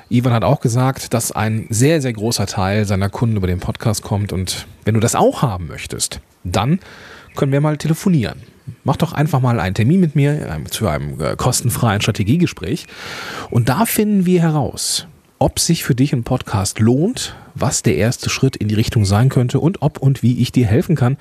Ivan 0.10 0.34
hat 0.34 0.43
auch 0.43 0.60
gesagt, 0.60 1.14
dass 1.14 1.32
ein 1.32 1.68
sehr, 1.70 2.02
sehr 2.02 2.12
großer 2.12 2.47
Teil 2.47 2.84
seiner 2.84 3.08
Kunden 3.08 3.38
über 3.38 3.47
den 3.47 3.62
Podcast 3.62 4.02
kommt. 4.02 4.34
Und 4.34 4.68
wenn 4.84 4.93
du 4.93 5.00
das 5.00 5.16
auch 5.16 5.41
haben 5.41 5.68
möchtest, 5.68 6.20
dann 6.43 6.82
können 7.38 7.54
wir 7.54 7.62
mal 7.62 7.78
telefonieren 7.78 8.41
mach 8.84 8.97
doch 8.97 9.14
einfach 9.14 9.39
mal 9.39 9.60
einen 9.60 9.74
Termin 9.74 10.00
mit 10.00 10.16
mir 10.16 10.47
äh, 10.47 10.64
zu 10.70 10.88
einem 10.88 11.20
äh, 11.20 11.36
kostenfreien 11.36 12.02
Strategiegespräch. 12.02 12.86
Und 13.50 13.68
da 13.68 13.86
finden 13.86 14.28
wir 14.28 14.41
heraus, 14.43 15.08
ob 15.39 15.59
sich 15.59 15.83
für 15.83 15.95
dich 15.95 16.13
ein 16.13 16.23
Podcast 16.23 16.79
lohnt, 16.79 17.35
was 17.55 17.81
der 17.81 17.95
erste 17.95 18.29
Schritt 18.29 18.55
in 18.55 18.67
die 18.67 18.75
Richtung 18.75 19.05
sein 19.05 19.29
könnte 19.29 19.59
und 19.59 19.81
ob 19.81 19.97
und 19.97 20.21
wie 20.21 20.41
ich 20.41 20.51
dir 20.51 20.67
helfen 20.67 20.95
kann. 20.95 21.17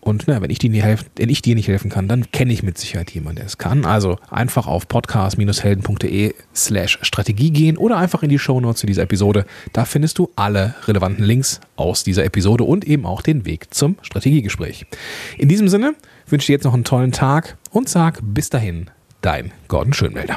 Und 0.00 0.24
na, 0.26 0.42
wenn, 0.42 0.50
ich 0.50 0.58
dir 0.58 0.68
nicht 0.68 0.84
helfen, 0.84 1.06
wenn 1.16 1.30
ich 1.30 1.40
dir 1.40 1.54
nicht 1.54 1.66
helfen 1.66 1.90
kann, 1.90 2.08
dann 2.08 2.30
kenne 2.30 2.52
ich 2.52 2.62
mit 2.62 2.76
Sicherheit 2.76 3.10
jemanden, 3.12 3.36
der 3.36 3.46
es 3.46 3.56
kann. 3.56 3.86
Also 3.86 4.18
einfach 4.30 4.66
auf 4.66 4.86
podcast-helden.de 4.86 6.34
slash 6.54 6.98
Strategie 7.00 7.50
gehen 7.50 7.78
oder 7.78 7.96
einfach 7.96 8.22
in 8.22 8.28
die 8.28 8.38
Shownotes 8.38 8.80
zu 8.80 8.86
dieser 8.86 9.02
Episode. 9.02 9.46
Da 9.72 9.86
findest 9.86 10.18
du 10.18 10.30
alle 10.36 10.74
relevanten 10.86 11.24
Links 11.24 11.60
aus 11.76 12.04
dieser 12.04 12.24
Episode 12.24 12.64
und 12.64 12.84
eben 12.84 13.06
auch 13.06 13.22
den 13.22 13.46
Weg 13.46 13.72
zum 13.72 13.96
Strategiegespräch. 14.02 14.84
In 15.38 15.48
diesem 15.48 15.68
Sinne 15.68 15.94
wünsche 16.28 16.48
dir 16.48 16.52
jetzt 16.52 16.64
noch 16.64 16.74
einen 16.74 16.84
tollen 16.84 17.12
Tag 17.12 17.56
und 17.70 17.88
sag 17.88 18.20
bis 18.22 18.50
dahin, 18.50 18.90
dein 19.22 19.52
Gordon 19.68 19.94
Schönmelder. 19.94 20.36